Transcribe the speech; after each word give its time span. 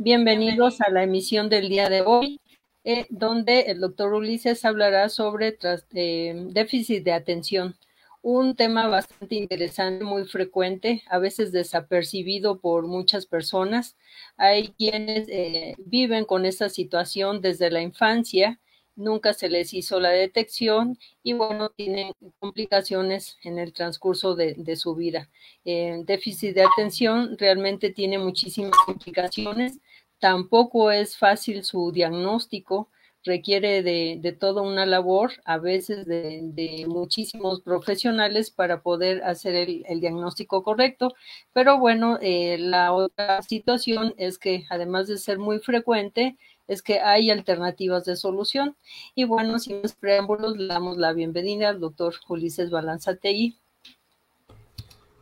Bienvenidos 0.00 0.80
a 0.80 0.90
la 0.90 1.02
emisión 1.02 1.48
del 1.48 1.68
día 1.68 1.88
de 1.88 2.02
hoy, 2.02 2.40
eh, 2.84 3.06
donde 3.10 3.62
el 3.62 3.80
doctor 3.80 4.14
Ulises 4.14 4.64
hablará 4.64 5.08
sobre 5.08 5.58
eh, 5.92 6.34
déficit 6.50 7.02
de 7.02 7.12
atención, 7.12 7.74
un 8.22 8.54
tema 8.54 8.86
bastante 8.86 9.34
interesante, 9.34 10.04
muy 10.04 10.24
frecuente, 10.24 11.02
a 11.08 11.18
veces 11.18 11.50
desapercibido 11.50 12.60
por 12.60 12.86
muchas 12.86 13.26
personas. 13.26 13.96
Hay 14.36 14.68
quienes 14.68 15.28
eh, 15.30 15.74
viven 15.78 16.24
con 16.26 16.46
esta 16.46 16.68
situación 16.68 17.40
desde 17.40 17.68
la 17.68 17.82
infancia 17.82 18.60
nunca 18.98 19.32
se 19.32 19.48
les 19.48 19.72
hizo 19.72 20.00
la 20.00 20.10
detección 20.10 20.98
y 21.22 21.32
bueno, 21.32 21.70
tienen 21.70 22.12
complicaciones 22.40 23.38
en 23.44 23.58
el 23.58 23.72
transcurso 23.72 24.34
de, 24.34 24.76
su 24.76 24.94
vida. 24.94 25.30
Eh, 25.64 26.02
déficit 26.04 26.54
de 26.54 26.64
atención 26.64 27.36
realmente 27.38 27.90
tiene 27.90 28.18
muchísimas 28.18 28.76
complicaciones, 28.84 29.78
tampoco 30.18 30.90
es 30.90 31.16
fácil 31.16 31.64
su 31.64 31.92
diagnóstico, 31.92 32.90
requiere 33.24 33.82
de, 33.82 34.36
toda 34.38 34.62
una 34.62 34.86
labor, 34.86 35.32
a 35.44 35.58
veces 35.58 36.06
de, 36.06 36.84
muchísimos 36.88 37.60
profesionales 37.60 38.50
para 38.50 38.82
poder 38.82 39.22
hacer 39.24 39.54
el, 39.54 40.00
diagnóstico 40.00 40.62
correcto. 40.62 41.14
Pero 41.52 41.78
bueno, 41.78 42.18
eh, 42.22 42.58
la 42.58 42.92
otra 42.92 43.42
situación 43.42 44.14
es 44.16 44.38
que 44.38 44.66
además 44.70 45.08
de 45.08 45.18
ser 45.18 45.38
muy 45.38 45.58
frecuente, 45.60 46.36
es 46.68 46.82
que 46.82 47.00
hay 47.00 47.30
alternativas 47.30 48.04
de 48.04 48.16
solución. 48.16 48.76
Y 49.14 49.24
bueno, 49.24 49.58
sin 49.58 49.82
más 49.82 49.94
preámbulos, 49.94 50.56
le 50.56 50.66
damos 50.66 50.98
la 50.98 51.12
bienvenida 51.12 51.70
al 51.70 51.80
doctor 51.80 52.14
Ulises 52.28 52.70
Balanzatei. 52.70 53.58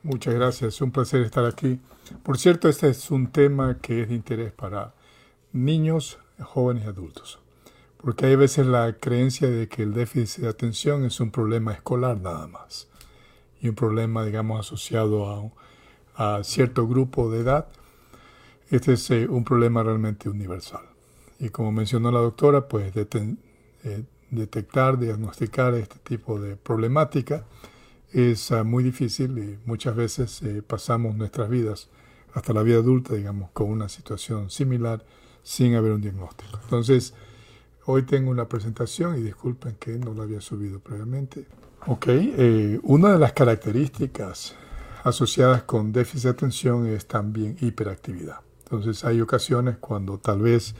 Muchas 0.06 0.34
gracias, 0.34 0.80
un 0.82 0.92
placer 0.92 1.22
estar 1.22 1.44
aquí. 1.44 1.80
Por 2.22 2.38
cierto, 2.38 2.68
este 2.68 2.88
es 2.90 3.10
un 3.10 3.32
tema 3.32 3.78
que 3.82 4.02
es 4.02 4.08
de 4.08 4.14
interés 4.14 4.52
para 4.52 4.94
niños, 5.52 6.20
jóvenes 6.38 6.84
y 6.84 6.86
adultos, 6.86 7.40
porque 7.96 8.26
hay 8.26 8.36
veces 8.36 8.68
la 8.68 8.92
creencia 9.00 9.50
de 9.50 9.66
que 9.66 9.82
el 9.82 9.92
déficit 9.94 10.44
de 10.44 10.48
atención 10.48 11.04
es 11.04 11.18
un 11.18 11.32
problema 11.32 11.72
escolar 11.72 12.20
nada 12.20 12.46
más, 12.46 12.86
y 13.60 13.68
un 13.68 13.74
problema, 13.74 14.24
digamos, 14.24 14.60
asociado 14.60 15.52
a, 16.14 16.36
a 16.38 16.44
cierto 16.44 16.86
grupo 16.86 17.28
de 17.28 17.40
edad. 17.40 17.66
Este 18.70 18.92
es 18.92 19.10
eh, 19.10 19.26
un 19.26 19.42
problema 19.42 19.82
realmente 19.82 20.28
universal. 20.28 20.86
Y 21.40 21.48
como 21.48 21.72
mencionó 21.72 22.12
la 22.12 22.20
doctora, 22.20 22.68
pues 22.68 22.92
eh, 22.94 24.04
detectar, 24.30 25.00
diagnosticar 25.00 25.74
este 25.74 25.98
tipo 25.98 26.38
de 26.38 26.54
problemática 26.54 27.44
es 28.16 28.50
ah, 28.50 28.64
muy 28.64 28.82
difícil 28.82 29.36
y 29.36 29.58
muchas 29.66 29.94
veces 29.94 30.40
eh, 30.42 30.62
pasamos 30.66 31.14
nuestras 31.16 31.50
vidas, 31.50 31.90
hasta 32.32 32.54
la 32.54 32.62
vida 32.62 32.78
adulta, 32.78 33.14
digamos, 33.14 33.50
con 33.50 33.70
una 33.70 33.88
situación 33.90 34.50
similar 34.50 35.04
sin 35.42 35.74
haber 35.74 35.92
un 35.92 36.00
diagnóstico. 36.00 36.58
Entonces, 36.62 37.12
hoy 37.84 38.04
tengo 38.04 38.30
una 38.30 38.48
presentación 38.48 39.18
y 39.18 39.22
disculpen 39.22 39.76
que 39.78 39.98
no 39.98 40.14
la 40.14 40.22
había 40.22 40.40
subido 40.40 40.80
previamente. 40.80 41.46
Ok, 41.86 42.06
eh, 42.08 42.80
una 42.82 43.12
de 43.12 43.18
las 43.18 43.32
características 43.32 44.54
asociadas 45.04 45.64
con 45.64 45.92
déficit 45.92 46.24
de 46.24 46.30
atención 46.30 46.86
es 46.86 47.06
también 47.06 47.56
hiperactividad. 47.60 48.40
Entonces 48.64 49.04
hay 49.04 49.20
ocasiones 49.20 49.76
cuando 49.76 50.18
tal 50.18 50.40
vez 50.40 50.74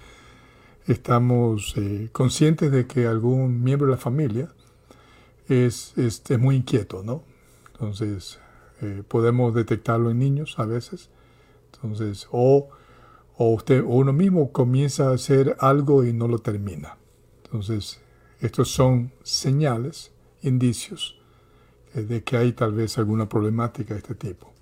estamos 0.86 1.74
eh, 1.76 2.08
conscientes 2.12 2.72
de 2.72 2.86
que 2.86 3.06
algún 3.06 3.62
miembro 3.62 3.88
de 3.88 3.92
la 3.92 3.98
familia 3.98 4.48
es, 5.48 5.94
muy 6.38 6.56
inquieto, 6.56 7.02
¿no? 7.02 7.22
Entonces, 7.72 8.38
eh, 8.80 9.02
podemos 9.06 9.54
detectarlo 9.54 10.10
en 10.10 10.18
niños 10.18 10.58
a 10.58 10.64
veces. 10.64 11.10
Entonces, 11.72 12.26
o, 12.30 12.68
o, 13.36 13.54
usted, 13.54 13.82
o 13.82 13.88
uno 13.88 14.12
mismo 14.12 14.52
comienza 14.52 15.10
a 15.10 15.14
hacer 15.14 15.56
algo 15.60 16.04
y 16.04 16.12
no 16.12 16.28
lo 16.28 16.38
termina. 16.38 16.96
Entonces, 17.44 18.00
estos 18.40 18.70
son 18.70 19.12
señales, 19.22 20.12
indicios 20.42 21.18
eh, 21.94 22.02
de 22.02 22.22
que 22.22 22.36
hay 22.36 22.52
tal 22.52 22.72
vez 22.72 22.98
alguna 22.98 23.28
problemática 23.28 23.94
de 23.94 24.00
este 24.00 24.14
tipo. 24.14 24.52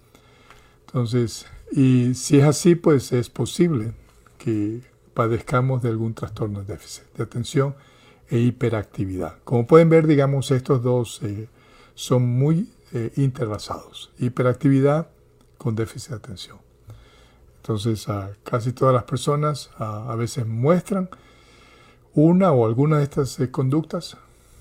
Entonces, 0.86 1.46
y 1.72 2.14
si 2.14 2.38
es 2.38 2.44
así, 2.44 2.74
pues 2.74 3.12
es 3.12 3.30
posible 3.30 3.94
que 4.38 4.80
padezcamos 5.14 5.82
de 5.82 5.88
algún 5.88 6.14
trastorno 6.14 6.60
de 6.60 6.66
déficit 6.66 7.04
de 7.16 7.22
atención 7.24 7.74
e 8.28 8.38
hiperactividad. 8.38 9.38
Como 9.44 9.66
pueden 9.66 9.88
ver, 9.88 10.06
digamos, 10.06 10.50
estos 10.50 10.82
dos 10.82 11.22
eh, 11.22 11.48
son 11.94 12.26
muy 12.26 12.70
eh. 12.92 13.12
Hiperactividad 14.18 15.08
con 15.58 15.74
déficit 15.74 16.10
de 16.10 16.16
atención. 16.16 16.58
Entonces, 17.56 18.06
casi 18.44 18.72
todas 18.72 18.94
las 18.94 19.04
personas 19.04 19.70
a, 19.78 20.14
veces 20.16 20.46
muestran 20.46 21.08
una 22.12 22.52
o 22.52 22.66
alguna 22.66 22.98
de 22.98 23.04
estas 23.04 23.40
eh, 23.40 23.50
conductas, 23.50 24.16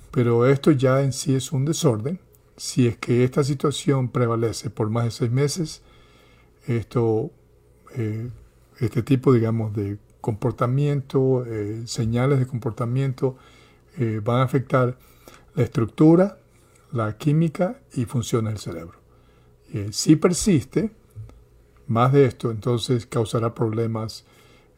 pero 0.09 0.47
esto 0.47 0.71
ya 0.71 1.01
en 1.01 1.13
sí 1.13 1.35
es 1.35 1.51
un 1.51 1.65
desorden. 1.65 2.19
Si 2.55 2.87
es 2.87 2.97
que 2.97 3.23
esta 3.23 3.43
situación 3.43 4.09
prevalece 4.09 4.69
por 4.69 4.89
más 4.89 5.05
de 5.05 5.11
seis 5.11 5.31
meses, 5.31 5.81
esto, 6.65 7.29
este 8.79 9.03
tipo, 9.03 9.33
digamos, 9.33 9.73
de 9.73 9.97
comportamiento, 10.23 11.45
eh, 11.45 11.83
señales 11.85 12.39
de 12.39 12.47
comportamiento 12.47 13.35
eh, 13.97 14.21
van 14.23 14.37
a 14.37 14.43
afectar 14.43 14.97
la 15.53 15.63
estructura, 15.63 16.37
la 16.93 17.17
química 17.17 17.81
y 17.93 18.05
funciones 18.05 18.53
del 18.53 18.61
cerebro. 18.61 18.99
Eh, 19.73 19.89
si 19.91 20.15
persiste 20.15 20.91
más 21.87 22.13
de 22.13 22.25
esto, 22.25 22.51
entonces 22.51 23.05
causará 23.05 23.53
problemas 23.53 24.23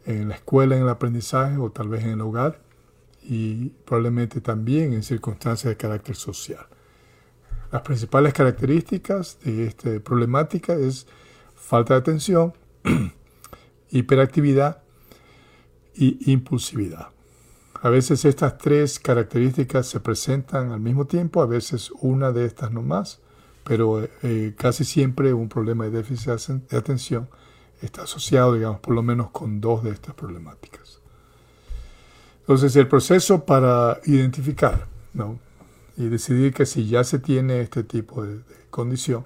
en 0.07 0.29
la 0.29 0.35
escuela, 0.35 0.78
en 0.78 0.81
el 0.81 0.89
aprendizaje 0.89 1.57
o 1.57 1.69
tal 1.69 1.89
vez 1.89 2.03
en 2.05 2.09
el 2.09 2.22
hogar 2.22 2.59
y 3.22 3.69
probablemente 3.85 4.41
también 4.41 4.94
en 4.94 5.03
circunstancias 5.03 5.69
de 5.69 5.78
carácter 5.78 6.16
social. 6.16 6.66
Las 7.72 7.84
principales 7.84 8.34
características 8.34 9.38
de 9.44 9.67
esta 9.67 10.00
problemática 10.00 10.73
es 10.73 11.05
falta 11.55 11.94
de 11.94 12.00
atención, 12.00 12.53
hiperactividad, 13.91 14.84
y 15.95 16.31
impulsividad. 16.31 17.09
A 17.81 17.89
veces 17.89 18.25
estas 18.25 18.57
tres 18.57 19.00
características 19.00 19.88
se 19.88 20.00
presentan 20.00 20.72
al 20.72 20.79
mismo 20.79 21.06
tiempo, 21.06 21.41
a 21.41 21.45
veces 21.45 21.91
una 22.01 22.31
de 22.31 22.45
estas 22.45 22.72
no 22.72 22.81
más, 22.81 23.19
pero 23.63 24.07
eh, 24.23 24.53
casi 24.57 24.85
siempre 24.85 25.34
un 25.34 25.50
problema 25.50 25.85
de 25.85 25.91
déficit 25.91 26.50
de 26.69 26.78
atención 26.78 27.28
está 27.81 28.03
asociado, 28.03 28.53
digamos, 28.53 28.79
por 28.79 28.95
lo 28.95 29.03
menos 29.03 29.31
con 29.31 29.61
dos 29.61 29.84
de 29.84 29.91
estas 29.91 30.16
problemáticas. 30.16 31.00
Entonces, 32.39 32.75
el 32.75 32.88
proceso 32.88 33.45
para 33.45 34.00
identificar 34.05 34.88
¿no? 35.13 35.39
y 35.97 36.05
decidir 36.05 36.53
que 36.53 36.66
si 36.66 36.88
ya 36.88 37.03
se 37.03 37.19
tiene 37.19 37.61
este 37.61 37.84
tipo 37.84 38.23
de, 38.23 38.39
condición, 38.69 39.25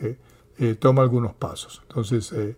eh, 0.00 0.74
toma 0.74 1.02
algunos 1.02 1.34
pasos. 1.34 1.82
Entonces, 1.88 2.32
eh, 2.32 2.56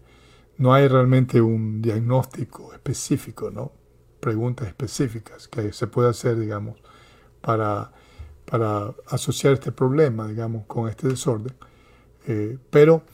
no 0.60 0.74
hay 0.74 0.88
realmente 0.88 1.40
un 1.40 1.80
diagnóstico 1.80 2.74
específico, 2.74 3.50
¿no? 3.50 3.72
Preguntas 4.20 4.68
específicas 4.68 5.48
que 5.48 5.72
se 5.72 5.86
puede 5.86 6.10
hacer, 6.10 6.38
digamos, 6.38 6.78
para, 7.40 7.92
para 8.44 8.94
asociar 9.06 9.54
este 9.54 9.72
problema, 9.72 10.28
digamos, 10.28 10.66
con 10.66 10.86
este 10.90 11.08
desorden. 11.08 11.54
Eh, 12.26 12.58
pero, 12.68 13.04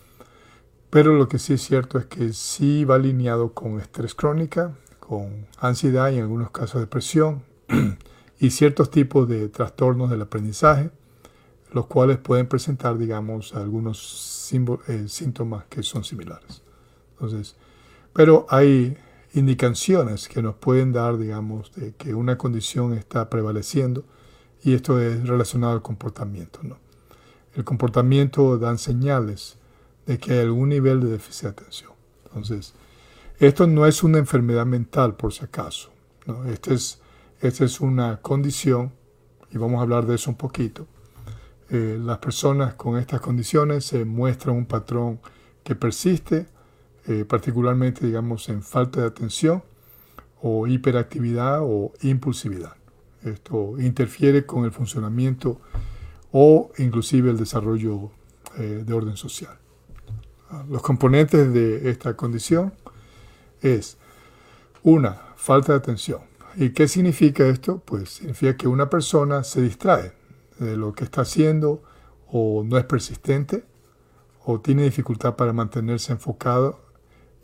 pero 0.91 1.15
lo 1.15 1.29
que 1.29 1.39
sí 1.39 1.53
es 1.53 1.63
cierto 1.63 1.99
es 1.99 2.07
que 2.07 2.33
sí 2.33 2.85
va 2.85 2.97
alineado 2.97 3.53
con 3.53 3.79
estrés 3.79 4.17
crónica, 4.17 4.77
con 4.99 5.47
ansiedad 5.61 6.11
y 6.11 6.17
en 6.17 6.23
algunos 6.23 6.51
casos 6.51 6.81
depresión 6.81 7.45
y 8.41 8.51
ciertos 8.51 8.91
tipos 8.91 9.29
de 9.29 9.49
trastornos 9.51 10.11
del 10.11 10.23
aprendizaje, 10.23 10.91
los 11.71 11.87
cuales 11.87 12.19
pueden 12.19 12.49
presentar, 12.49 12.99
digamos, 12.99 13.55
algunos 13.55 14.51
eh, 14.89 15.05
síntomas 15.07 15.67
que 15.67 15.85
son 15.85 16.03
similares. 16.03 16.66
Entonces, 17.17 17.57
pero 18.13 18.47
hay 18.51 18.97
indicaciones 19.35 20.29
que 20.29 20.43
nos 20.43 20.55
pueden 20.55 20.93
dar, 20.93 21.19
digamos, 21.19 21.75
de 21.75 21.93
que 21.95 22.15
una 22.15 22.39
condición 22.39 22.95
está 22.95 23.29
prevaleciendo 23.29 24.05
y 24.63 24.75
esto 24.75 25.01
es 25.01 25.27
relacionado 25.27 25.75
al 25.75 25.83
comportamiento. 25.83 26.61
¿no? 26.63 26.79
El 27.55 27.65
comportamiento 27.65 28.59
da 28.59 28.77
señales 28.79 29.59
de 30.07 30.19
que 30.19 30.33
hay 30.33 30.39
algún 30.41 30.71
nivel 30.71 31.01
de 31.01 31.11
déficit 31.11 31.43
de 31.43 31.49
atención. 31.49 31.93
Entonces, 32.25 32.75
esto 33.39 33.67
no 33.67 33.87
es 33.87 34.03
una 34.03 34.19
enfermedad 34.19 34.65
mental, 34.65 35.17
por 35.17 35.33
si 35.33 35.45
acaso. 35.45 35.91
¿no? 36.27 36.45
Esta 36.47 36.73
es, 36.73 37.01
esta 37.41 37.65
es 37.65 37.81
una 37.81 38.21
condición, 38.23 38.93
y 39.51 39.59
vamos 39.59 39.79
a 39.79 39.83
hablar 39.83 40.07
de 40.07 40.15
eso 40.15 40.31
un 40.31 40.37
poquito. 40.37 40.87
Eh, 41.69 41.99
las 42.01 42.19
personas 42.19 42.75
con 42.75 42.99
estas 42.99 43.21
condiciones 43.21 43.85
se 43.85 44.05
muestran 44.05 44.57
un 44.57 44.67
patrón 44.67 45.21
que 45.65 45.75
persiste 45.75 46.47
eh, 47.09 47.25
particularmente 47.25 48.05
digamos 48.07 48.49
en 48.49 48.63
falta 48.63 49.01
de 49.01 49.07
atención 49.07 49.63
o 50.43 50.67
hiperactividad 50.67 51.61
o 51.63 51.93
impulsividad. 52.03 52.75
Esto 53.23 53.79
interfiere 53.79 54.45
con 54.47 54.65
el 54.65 54.73
funcionamiento 54.73 55.61
o 56.33 56.71
inclusive 56.79 57.31
el 57.31 57.37
desarrollo 57.37 58.11
eh, 58.59 58.83
de 58.87 58.93
orden 58.93 59.17
social. 59.17 59.57
Los 60.69 60.83
componentes 60.83 61.53
de 61.53 61.91
esta 61.91 62.17
condición 62.17 62.73
es 63.63 63.99
Una, 64.83 65.21
falta 65.37 65.73
de 65.73 65.79
atención. 65.79 66.21
¿Y 66.55 66.71
qué 66.71 66.87
significa 66.87 67.45
esto? 67.47 67.83
Pues 67.85 68.11
significa 68.11 68.57
que 68.57 68.69
una 68.69 68.89
persona 68.89 69.43
se 69.43 69.61
distrae 69.61 70.13
de 70.59 70.77
lo 70.77 70.93
que 70.93 71.05
está 71.05 71.23
haciendo 71.23 71.83
o 72.29 72.63
no 72.65 72.79
es 72.79 72.85
persistente 72.85 73.65
o 74.45 74.61
tiene 74.61 74.85
dificultad 74.85 75.35
para 75.35 75.53
mantenerse 75.53 76.13
enfocado 76.13 76.86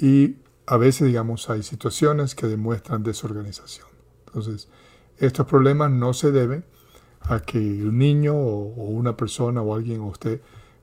y 0.02 0.34
a 0.66 0.76
veces, 0.78 1.06
digamos, 1.06 1.49
hay 1.49 1.62
situaciones 1.62 2.34
que 2.34 2.49
demuestran 2.49 3.04
desorganización. 3.04 3.87
Entonces, 4.26 4.69
estos 5.16 5.46
problemas 5.46 5.93
no 5.93 6.12
se 6.12 6.32
deben 6.32 6.64
a 7.20 7.38
que 7.38 7.58
un 7.58 7.99
niño 7.99 8.34
o, 8.34 8.64
una 8.88 9.16
persona 9.16 9.62
o 9.62 9.76
alguien 9.76 10.00
o 10.00 10.08
usted 10.08 10.40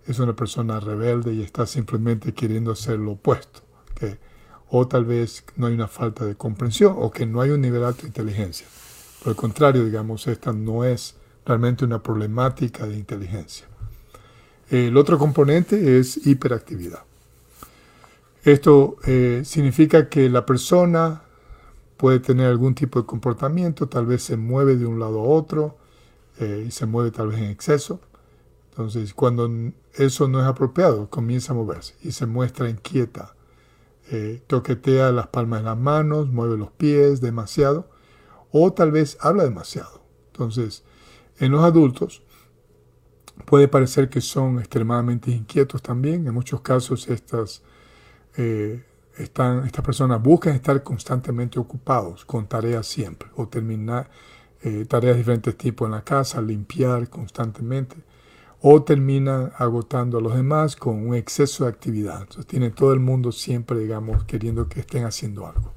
es 0.07 0.19
una 0.19 0.37
persona 0.37 0.79
rebelde 0.79 1.33
y 1.33 1.41
está 1.41 1.67
simplemente 1.67 2.33
queriendo 2.33 2.71
hacer 2.71 2.97
lo 2.97 3.11
opuesto. 3.11 3.59
O 4.69 4.87
tal 4.87 5.03
vez 5.03 5.43
no 5.57 5.67
hay 5.67 5.73
una 5.73 5.89
falta 5.89 6.23
de 6.23 6.35
comprensión 6.35 6.95
o 6.97 7.11
que 7.11 7.25
no 7.25 7.41
hay 7.41 7.49
un 7.49 7.59
nivel 7.59 7.83
alto 7.83 8.03
de 8.03 8.07
inteligencia. 8.07 8.67
Por 9.21 9.31
el 9.31 9.35
contrario, 9.35 9.83
digamos, 9.83 10.27
esta 10.27 10.53
no 10.53 10.85
es 10.85 11.17
realmente 11.45 11.83
una 11.83 12.01
problemática 12.01 12.87
de 12.87 12.95
inteligencia. 12.95 13.67
El 14.69 14.95
otro 14.95 15.17
componente 15.17 15.99
es 15.99 16.25
hiperactividad. 16.25 17.08
Esto 18.43 18.97
eh, 19.05 19.41
significa 19.45 20.09
que 20.09 20.29
la 20.29 20.45
persona 20.45 21.23
puede 21.97 22.19
tener 22.19 22.47
algún 22.47 22.75
tipo 22.75 22.99
de 22.99 23.05
comportamiento, 23.05 23.89
tal 23.89 24.05
vez 24.05 24.23
se 24.23 24.37
mueve 24.37 24.77
de 24.77 24.85
un 24.85 24.99
lado 24.99 25.19
a 25.19 25.23
otro 25.23 25.77
eh, 26.39 26.63
y 26.67 26.71
se 26.71 26.85
mueve 26.85 27.11
tal 27.11 27.29
vez 27.29 27.39
en 27.39 27.49
exceso. 27.49 27.99
Entonces, 28.69 29.13
cuando 29.13 29.51
eso 29.93 30.29
no 30.29 30.39
es 30.39 30.45
apropiado, 30.45 31.09
comienza 31.09 31.51
a 31.51 31.55
moverse 31.55 31.95
y 32.01 32.13
se 32.13 32.25
muestra 32.25 32.69
inquieta. 32.69 33.35
Eh, 34.11 34.41
toquetea 34.47 35.11
las 35.11 35.27
palmas 35.27 35.59
de 35.59 35.65
las 35.65 35.77
manos, 35.77 36.29
mueve 36.29 36.57
los 36.57 36.71
pies 36.71 37.21
demasiado 37.21 37.89
o 38.51 38.71
tal 38.73 38.91
vez 38.91 39.17
habla 39.19 39.43
demasiado. 39.43 40.01
Entonces, 40.27 40.83
en 41.37 41.51
los 41.51 41.63
adultos 41.63 42.23
puede 43.45 43.67
parecer 43.67 44.09
que 44.09 44.21
son 44.21 44.59
extremadamente 44.59 45.31
inquietos 45.31 45.81
también. 45.81 46.25
En 46.25 46.33
muchos 46.33 46.61
casos 46.61 47.07
estas, 47.09 47.63
eh, 48.41 48.81
están, 49.17 49.65
estas 49.65 49.83
personas 49.83 50.23
buscan 50.23 50.55
estar 50.55 50.81
constantemente 50.81 51.59
ocupados 51.59 52.23
con 52.23 52.47
tareas 52.47 52.87
siempre 52.87 53.27
o 53.35 53.49
terminar 53.49 54.09
eh, 54.61 54.85
tareas 54.87 55.15
de 55.15 55.19
diferentes 55.19 55.57
tipos 55.57 55.87
en 55.87 55.91
la 55.91 56.05
casa, 56.05 56.41
limpiar 56.41 57.09
constantemente 57.09 57.97
o 58.61 58.81
terminan 58.81 59.51
agotando 59.57 60.17
a 60.17 60.21
los 60.21 60.35
demás 60.35 60.77
con 60.77 61.05
un 61.05 61.15
exceso 61.15 61.65
de 61.65 61.69
actividad. 61.69 62.21
Entonces 62.21 62.47
tiene 62.47 62.69
todo 62.69 62.93
el 62.93 63.01
mundo 63.01 63.33
siempre, 63.33 63.79
digamos, 63.79 64.23
queriendo 64.23 64.69
que 64.69 64.79
estén 64.79 65.03
haciendo 65.03 65.45
algo. 65.45 65.73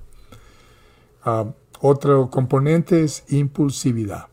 Ah, 1.24 1.46
otro 1.80 2.30
componente 2.30 3.02
es 3.02 3.24
impulsividad. 3.32 4.28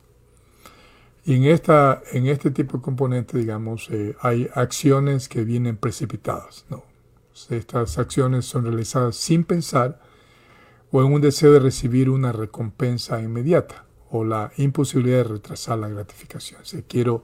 Y 1.26 1.34
en, 1.34 1.46
esta, 1.46 2.02
en 2.12 2.28
este 2.28 2.52
tipo 2.52 2.78
de 2.78 2.84
componente, 2.84 3.40
digamos, 3.40 3.90
eh, 3.90 4.16
hay 4.22 4.48
acciones 4.54 5.28
que 5.28 5.44
vienen 5.44 5.78
precipitadas. 5.78 6.66
¿no? 6.70 6.89
Estas 7.50 7.98
acciones 7.98 8.46
son 8.46 8.66
realizadas 8.66 9.16
sin 9.16 9.44
pensar 9.44 10.02
o 10.92 11.02
en 11.02 11.14
un 11.14 11.22
deseo 11.22 11.54
de 11.54 11.60
recibir 11.60 12.10
una 12.10 12.32
recompensa 12.32 13.22
inmediata 13.22 13.86
o 14.12 14.24
la 14.24 14.52
imposibilidad 14.58 15.18
de 15.18 15.24
retrasar 15.36 15.78
la 15.80 15.88
gratificación. 15.88 16.62
O 16.62 16.84
quiero, 16.88 17.24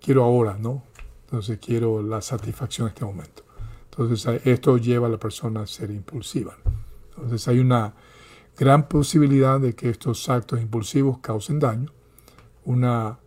quiero 0.00 0.24
ahora, 0.24 0.56
¿no? 0.58 0.84
Entonces 1.24 1.58
quiero 1.58 2.02
la 2.02 2.20
satisfacción 2.20 2.86
en 2.86 2.94
este 2.94 3.04
momento. 3.04 3.42
Entonces 3.90 4.40
esto 4.44 4.78
lleva 4.78 5.08
a 5.08 5.10
la 5.10 5.18
persona 5.18 5.62
a 5.62 5.66
ser 5.66 5.90
impulsiva. 5.90 6.56
Entonces 7.10 7.48
hay 7.48 7.58
una 7.58 7.94
gran 8.56 8.88
posibilidad 8.88 9.58
de 9.58 9.74
que 9.74 9.90
estos 9.90 10.28
actos 10.28 10.60
impulsivos 10.60 11.18
causen 11.18 11.58
daño. 11.58 11.92
Una 12.64 13.18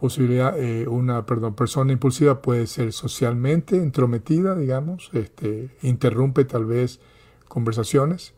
posibilidad, 0.00 0.58
eh, 0.58 0.88
una 0.88 1.26
perdón, 1.26 1.54
persona 1.54 1.92
impulsiva 1.92 2.42
puede 2.42 2.66
ser 2.66 2.92
socialmente 2.92 3.76
entrometida, 3.76 4.56
digamos, 4.56 5.10
este, 5.12 5.70
interrumpe 5.82 6.44
tal 6.44 6.64
vez 6.64 7.00
conversaciones, 7.46 8.34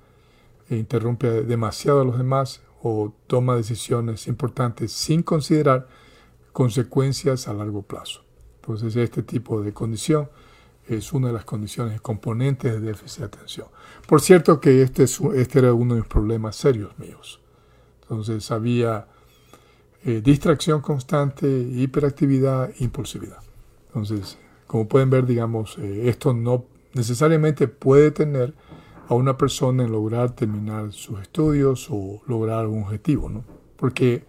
e 0.69 0.77
interrumpe 0.77 1.43
demasiado 1.43 2.01
a 2.01 2.05
los 2.05 2.19
demás 2.19 2.63
o 2.83 3.13
toma 3.27 3.57
decisiones 3.57 4.27
importantes 4.27 4.93
sin 4.93 5.23
considerar 5.23 5.87
consecuencias 6.53 7.49
a 7.49 7.55
largo 7.55 7.83
plazo. 7.83 8.25
Entonces 8.61 8.97
este 8.97 9.23
tipo 9.23 9.63
de 9.63 9.73
condición 9.73 10.29
es 10.89 11.13
una 11.13 11.29
de 11.29 11.35
las 11.35 11.45
condiciones 11.45 12.01
componentes 12.01 12.73
de 12.73 12.81
déficit 12.81 13.21
de 13.21 13.25
atención. 13.27 13.67
Por 14.07 14.21
cierto 14.21 14.61
que 14.61 14.83
este, 14.83 15.05
es, 15.05 15.21
este 15.35 15.61
era 15.61 15.75
uno 15.75 15.95
de 15.95 16.01
los 16.01 16.09
problemas 16.09 16.57
serios 16.57 16.99
míos. 16.99 17.41
Entonces 18.03 18.51
había 18.51 19.07
eh, 20.05 20.21
distracción 20.21 20.81
constante, 20.81 21.47
hiperactividad, 21.49 22.71
impulsividad. 22.81 23.39
Entonces, 23.87 24.37
como 24.67 24.89
pueden 24.89 25.11
ver, 25.11 25.27
digamos, 25.27 25.79
eh, 25.79 26.09
esto 26.09 26.35
no 26.35 26.65
necesariamente 26.93 27.69
puede 27.69 28.11
tener 28.11 28.53
a 29.07 29.15
una 29.15 29.39
persona 29.39 29.85
en 29.85 29.93
lograr 29.93 30.33
terminar 30.33 30.93
sus 30.93 31.21
estudios 31.21 31.87
o 31.89 32.21
lograr 32.27 32.67
un 32.67 32.83
objetivo, 32.83 33.29
¿no? 33.29 33.45
Porque 33.77 34.25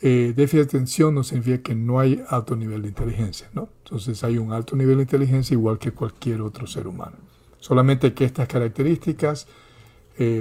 eh, 0.00 0.32
déficit 0.34 0.62
de 0.62 0.78
atención 0.78 1.14
no 1.14 1.22
significa 1.22 1.62
que 1.62 1.76
no 1.76 2.00
hay 2.00 2.20
alto 2.28 2.56
nivel 2.56 2.82
de 2.82 2.88
inteligencia, 2.88 3.48
¿no? 3.52 3.68
Entonces 3.84 4.24
hay 4.24 4.36
un 4.36 4.52
alto 4.52 4.74
nivel 4.74 4.96
de 4.96 5.02
inteligencia 5.02 5.54
igual 5.54 5.78
que 5.78 5.92
cualquier 5.92 6.40
otro 6.40 6.66
ser 6.66 6.88
humano. 6.88 7.18
Solamente 7.60 8.14
que 8.14 8.24
estas 8.24 8.48
características 8.48 9.46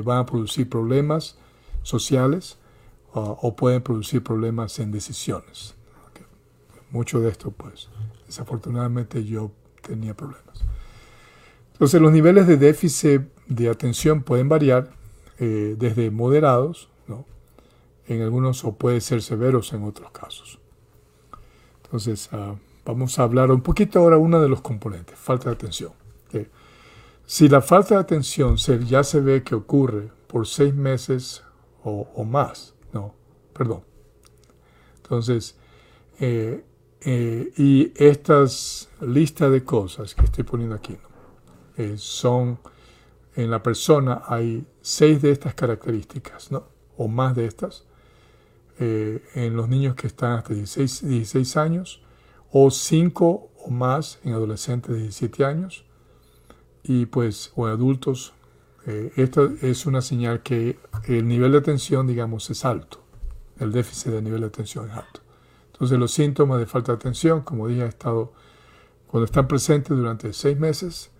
van 0.03 0.19
a 0.19 0.25
producir 0.25 0.69
problemas 0.69 1.37
sociales, 1.83 2.57
o 3.13 3.55
pueden 3.55 3.81
producir 3.81 4.23
problemas 4.23 4.79
en 4.79 4.91
decisiones. 4.91 5.75
Mucho 6.89 7.19
de 7.19 7.29
esto, 7.29 7.51
pues, 7.51 7.89
desafortunadamente 8.27 9.23
yo 9.23 9.51
tenía 9.81 10.13
problemas. 10.15 10.63
Entonces, 11.73 11.99
los 12.01 12.11
niveles 12.11 12.47
de 12.47 12.57
déficit 12.57 13.21
de 13.47 13.69
atención 13.69 14.21
pueden 14.23 14.47
variar 14.47 14.91
eh, 15.39 15.75
desde 15.77 16.11
moderados, 16.11 16.89
¿no? 17.07 17.25
en 18.07 18.21
algunos, 18.21 18.63
o 18.63 18.73
pueden 18.73 19.01
ser 19.01 19.21
severos 19.21 19.73
en 19.73 19.83
otros 19.83 20.11
casos. 20.11 20.59
Entonces, 21.83 22.29
ah, 22.31 22.55
vamos 22.85 23.17
a 23.19 23.23
hablar 23.23 23.51
un 23.51 23.61
poquito 23.61 23.99
ahora 23.99 24.17
uno 24.17 24.39
de 24.39 24.49
los 24.49 24.61
componentes, 24.61 25.17
falta 25.17 25.49
de 25.49 25.55
atención. 25.55 25.91
Si 27.25 27.47
la 27.47 27.61
falta 27.61 27.95
de 27.95 28.01
atención 28.01 28.57
ya 28.57 29.03
se 29.03 29.21
ve 29.21 29.43
que 29.43 29.55
ocurre 29.55 30.09
por 30.27 30.45
seis 30.45 30.75
meses 30.75 31.43
o 31.83 32.23
más, 32.23 32.72
Perdón. 33.53 33.83
Entonces, 35.03 35.55
eh, 36.19 36.63
eh, 37.01 37.51
y 37.57 37.91
estas 37.95 38.89
listas 39.01 39.51
de 39.51 39.63
cosas 39.63 40.15
que 40.15 40.25
estoy 40.25 40.43
poniendo 40.43 40.75
aquí 40.75 40.97
eh, 41.77 41.95
son, 41.97 42.59
en 43.35 43.51
la 43.51 43.61
persona 43.61 44.23
hay 44.25 44.65
seis 44.81 45.21
de 45.21 45.31
estas 45.31 45.53
características, 45.53 46.51
¿no? 46.51 46.67
O 46.97 47.07
más 47.07 47.35
de 47.35 47.45
estas, 47.45 47.85
en 48.79 49.55
los 49.55 49.69
niños 49.69 49.95
que 49.95 50.07
están 50.07 50.33
hasta 50.33 50.53
16, 50.53 51.07
16 51.07 51.57
años, 51.57 52.01
o 52.51 52.69
cinco 52.69 53.49
o 53.63 53.69
más 53.69 54.19
en 54.23 54.33
adolescentes 54.33 54.91
de 54.91 55.01
17 55.03 55.45
años, 55.45 55.85
y 56.83 57.05
pues, 57.05 57.53
o 57.55 57.67
en 57.67 57.73
adultos. 57.73 58.33
esto 58.85 59.51
es 59.61 59.85
una 59.85 60.01
señal 60.01 60.43
que 60.43 60.79
el 61.07 61.27
nivel 61.27 61.53
de 61.53 61.59
atención, 61.59 62.07
digamos, 62.07 62.49
es 62.49 62.65
alto 62.65 63.02
el 63.63 63.71
déficit 63.71 64.11
de 64.11 64.21
nivel 64.21 64.41
de 64.41 64.47
atención 64.47 64.89
es 64.89 64.95
alto. 64.95 65.21
Entonces 65.71 65.97
los 65.97 66.11
síntomas 66.11 66.59
de 66.59 66.65
falta 66.65 66.91
de 66.91 66.97
atención, 66.97 67.41
como 67.41 67.67
dije, 67.67 67.81
han 67.81 67.89
estado 67.89 68.31
cuando 69.07 69.25
están 69.25 69.47
presentes 69.47 69.95
durante 69.95 70.33
seis 70.33 70.57
meses 70.57 71.11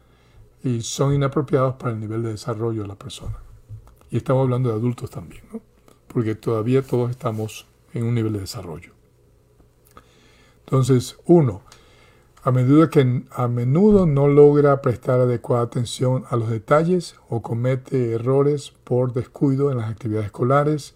y 0.64 0.82
son 0.82 1.14
inapropiados 1.14 1.76
para 1.76 1.94
el 1.94 2.00
nivel 2.00 2.24
de 2.24 2.30
desarrollo 2.30 2.84
de 2.84 2.88
la 2.88 2.96
persona. 2.96 3.38
Y 4.10 4.18
estamos 4.18 4.44
hablando 4.44 4.70
de 4.70 4.76
adultos 4.76 5.10
también, 5.10 5.44
¿no? 5.52 5.62
porque 6.08 6.36
todavía 6.36 6.82
todos 6.84 7.10
estamos 7.10 7.66
en 7.94 8.06
un 8.06 8.16
nivel 8.16 8.34
de 8.34 8.42
desarrollo. 8.42 8.92
Entonces, 10.66 11.18
uno, 11.26 11.62
a 12.44 12.52
menudo 12.52 12.90
que 12.90 13.24
a 13.32 13.48
menudo 13.48 14.06
no 14.06 14.28
logra 14.28 14.82
prestar 14.82 15.20
adecuada 15.20 15.64
atención 15.64 16.26
a 16.30 16.36
los 16.36 16.50
detalles 16.50 17.16
o 17.30 17.42
comete 17.42 18.14
errores 18.14 18.74
por 18.84 19.14
descuido 19.14 19.72
en 19.72 19.78
las 19.78 19.90
actividades 19.90 20.28
escolares, 20.28 20.96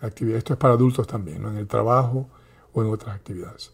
esto 0.00 0.52
es 0.52 0.58
para 0.58 0.74
adultos 0.74 1.06
también, 1.06 1.44
en 1.44 1.56
el 1.56 1.66
trabajo 1.66 2.28
o 2.72 2.82
en 2.82 2.88
otras 2.88 3.16
actividades. 3.16 3.72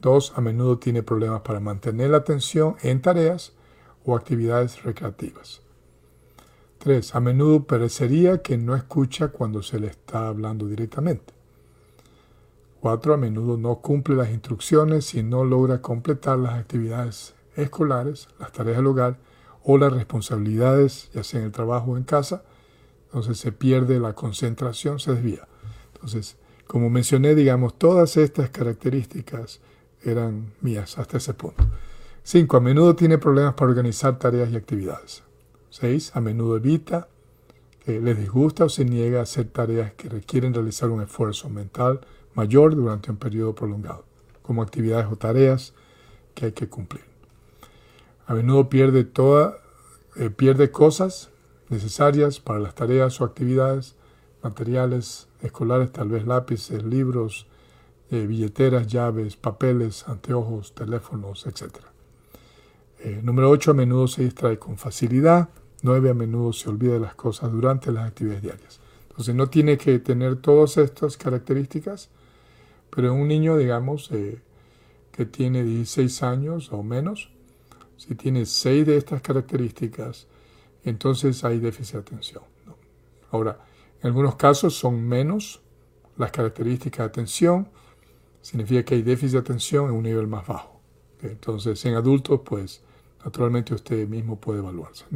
Dos, 0.00 0.32
a 0.36 0.40
menudo 0.40 0.78
tiene 0.78 1.02
problemas 1.02 1.40
para 1.42 1.60
mantener 1.60 2.10
la 2.10 2.18
atención 2.18 2.76
en 2.82 3.00
tareas 3.00 3.52
o 4.04 4.16
actividades 4.16 4.82
recreativas. 4.82 5.62
Tres, 6.78 7.14
a 7.14 7.20
menudo 7.20 7.64
parecería 7.64 8.42
que 8.42 8.58
no 8.58 8.76
escucha 8.76 9.28
cuando 9.28 9.62
se 9.62 9.80
le 9.80 9.86
está 9.86 10.28
hablando 10.28 10.66
directamente. 10.66 11.32
Cuatro, 12.80 13.14
a 13.14 13.16
menudo 13.16 13.56
no 13.56 13.76
cumple 13.76 14.16
las 14.16 14.28
instrucciones 14.28 15.14
y 15.14 15.22
no 15.22 15.44
logra 15.44 15.80
completar 15.80 16.38
las 16.38 16.54
actividades 16.54 17.34
escolares, 17.56 18.28
las 18.38 18.52
tareas 18.52 18.76
del 18.76 18.88
hogar 18.88 19.16
o 19.62 19.78
las 19.78 19.92
responsabilidades, 19.92 21.10
ya 21.14 21.24
sea 21.24 21.40
en 21.40 21.46
el 21.46 21.52
trabajo 21.52 21.92
o 21.92 21.96
en 21.96 22.04
casa, 22.04 22.42
Entonces 23.14 23.38
se 23.38 23.52
pierde 23.52 24.00
la 24.00 24.12
concentración, 24.12 24.98
se 24.98 25.14
desvía. 25.14 25.46
Entonces, 25.94 26.36
como 26.66 26.90
mencioné, 26.90 27.36
digamos, 27.36 27.78
todas 27.78 28.16
estas 28.16 28.50
características 28.50 29.60
eran 30.02 30.52
mías 30.60 30.98
hasta 30.98 31.18
ese 31.18 31.32
punto. 31.32 31.64
5. 32.24 32.56
A 32.56 32.60
menudo 32.60 32.96
tiene 32.96 33.18
problemas 33.18 33.54
para 33.54 33.70
organizar 33.70 34.18
tareas 34.18 34.50
y 34.50 34.56
actividades. 34.56 35.22
6. 35.70 36.10
A 36.16 36.20
menudo 36.20 36.56
evita, 36.56 37.06
que 37.84 38.00
les 38.00 38.18
disgusta 38.18 38.64
o 38.64 38.68
se 38.68 38.84
niega 38.84 39.20
a 39.20 39.22
hacer 39.22 39.46
tareas 39.46 39.92
que 39.92 40.08
requieren 40.08 40.52
realizar 40.52 40.90
un 40.90 41.00
esfuerzo 41.00 41.48
mental 41.48 42.00
mayor 42.34 42.74
durante 42.74 43.12
un 43.12 43.16
periodo 43.18 43.54
prolongado, 43.54 44.04
como 44.42 44.60
actividades 44.60 45.06
o 45.08 45.14
tareas 45.14 45.72
que 46.34 46.46
hay 46.46 46.52
que 46.52 46.68
cumplir. 46.68 47.04
A 48.26 48.34
menudo 48.34 48.68
pierde, 48.68 49.04
toda, 49.04 49.58
eh, 50.16 50.30
pierde 50.30 50.72
cosas 50.72 51.30
necesarias 51.68 52.40
para 52.40 52.60
las 52.60 52.74
tareas 52.74 53.20
o 53.20 53.24
actividades, 53.24 53.96
materiales 54.42 55.28
escolares, 55.40 55.92
tal 55.92 56.08
vez 56.08 56.26
lápices, 56.26 56.82
libros, 56.82 57.46
eh, 58.10 58.26
billeteras, 58.26 58.86
llaves, 58.86 59.36
papeles, 59.36 60.06
anteojos, 60.06 60.74
teléfonos, 60.74 61.46
etc. 61.46 61.76
Eh, 63.00 63.20
número 63.22 63.50
8. 63.50 63.70
A 63.70 63.74
menudo 63.74 64.06
se 64.06 64.24
distrae 64.24 64.58
con 64.58 64.76
facilidad. 64.76 65.48
9. 65.82 66.10
A 66.10 66.14
menudo 66.14 66.52
se 66.52 66.68
olvida 66.68 66.94
de 66.94 67.00
las 67.00 67.14
cosas 67.14 67.50
durante 67.50 67.90
las 67.92 68.06
actividades 68.08 68.42
diarias. 68.42 68.80
Entonces 69.08 69.34
no 69.34 69.48
tiene 69.48 69.78
que 69.78 69.98
tener 69.98 70.36
todas 70.36 70.76
estas 70.76 71.16
características, 71.16 72.10
pero 72.90 73.14
un 73.14 73.28
niño, 73.28 73.56
digamos, 73.56 74.10
eh, 74.10 74.40
que 75.12 75.24
tiene 75.24 75.62
16 75.62 76.22
años 76.22 76.72
o 76.72 76.82
menos, 76.82 77.30
si 77.96 78.16
tiene 78.16 78.44
6 78.44 78.86
de 78.86 78.96
estas 78.96 79.22
características, 79.22 80.26
entonces 80.84 81.44
hay 81.44 81.58
déficit 81.58 81.94
de 81.94 82.00
atención. 82.00 82.42
Ahora, 83.30 83.58
en 84.00 84.08
algunos 84.08 84.36
casos 84.36 84.74
son 84.74 85.02
menos 85.02 85.60
las 86.16 86.30
características 86.30 86.98
de 86.98 87.04
atención, 87.04 87.68
significa 88.42 88.84
que 88.84 88.94
hay 88.96 89.02
déficit 89.02 89.32
de 89.32 89.38
atención 89.38 89.86
en 89.86 89.92
un 89.92 90.02
nivel 90.02 90.26
más 90.26 90.46
bajo. 90.46 90.80
Entonces, 91.22 91.84
en 91.86 91.94
adultos, 91.94 92.40
pues, 92.44 92.82
naturalmente 93.24 93.74
usted 93.74 94.06
mismo 94.06 94.36
puede 94.36 94.58
evaluarse. 94.58 95.06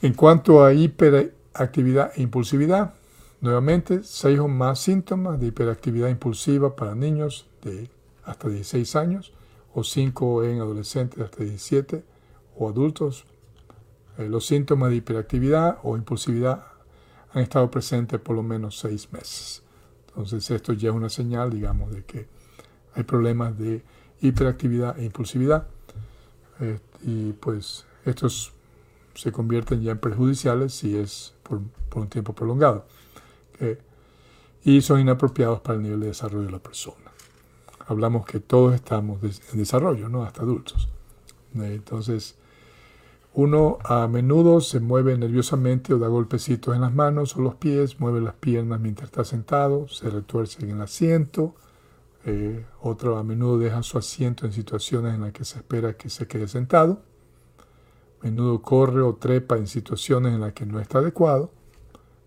En 0.00 0.14
cuanto 0.14 0.64
a 0.64 0.72
hiperactividad 0.72 2.12
e 2.16 2.22
impulsividad, 2.22 2.94
nuevamente, 3.40 4.02
seis 4.02 4.38
o 4.38 4.48
más 4.48 4.80
síntomas 4.80 5.38
de 5.38 5.48
hiperactividad 5.48 6.08
impulsiva 6.08 6.74
para 6.74 6.94
niños 6.94 7.46
de 7.62 7.90
hasta 8.24 8.48
16 8.48 8.96
años, 8.96 9.32
o 9.74 9.84
cinco 9.84 10.44
en 10.44 10.60
adolescentes 10.60 11.20
hasta 11.20 11.44
17, 11.44 12.04
o 12.56 12.68
adultos. 12.68 13.26
Eh, 14.18 14.28
los 14.28 14.46
síntomas 14.46 14.90
de 14.90 14.96
hiperactividad 14.96 15.78
o 15.82 15.96
impulsividad 15.96 16.64
han 17.32 17.42
estado 17.42 17.70
presentes 17.70 18.20
por 18.20 18.36
lo 18.36 18.42
menos 18.42 18.78
seis 18.78 19.12
meses. 19.12 19.62
Entonces 20.08 20.50
esto 20.50 20.72
ya 20.74 20.90
es 20.90 20.94
una 20.94 21.08
señal, 21.08 21.50
digamos, 21.50 21.90
de 21.92 22.04
que 22.04 22.26
hay 22.94 23.04
problemas 23.04 23.58
de 23.58 23.82
hiperactividad 24.20 24.98
e 24.98 25.04
impulsividad. 25.04 25.66
Eh, 26.60 26.78
y 27.02 27.32
pues 27.32 27.86
estos 28.04 28.52
se 29.14 29.32
convierten 29.32 29.82
ya 29.82 29.92
en 29.92 29.98
perjudiciales 29.98 30.74
si 30.74 30.96
es 30.96 31.34
por, 31.42 31.60
un 31.94 32.08
tiempo 32.08 32.34
prolongado. 32.34 32.86
y 34.64 34.80
son 34.80 35.00
inapropiados 35.00 35.60
para 35.60 35.76
el 35.76 35.82
nivel 35.82 36.00
de 36.00 36.06
desarrollo 36.08 36.46
de 36.46 36.52
la 36.52 36.58
persona. 36.58 37.12
Hablamos 37.86 38.26
que 38.26 38.40
todos 38.40 38.74
estamos 38.74 39.20
en 39.22 39.58
desarrollo, 39.58 40.08
¿no? 40.08 40.24
Hasta 40.24 40.42
adultos. 40.42 40.88
Entonces, 41.54 42.36
uno 43.34 43.78
a 43.84 44.08
menudo 44.08 44.60
se 44.60 44.78
mueve 44.80 45.16
nerviosamente 45.16 45.94
o 45.94 45.98
da 45.98 46.08
golpecitos 46.08 46.74
en 46.74 46.82
las 46.82 46.92
manos 46.92 47.34
o 47.36 47.40
los 47.40 47.54
pies, 47.54 47.98
mueve 47.98 48.20
las 48.20 48.34
piernas 48.34 48.78
mientras 48.78 49.08
está 49.08 49.24
sentado, 49.24 49.88
se 49.88 50.10
retuerce 50.10 50.62
en 50.62 50.70
el 50.70 50.80
asiento. 50.82 51.54
Eh, 52.24 52.64
otro 52.80 53.16
a 53.16 53.24
menudo 53.24 53.58
deja 53.58 53.82
su 53.82 53.96
asiento 53.96 54.44
en 54.44 54.52
situaciones 54.52 55.14
en 55.14 55.22
las 55.22 55.32
que 55.32 55.44
se 55.44 55.58
espera 55.58 55.96
que 55.96 56.10
se 56.10 56.26
quede 56.26 56.46
sentado. 56.46 57.00
A 58.20 58.24
menudo 58.24 58.60
corre 58.60 59.00
o 59.00 59.14
trepa 59.14 59.56
en 59.56 59.66
situaciones 59.66 60.34
en 60.34 60.40
las 60.40 60.52
que 60.52 60.66
no 60.66 60.78
está 60.78 60.98
adecuado. 60.98 61.50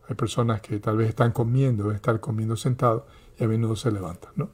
Hay 0.10 0.16
personas 0.16 0.62
que 0.62 0.80
tal 0.80 0.98
vez 0.98 1.10
están 1.10 1.32
comiendo, 1.32 1.84
deben 1.84 1.98
estar 1.98 2.20
comiendo 2.20 2.56
sentado 2.56 3.06
y 3.40 3.44
a 3.44 3.48
menudo 3.48 3.76
se 3.76 3.92
levantan. 3.92 4.50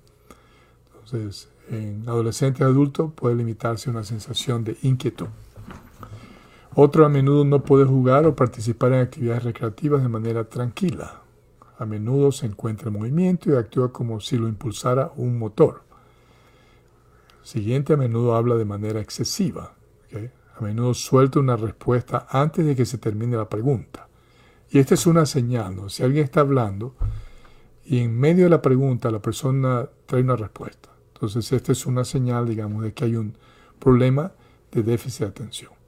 Entonces, 0.93 1.50
en 1.70 2.03
adolescentes 2.08 2.60
y 2.62 2.63
adultos 2.63 3.13
puede 3.13 3.36
limitarse 3.36 3.89
a 3.89 3.93
una 3.93 4.03
sensación 4.03 4.65
de 4.65 4.77
inquietud. 4.81 5.27
Otro 6.73 7.05
a 7.05 7.09
menudo 7.09 7.43
no 7.43 7.63
puede 7.63 7.83
jugar 7.83 8.25
o 8.25 8.35
participar 8.35 8.93
en 8.93 9.01
actividades 9.01 9.43
recreativas 9.43 10.01
de 10.01 10.07
manera 10.07 10.45
tranquila. 10.45 11.21
A 11.77 11.85
menudo 11.85 12.31
se 12.31 12.45
encuentra 12.45 12.87
en 12.87 12.93
movimiento 12.93 13.49
y 13.49 13.55
actúa 13.55 13.91
como 13.91 14.21
si 14.21 14.37
lo 14.37 14.47
impulsara 14.47 15.11
un 15.17 15.37
motor. 15.37 15.83
Siguiente, 17.43 17.93
a 17.93 17.97
menudo 17.97 18.35
habla 18.35 18.55
de 18.55 18.63
manera 18.63 19.01
excesiva. 19.01 19.73
A 20.57 20.61
menudo 20.61 20.93
suelta 20.93 21.39
una 21.39 21.57
respuesta 21.57 22.27
antes 22.29 22.65
de 22.65 22.75
que 22.75 22.85
se 22.85 22.97
termine 22.97 23.35
la 23.35 23.49
pregunta. 23.49 24.07
Y 24.69 24.79
esta 24.79 24.93
es 24.93 25.05
una 25.05 25.25
señal. 25.25 25.75
Si 25.89 26.03
alguien 26.03 26.23
está 26.23 26.39
hablando 26.39 26.95
y 27.83 27.99
en 27.99 28.17
medio 28.17 28.45
de 28.45 28.49
la 28.49 28.61
pregunta 28.61 29.11
la 29.11 29.21
persona 29.21 29.89
trae 30.05 30.21
una 30.21 30.37
respuesta. 30.37 30.89
Entonces, 31.13 31.51
esta 31.51 31.73
es 31.73 31.85
una 31.85 32.05
señal, 32.05 32.47
digamos, 32.47 32.83
de 32.83 32.93
que 32.93 33.05
hay 33.05 33.15
un 33.15 33.37
problema 33.79 34.31
de 34.71 34.83
déficit 34.83 35.21
de 35.21 35.27
atención. 35.27 35.80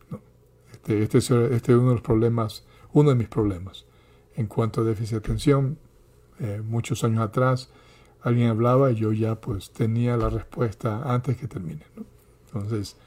Este, 0.83 1.01
este, 1.03 1.17
este, 1.55 1.71
es 1.71 1.77
uno 1.77 1.89
de 1.89 1.95
los 1.95 2.01
problemas, 2.01 2.65
uno 2.91 3.09
de 3.09 3.15
mis 3.15 3.29
problemas. 3.29 3.85
En 4.35 4.47
cuanto 4.47 4.81
a 4.81 4.83
déficit 4.83 5.11
de 5.11 5.17
atención, 5.19 5.77
eh, 6.39 6.61
muchos 6.63 7.05
años 7.05 7.21
atrás 7.21 7.71
alguien 8.21 8.49
hablaba 8.49 8.91
y 8.91 8.95
yo 8.95 9.13
ya 9.13 9.39
pues 9.39 9.71
tenía 9.71 10.17
la 10.17 10.29
respuesta 10.29 11.01
antes 11.05 11.37
que 11.37 11.47
termine. 11.47 11.85
Entonces, 12.47 12.97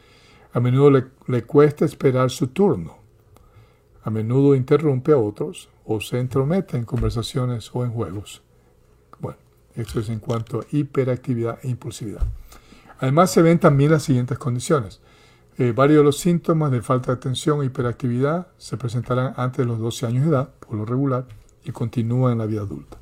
a 0.55 0.61
menudo 0.61 0.91
le, 0.91 1.07
le, 1.27 1.43
cuesta 1.43 1.85
esperar 1.85 2.31
su 2.31 2.49
turno. 2.49 2.97
A 4.05 4.11
menudo 4.11 4.55
interrumpe 4.55 5.13
a 5.13 5.19
otros 5.19 5.69
o 5.85 6.01
se 6.01 6.19
entromete 6.19 6.79
en 6.79 6.85
conversaciones 6.85 7.71
o 7.75 7.85
en 7.85 7.91
juegos. 7.91 8.43
Bueno, 9.21 9.39
esto 9.75 10.01
es 10.01 10.09
en 10.09 10.21
cuanto 10.21 10.61
a 10.61 10.67
hiperactividad 10.71 11.59
e 11.63 11.69
impulsividad. 11.69 12.27
Además 13.01 13.31
se 13.31 13.43
ven 13.43 13.59
también 13.59 13.91
las 13.91 14.05
siguientes 14.05 14.39
condiciones. 14.39 15.03
Eh, 15.59 15.73
varios 15.73 15.99
de 15.99 16.05
los 16.05 16.19
síntomas 16.19 16.71
de 16.71 16.83
falta 16.83 17.13
de 17.13 17.17
atención 17.17 17.63
e 17.63 17.67
hiperactividad 17.67 18.49
se 18.59 18.77
presentarán 18.77 19.33
antes 19.37 19.59
de 19.59 19.65
los 19.65 19.79
12 19.79 20.07
años 20.07 20.25
de 20.25 20.31
edad, 20.31 20.51
por 20.61 20.77
lo 20.77 20.85
regular, 20.85 21.27
y 21.65 21.73
continúan 21.73 22.33
en 22.33 22.39
la 22.39 22.47
vida 22.47 22.61
adulta. 22.61 22.99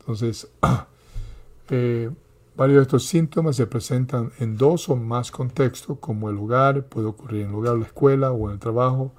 Entonces, 0.00 0.50
eh, 1.68 2.10
varios 2.56 2.76
de 2.78 2.82
estos 2.82 3.04
síntomas 3.04 3.56
se 3.56 3.66
presentan 3.66 4.32
en 4.38 4.56
dos 4.56 4.88
o 4.88 4.96
más 4.96 5.30
contextos, 5.30 5.98
como 5.98 6.30
el 6.30 6.38
hogar, 6.38 6.86
puede 6.86 7.08
ocurrir 7.08 7.42
en 7.42 7.50
el 7.50 7.56
hogar, 7.56 7.76
la 7.76 7.84
escuela 7.84 8.32
o 8.32 8.48
en 8.48 8.54
el 8.54 8.58
trabajo, 8.58 9.12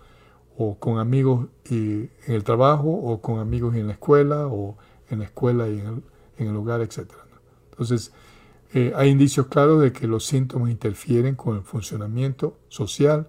o 0.58 0.80
con 0.80 0.98
amigos 0.98 1.48
y 1.70 1.76
en 1.76 2.12
el 2.26 2.44
trabajo, 2.44 2.90
o 2.90 3.22
con 3.22 3.40
amigos 3.40 3.76
y 3.76 3.82
en 3.82 3.88
la 3.88 3.94
escuela, 3.94 4.48
o 4.48 4.78
en 5.12 5.20
la 5.20 5.26
escuela 5.26 5.70
y 5.70 5.80
en 5.80 5.86
el, 5.86 6.04
en 6.40 6.48
el 6.48 6.56
hogar, 6.56 6.82
etc. 6.82 7.02
Entonces, 7.70 8.12
eh, 8.76 8.92
hay 8.96 9.10
indicios 9.10 9.48
claros 9.48 9.82
de 9.82 9.94
que 9.94 10.08
los 10.08 10.26
síntomas 10.26 10.72
interfieren 10.72 11.36
con 11.36 11.58
el 11.58 11.62
funcionamiento 11.62 12.58
social, 12.70 13.28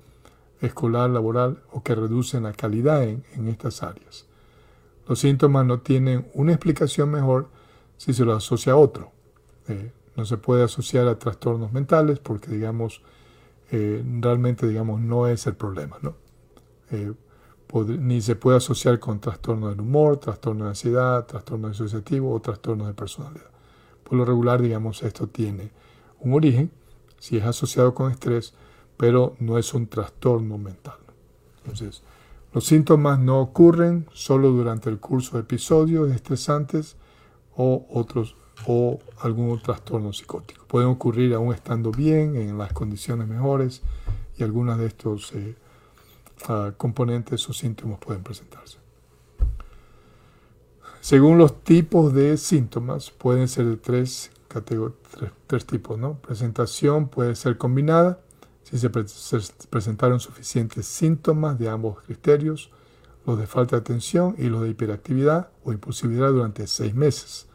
escolar, 0.63 1.11
laboral 1.11 1.63
o 1.71 1.83
que 1.83 1.95
reducen 1.95 2.45
la 2.45 2.55
calidad 2.55 3.05
en, 3.05 3.49
estas 3.49 3.83
áreas. 3.83 4.27
Los 5.07 5.19
síntomas 5.19 5.67
no 5.67 5.81
tienen 5.81 6.27
una 6.33 6.53
explicación 6.53 7.11
mejor 7.11 7.49
si 7.99 8.15
se 8.15 8.25
los 8.25 8.39
asocia 8.39 8.73
a 8.73 8.77
otro. 8.77 9.13
Eh, 9.69 9.93
no 10.17 10.25
se 10.25 10.39
puede 10.39 10.65
asociar 10.65 11.09
a 11.09 11.19
trastornos 11.19 11.73
mentales 11.73 12.21
porque, 12.21 12.51
digamos, 12.51 13.03
eh, 13.71 14.03
realmente, 14.21 14.67
digamos, 14.67 15.03
no 15.03 15.29
es 15.29 15.47
el 15.47 15.57
problema, 15.57 15.99
¿no? 16.01 16.15
ni 17.99 18.21
se 18.21 18.37
puede 18.37 18.59
asociar 18.59 19.01
con 19.01 19.19
trastornos 19.19 19.71
del 19.71 19.81
humor, 19.81 20.19
trastornos 20.19 20.67
de 20.67 20.69
ansiedad, 20.69 21.27
trastornos 21.27 21.73
asociativo 21.73 22.33
o 22.33 22.41
trastornos 22.41 22.87
de 22.87 22.95
personalidad. 22.95 23.54
Por 24.05 24.19
lo 24.19 24.25
regular, 24.25 24.63
digamos, 24.63 25.03
esto 25.03 25.27
tiene 25.27 25.71
un 26.21 26.35
origen, 26.35 26.71
si 27.19 27.39
es 27.39 27.45
asociado 27.45 27.95
con 27.95 28.11
estrés, 28.11 28.55
pero 28.97 29.35
no 29.41 29.59
es 29.59 29.75
un 29.75 29.87
trastorno 29.87 30.59
mental. 30.59 30.99
Entonces, 31.59 32.03
los 32.53 32.65
síntomas 32.65 33.19
no 33.19 33.41
ocurren 33.41 34.07
solo 34.13 34.51
durante 34.51 34.89
el 34.89 35.01
curso 35.01 35.37
de 35.37 35.43
episodios 35.43 36.11
estresantes 36.13 36.97
o 37.57 37.87
otros 37.91 38.37
o 38.67 39.01
algún 39.19 39.61
trastorno 39.61 40.13
psicótico. 40.13 40.65
Pueden 40.67 40.89
ocurrir 40.89 41.35
aún 41.35 41.53
estando 41.53 41.91
bien, 41.91 42.37
en 42.37 42.57
las 42.57 42.73
condiciones 42.73 43.27
mejores, 43.27 43.83
y 44.37 44.45
algunos 44.45 44.79
de 44.79 44.87
estos 44.87 45.33
eh, 45.33 45.57
ah, 46.49 46.73
componentes 46.77 47.49
o 47.49 47.53
síntomas 47.53 47.99
pueden 47.99 48.23
presentarse. 48.23 48.84
Según 51.05 51.37
los 51.37 51.63
tipos 51.63 52.15
de 52.15 52.39
síntomas, 52.39 53.11
pueden 53.11 53.47
ser 53.47 53.67
de 53.67 53.77
tres, 53.77 54.31
tres, 55.47 55.67
tipos. 55.67 55.99
¿no? 55.99 56.15
Presentación 56.15 57.09
puede 57.09 57.35
ser 57.35 57.59
combinada 57.59 58.21
si 58.63 58.79
se, 58.79 58.89
presentaron 59.69 60.19
suficientes 60.19 60.87
síntomas 60.87 61.59
de 61.59 61.69
ambos 61.69 62.01
criterios. 62.07 62.71
los 63.27 63.39
de 63.39 63.47
falta 63.47 63.77
de 63.77 63.81
atención 63.81 64.35
y 64.39 64.45
los 64.45 64.63
de 64.63 64.71
hiperactividad 64.71 65.51
o 65.63 65.73
impulsividad 65.73 66.31
durante 66.31 66.67
seis 66.67 66.95
meses. 66.95 67.49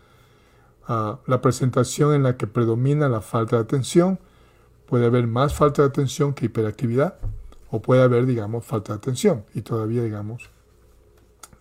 Ah, 0.88 1.18
la 1.26 1.42
presentación 1.42 2.14
en 2.14 2.22
la 2.22 2.38
que 2.38 2.46
predomina 2.46 3.10
la 3.10 3.22
falta 3.22 3.56
de 3.56 3.64
atención 3.64 4.20
puede 4.86 5.08
haber 5.08 5.26
más 5.26 5.56
falta 5.56 5.82
de 5.82 5.88
atención 5.88 6.36
que 6.36 6.46
hiperactividad 6.46 7.16
o 7.72 7.82
puede 7.82 8.04
haber, 8.04 8.28
digamos, 8.28 8.64
falta 8.64 8.94
de 8.94 8.98
atención 8.98 9.44
y 9.56 9.64
todavía, 9.64 10.04
digamos, 10.04 10.52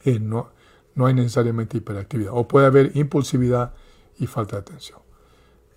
eh, 0.05 0.21
no, 0.21 0.51
no 0.99 1.07
hay 1.07 1.15
necesariamente 1.15 1.79
hiperactividad. 1.79 2.33
O 2.35 2.49
puede 2.49 2.67
haber 2.67 2.91
impulsividad 2.97 3.73
y 4.19 4.27
falta 4.27 4.57
de 4.57 4.63
atención. 4.63 4.99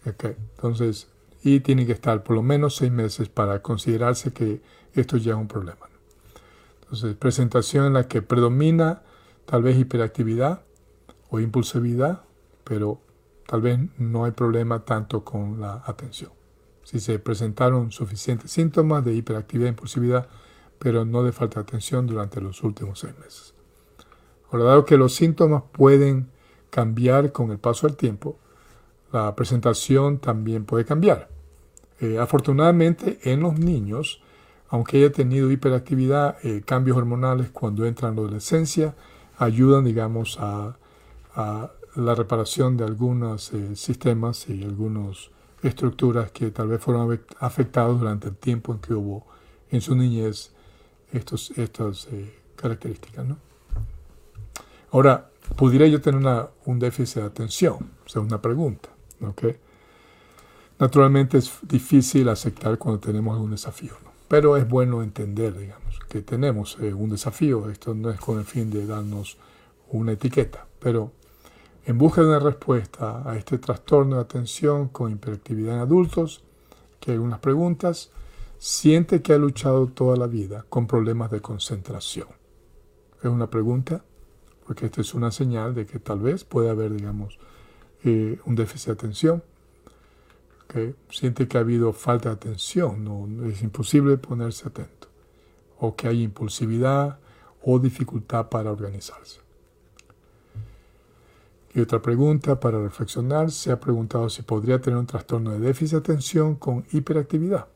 Entonces, 0.03 1.09
y 1.43 1.59
tiene 1.59 1.85
que 1.85 1.91
estar 1.91 2.23
por 2.23 2.35
lo 2.35 2.41
menos 2.41 2.75
seis 2.75 2.91
meses 2.91 3.29
para 3.29 3.61
considerarse 3.61 4.33
que 4.33 4.63
esto 4.93 5.17
ya 5.17 5.33
es 5.33 5.37
un 5.37 5.47
problema. 5.47 5.89
Entonces, 6.81 7.15
presentación 7.15 7.85
en 7.85 7.93
la 7.93 8.07
que 8.07 8.23
predomina 8.23 9.03
tal 9.45 9.61
vez 9.61 9.77
hiperactividad 9.77 10.63
o 11.29 11.39
impulsividad, 11.39 12.23
pero 12.63 12.99
tal 13.45 13.61
vez 13.61 13.79
no 13.99 14.25
hay 14.25 14.31
problema 14.31 14.85
tanto 14.85 15.23
con 15.23 15.61
la 15.61 15.83
atención. 15.85 16.31
Si 16.83 16.99
se 16.99 17.19
presentaron 17.19 17.91
suficientes 17.91 18.51
síntomas 18.51 19.05
de 19.05 19.13
hiperactividad 19.13 19.67
e 19.67 19.69
impulsividad, 19.69 20.27
pero 20.79 21.05
no 21.05 21.21
de 21.21 21.31
falta 21.31 21.59
de 21.59 21.67
atención 21.67 22.07
durante 22.07 22.41
los 22.41 22.63
últimos 22.63 22.99
seis 22.99 23.13
meses. 23.19 23.53
Dado 24.59 24.85
que 24.85 24.97
los 24.97 25.15
síntomas 25.15 25.63
pueden 25.71 26.29
cambiar 26.69 27.31
con 27.31 27.51
el 27.51 27.59
paso 27.59 27.87
del 27.87 27.95
tiempo, 27.95 28.37
la 29.11 29.35
presentación 29.35 30.19
también 30.19 30.65
puede 30.65 30.85
cambiar. 30.85 31.29
Eh, 31.99 32.17
afortunadamente, 32.17 33.19
en 33.23 33.41
los 33.41 33.59
niños, 33.59 34.21
aunque 34.69 34.97
haya 34.97 35.11
tenido 35.11 35.51
hiperactividad, 35.51 36.37
eh, 36.43 36.61
cambios 36.65 36.97
hormonales 36.97 37.49
cuando 37.51 37.85
entran 37.85 38.11
en 38.11 38.15
la 38.15 38.21
adolescencia 38.23 38.95
ayudan, 39.37 39.85
digamos, 39.85 40.37
a, 40.39 40.77
la 41.95 42.15
reparación 42.15 42.77
de 42.77 42.85
algunos 42.85 43.53
eh, 43.53 43.75
sistemas 43.75 44.49
y 44.49 44.63
algunas 44.63 45.29
estructuras 45.61 46.31
que 46.31 46.51
tal 46.51 46.67
vez 46.67 46.81
fueron 46.81 47.21
afectados 47.39 47.99
durante 47.99 48.29
el 48.29 48.35
tiempo 48.35 48.73
en 48.73 48.79
que 48.79 48.93
hubo 48.93 49.25
en 49.69 49.81
su 49.81 49.95
niñez 49.95 50.51
estas 51.11 51.51
características. 52.55 53.25
¿no? 53.25 53.50
Ahora, 54.91 55.29
¿pudiera 55.55 55.87
yo 55.87 56.01
tener 56.01 56.49
un 56.65 56.79
déficit 56.79 57.21
de 57.21 57.27
atención? 57.27 57.91
O 58.05 58.09
sea, 58.09 58.21
una 58.21 58.41
pregunta. 58.41 58.89
Naturalmente 60.79 61.37
es 61.37 61.51
difícil 61.61 62.27
aceptar 62.27 62.77
cuando 62.77 62.99
tenemos 62.99 63.35
algún 63.35 63.51
desafío, 63.51 63.93
pero 64.27 64.57
es 64.57 64.67
bueno 64.67 65.03
entender, 65.03 65.57
digamos, 65.57 65.99
que 66.09 66.21
tenemos 66.21 66.77
eh, 66.81 66.93
un 66.93 67.11
desafío. 67.11 67.69
Esto 67.69 67.93
no 67.93 68.09
es 68.09 68.19
con 68.19 68.39
el 68.39 68.45
fin 68.45 68.69
de 68.69 68.85
darnos 68.85 69.37
una 69.91 70.13
etiqueta, 70.13 70.65
pero 70.79 71.11
en 71.85 71.97
busca 71.97 72.21
de 72.21 72.27
una 72.27 72.39
respuesta 72.39 73.23
a 73.29 73.37
este 73.37 73.59
trastorno 73.59 74.15
de 74.15 74.21
atención 74.23 74.89
con 74.89 75.11
hiperactividad 75.11 75.75
en 75.75 75.81
adultos, 75.81 76.43
que 76.99 77.11
hay 77.11 77.17
unas 77.17 77.39
preguntas, 77.39 78.11
siente 78.57 79.21
que 79.21 79.33
ha 79.33 79.37
luchado 79.37 79.87
toda 79.87 80.17
la 80.17 80.27
vida 80.27 80.65
con 80.69 80.85
problemas 80.85 81.31
de 81.31 81.41
concentración. 81.41 82.27
Es 83.21 83.29
una 83.29 83.49
pregunta, 83.49 84.03
porque 84.71 84.85
esta 84.85 85.01
es 85.01 85.13
una 85.13 85.31
señal 85.31 85.75
de 85.75 85.85
que 85.85 85.99
tal 85.99 86.19
vez 86.19 86.45
puede 86.45 86.69
haber, 86.69 86.93
digamos, 86.93 87.37
eh, 88.05 88.39
un 88.45 88.55
déficit 88.55 88.85
de 88.85 88.91
atención, 88.93 89.43
que 90.69 90.95
siente 91.09 91.45
que 91.49 91.57
ha 91.57 91.59
habido 91.59 91.91
falta 91.91 92.29
de 92.29 92.35
atención, 92.35 93.51
es 93.51 93.61
imposible 93.63 94.15
ponerse 94.15 94.69
atento, 94.69 95.09
o 95.77 95.93
que 95.93 96.07
hay 96.07 96.23
impulsividad 96.23 97.19
o 97.61 97.79
dificultad 97.79 98.47
para 98.47 98.71
organizarse. 98.71 99.41
Y 101.75 101.81
otra 101.81 102.01
pregunta 102.01 102.57
para 102.57 102.81
reflexionar, 102.81 103.51
se 103.51 103.73
ha 103.73 103.79
preguntado 103.81 104.29
si 104.29 104.41
podría 104.41 104.79
tener 104.79 104.97
un 104.97 105.05
trastorno 105.05 105.51
de 105.51 105.59
déficit 105.59 105.95
de 105.95 106.13
atención 106.13 106.55
con 106.55 106.85
hiperactividad. 106.93 107.67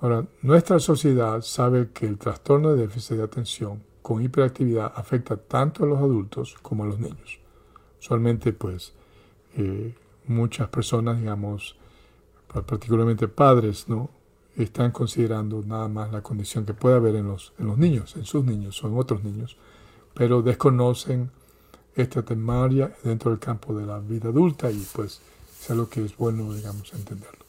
Ahora, 0.00 0.26
nuestra 0.42 0.78
sociedad 0.80 1.40
sabe 1.40 1.88
que 1.94 2.04
el 2.04 2.18
trastorno 2.18 2.74
de 2.74 2.82
déficit 2.82 3.16
de 3.16 3.22
atención 3.22 3.93
con 4.04 4.22
hiperactividad 4.22 4.92
afecta 4.94 5.38
tanto 5.38 5.82
a 5.82 5.86
los 5.86 5.98
adultos 5.98 6.56
como 6.60 6.84
a 6.84 6.86
los 6.86 6.98
niños. 6.98 7.38
Usualmente, 7.98 8.52
pues, 8.52 8.92
eh, 9.56 9.94
muchas 10.26 10.68
personas, 10.68 11.18
digamos, 11.18 11.74
particularmente 12.48 13.28
padres, 13.28 13.88
¿no? 13.88 14.10
Están 14.58 14.90
considerando 14.90 15.62
nada 15.62 15.88
más 15.88 16.12
la 16.12 16.20
condición 16.20 16.66
que 16.66 16.74
puede 16.74 16.96
haber 16.96 17.16
en 17.16 17.28
los, 17.28 17.54
en 17.58 17.66
los 17.66 17.78
niños, 17.78 18.14
en 18.16 18.26
sus 18.26 18.44
niños 18.44 18.84
o 18.84 18.88
en 18.88 18.98
otros 18.98 19.24
niños, 19.24 19.56
pero 20.12 20.42
desconocen 20.42 21.30
esta 21.96 22.22
temaria 22.22 22.94
dentro 23.04 23.30
del 23.30 23.40
campo 23.40 23.74
de 23.74 23.86
la 23.86 24.00
vida 24.00 24.28
adulta 24.28 24.70
y 24.70 24.86
pues 24.92 25.22
es 25.58 25.70
algo 25.70 25.88
que 25.88 26.04
es 26.04 26.14
bueno, 26.14 26.52
digamos, 26.52 26.92
entenderlo. 26.92 27.46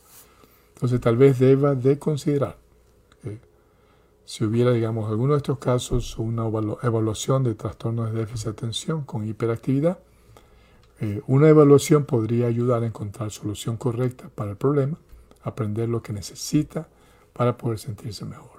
Entonces 0.76 1.02
tal 1.02 1.18
vez 1.18 1.38
deba 1.38 1.76
de 1.76 2.00
considerar 2.00 2.56
si 4.26 4.44
hubiera, 4.44 4.72
digamos, 4.72 5.10
alguno 5.10 5.34
de 5.34 5.38
estos 5.38 5.60
casos 5.60 6.18
una 6.18 6.48
evaluación 6.82 7.44
de 7.44 7.56
trastornos 7.56 8.12
de 8.12 8.20
déficit 8.20 8.46
de 8.46 8.52
atención 8.52 9.04
con 9.04 9.28
hiperactividad, 9.28 10.00
eh, 11.00 11.22
una 11.28 11.50
evaluación 11.50 12.06
podría 12.06 12.48
ayudar 12.48 12.84
a 12.84 12.88
encontrar 12.88 13.30
solución 13.30 13.78
correcta 13.78 14.30
para 14.34 14.52
el 14.52 14.58
problema, 14.58 14.98
aprender 15.44 15.90
lo 15.90 16.02
que 16.02 16.14
necesita 16.14 16.88
para 17.34 17.58
poder 17.58 17.80
sentirse 17.80 18.26
mejor. 18.26 18.56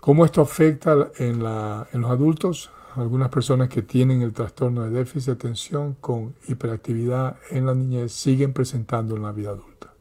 ¿Cómo 0.00 0.24
esto 0.24 0.40
afecta 0.40 1.12
en, 1.18 1.38
los 1.38 2.10
adultos? 2.10 2.70
Algunas 2.96 3.30
personas 3.30 3.68
que 3.68 3.82
tienen 3.82 4.20
el 4.20 4.32
trastorno 4.32 4.82
de 4.82 4.90
déficit 4.90 5.26
de 5.26 5.32
atención 5.32 5.96
con 6.00 6.34
hiperactividad 6.48 7.36
en 7.50 7.66
la 7.66 7.74
niñez 7.74 8.12
siguen 8.12 8.52
presentando 8.52 9.16
en 9.16 9.22
la 9.22 9.32
vida 9.32 9.50
adulta. 9.50 9.94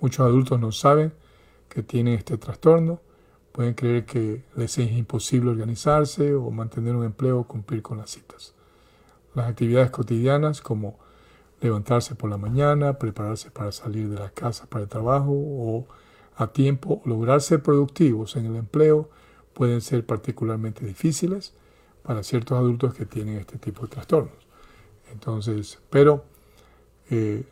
Muchos 0.00 0.26
adultos 0.26 0.60
no 0.60 0.72
saben 0.72 1.14
que 1.74 1.82
tienen 1.82 2.14
este 2.14 2.38
trastorno, 2.38 3.00
pueden 3.52 3.74
creer 3.74 4.04
que 4.04 4.44
les 4.56 4.78
es 4.78 4.90
imposible 4.92 5.50
organizarse 5.50 6.34
o 6.34 6.50
mantener 6.50 6.94
un 6.94 7.04
empleo 7.04 7.40
o 7.40 7.44
cumplir 7.44 7.82
con 7.82 7.98
las 7.98 8.10
citas. 8.10 8.54
Las 9.34 9.48
actividades 9.48 9.90
cotidianas 9.90 10.60
como 10.60 10.98
levantarse 11.60 12.14
por 12.14 12.30
la 12.30 12.36
mañana, 12.36 12.98
prepararse 12.98 13.50
para 13.50 13.72
salir 13.72 14.08
de 14.08 14.18
la 14.18 14.30
casa 14.30 14.66
para 14.66 14.84
el 14.84 14.88
trabajo 14.88 15.32
o 15.32 15.86
a 16.36 16.48
tiempo, 16.48 17.00
lograr 17.04 17.40
ser 17.40 17.62
productivos 17.62 18.36
en 18.36 18.46
el 18.46 18.56
empleo 18.56 19.08
pueden 19.52 19.80
ser 19.80 20.04
particularmente 20.04 20.84
difíciles 20.84 21.54
para 22.02 22.22
ciertos 22.22 22.58
adultos 22.58 22.94
que 22.94 23.06
tienen 23.06 23.38
este 23.38 23.58
tipo 23.58 23.82
de 23.82 23.88
trastornos. 23.88 24.34
Entonces, 25.12 25.78
pero 25.90 26.24
eh, 27.10 27.44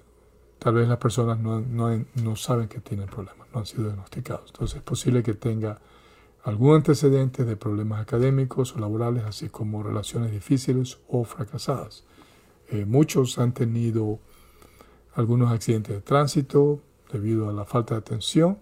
tal 0.58 0.74
vez 0.74 0.88
las 0.88 0.98
personas 0.98 1.38
no, 1.38 1.61
no 1.61 2.37
saben 2.37 2.68
que 2.68 2.80
tienen 2.80 3.06
problemas, 3.06 3.41
no 3.53 3.61
han 3.61 3.67
sido 3.67 3.85
diagnosticados. 3.85 4.51
Entonces 4.53 4.79
es 4.79 4.83
posible 4.83 5.23
que 5.23 5.35
tenga 5.35 5.81
algún 6.45 6.75
antecedente 6.77 7.45
de 7.45 7.57
problemas 7.57 8.01
académicos 8.01 8.75
o 8.75 8.81
laborales, 8.81 9.25
así 9.25 9.49
como 9.49 9.83
relaciones 9.83 10.33
difíciles 10.33 10.99
o 11.09 11.25
fracasadas. 11.25 12.05
Eh, 12.71 12.85
muchos 12.85 13.38
han 13.38 13.53
tenido 13.53 14.19
algunos 15.15 15.53
accidentes 15.53 15.95
de 15.95 16.03
tránsito 16.03 16.81
debido 17.12 17.49
a 17.49 17.53
la 17.53 17.65
falta 17.65 17.95
de 17.95 18.01
atención, 18.01 18.59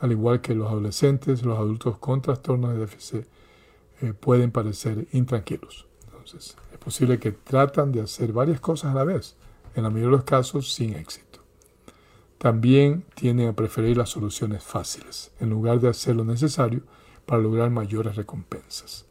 al 0.00 0.12
igual 0.12 0.40
que 0.40 0.54
los 0.54 0.68
adolescentes, 0.68 1.42
los 1.42 1.58
adultos 1.58 1.98
con 1.98 2.22
trastornos 2.22 2.72
de 2.72 2.78
déficit 2.78 3.26
eh, 4.00 4.12
pueden 4.12 4.52
parecer 4.52 5.08
intranquilos. 5.12 5.86
Entonces, 6.04 6.56
es 6.72 6.78
posible 6.78 7.18
que 7.18 7.32
tratan 7.32 7.90
de 7.90 8.02
hacer 8.02 8.32
varias 8.32 8.60
cosas 8.60 8.92
a 8.92 8.94
la 8.94 9.04
vez, 9.04 9.36
en 9.74 9.82
la 9.82 9.90
mayoría 9.90 10.10
de 10.10 10.16
los 10.16 10.24
casos 10.24 10.72
sin 10.72 10.94
éxito 10.94 11.27
también 12.38 13.04
tienden 13.14 13.48
a 13.48 13.52
preferir 13.52 13.96
las 13.96 14.10
soluciones 14.10 14.62
fáciles, 14.62 15.32
en 15.40 15.50
lugar 15.50 15.80
de 15.80 15.88
hacer 15.88 16.16
lo 16.16 16.24
necesario 16.24 16.82
para 17.26 17.42
lograr 17.42 17.70
mayores 17.70 18.16
recompensas. 18.16 19.04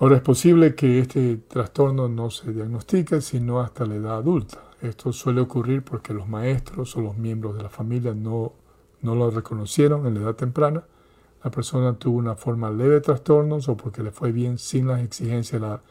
Ahora 0.00 0.16
es 0.16 0.22
posible 0.22 0.74
que 0.74 1.00
este 1.00 1.36
trastorno 1.36 2.08
no 2.08 2.30
se 2.30 2.52
diagnostique 2.52 3.20
sino 3.20 3.60
hasta 3.60 3.84
la 3.84 3.96
edad 3.96 4.16
adulta. 4.16 4.62
Esto 4.80 5.12
suele 5.12 5.40
ocurrir 5.40 5.82
porque 5.82 6.14
los 6.14 6.28
maestros 6.28 6.96
o 6.96 7.00
los 7.00 7.16
miembros 7.18 7.56
de 7.56 7.64
la 7.64 7.68
familia 7.68 8.14
no, 8.14 8.52
no 9.02 9.14
lo 9.16 9.30
reconocieron 9.30 10.06
en 10.06 10.14
la 10.14 10.20
edad 10.20 10.36
temprana. 10.36 10.84
La 11.42 11.50
persona 11.50 11.98
tuvo 11.98 12.16
una 12.16 12.36
forma 12.36 12.70
leve 12.70 12.94
de 12.94 13.00
trastornos 13.00 13.68
o 13.68 13.76
porque 13.76 14.04
le 14.04 14.12
fue 14.12 14.30
bien 14.30 14.58
sin 14.58 14.86
las 14.86 15.02
exigencias 15.02 15.60
de 15.60 15.66
la 15.68 15.82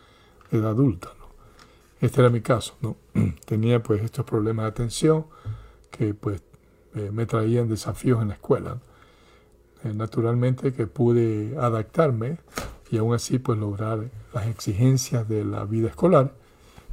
edad 0.51 0.71
adulta. 0.71 1.09
Este 2.01 2.21
era 2.21 2.29
mi 2.29 2.41
caso, 2.41 2.75
¿no? 2.81 2.95
Tenía 3.45 3.81
pues 3.81 4.03
estos 4.03 4.25
problemas 4.25 4.65
de 4.65 4.69
atención 4.69 5.25
que 5.91 6.13
pues 6.13 6.41
eh, 6.95 7.09
me 7.11 7.25
traían 7.25 7.67
desafíos 7.67 8.21
en 8.21 8.29
la 8.29 8.35
escuela. 8.35 8.77
Eh, 9.83 9.93
naturalmente 9.93 10.73
que 10.73 10.87
pude 10.87 11.55
adaptarme 11.57 12.37
y 12.91 12.97
aún 12.97 13.13
así 13.13 13.39
pues 13.39 13.59
lograr 13.59 14.09
las 14.33 14.47
exigencias 14.47 15.27
de 15.27 15.43
la 15.43 15.65
vida 15.65 15.89
escolar. 15.89 16.33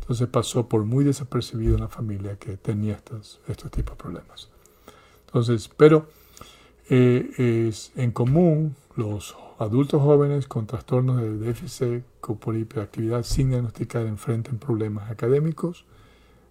Entonces 0.00 0.28
pasó 0.28 0.68
por 0.68 0.84
muy 0.84 1.04
desapercibido 1.04 1.74
en 1.74 1.80
la 1.80 1.88
familia 1.88 2.36
que 2.36 2.56
tenía 2.56 2.94
estos, 2.94 3.40
estos 3.48 3.70
tipos 3.70 3.96
de 3.96 4.02
problemas. 4.02 4.48
Entonces, 5.26 5.68
pero 5.76 6.06
Eh, 6.90 7.66
es 7.68 7.92
en 7.96 8.10
común 8.12 8.76
los 8.94 9.34
adultos 9.58 10.02
jóvenes 10.02 10.46
con 10.48 10.66
trastornos 10.66 11.20
de 11.20 11.38
déficit 11.38 12.04
por 12.20 12.56
hiperactividad 12.56 13.22
sin 13.22 13.50
diagnosticar 13.50 14.06
enfrentan 14.06 14.58
problemas 14.58 15.10
académicos 15.10 15.84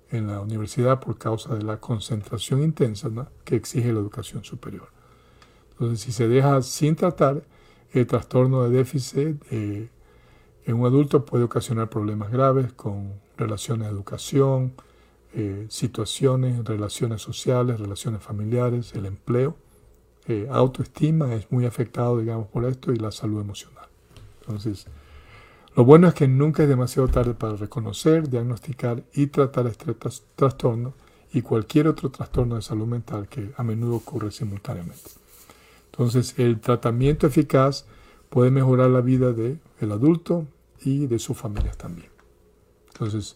en 0.09 0.27
la 0.27 0.39
universidad 0.39 0.99
por 0.99 1.17
causa 1.17 1.55
de 1.55 1.63
la 1.63 1.77
concentración 1.79 2.61
intensa 2.61 3.09
que 3.43 3.55
exige 3.55 3.91
la 3.91 3.99
educación 3.99 4.43
superior. 4.43 4.89
Entonces, 5.71 6.01
si 6.01 6.11
se 6.11 6.27
deja 6.27 6.61
sin 6.61 6.95
tratar, 6.95 7.43
el 7.91 8.07
trastorno 8.07 8.63
de 8.63 8.69
déficit 8.69 9.43
eh, 9.51 9.89
en 10.65 10.75
un 10.75 10.85
adulto 10.85 11.25
puede 11.25 11.43
ocasionar 11.43 11.89
problemas 11.89 12.31
graves 12.31 12.73
con 12.73 13.13
relaciones 13.37 13.87
de 13.87 13.93
educación, 13.93 14.73
eh, 15.33 15.65
situaciones, 15.69 16.63
relaciones 16.63 17.21
sociales, 17.21 17.79
relaciones 17.79 18.21
familiares, 18.21 18.93
el 18.93 19.05
empleo. 19.07 19.55
Eh, 20.27 20.47
autoestima 20.49 21.33
es 21.33 21.51
muy 21.51 21.65
afectado, 21.65 22.19
digamos, 22.19 22.47
por 22.47 22.63
esto 22.65 22.93
y 22.93 22.95
la 22.95 23.11
salud 23.11 23.41
emocional. 23.41 23.87
Entonces, 24.41 24.87
lo 25.75 25.83
bueno 25.83 26.07
es 26.07 26.13
que 26.13 26.27
nunca 26.27 26.63
es 26.63 26.69
demasiado 26.69 27.09
tarde 27.09 27.33
para 27.33 27.55
reconocer, 27.55 28.29
diagnosticar 28.29 29.03
y 29.13 29.27
tratar 29.27 29.67
este 29.67 29.93
trastorno 30.35 30.93
y 31.33 31.41
cualquier 31.41 31.87
otro 31.87 32.09
trastorno 32.09 32.55
de 32.55 32.61
salud 32.61 32.85
mental 32.85 33.27
que 33.27 33.51
a 33.57 33.63
menudo 33.63 33.95
ocurre 33.95 34.31
simultáneamente. 34.31 35.11
Entonces, 35.91 36.35
el 36.37 36.59
tratamiento 36.59 37.27
eficaz 37.27 37.85
puede 38.29 38.49
mejorar 38.49 38.91
la 38.91 39.01
vida 39.01 39.33
del 39.33 39.59
adulto 39.91 40.45
y 40.81 41.07
de 41.07 41.19
sus 41.19 41.37
familias 41.37 41.77
también. 41.77 42.09
Entonces, 42.93 43.35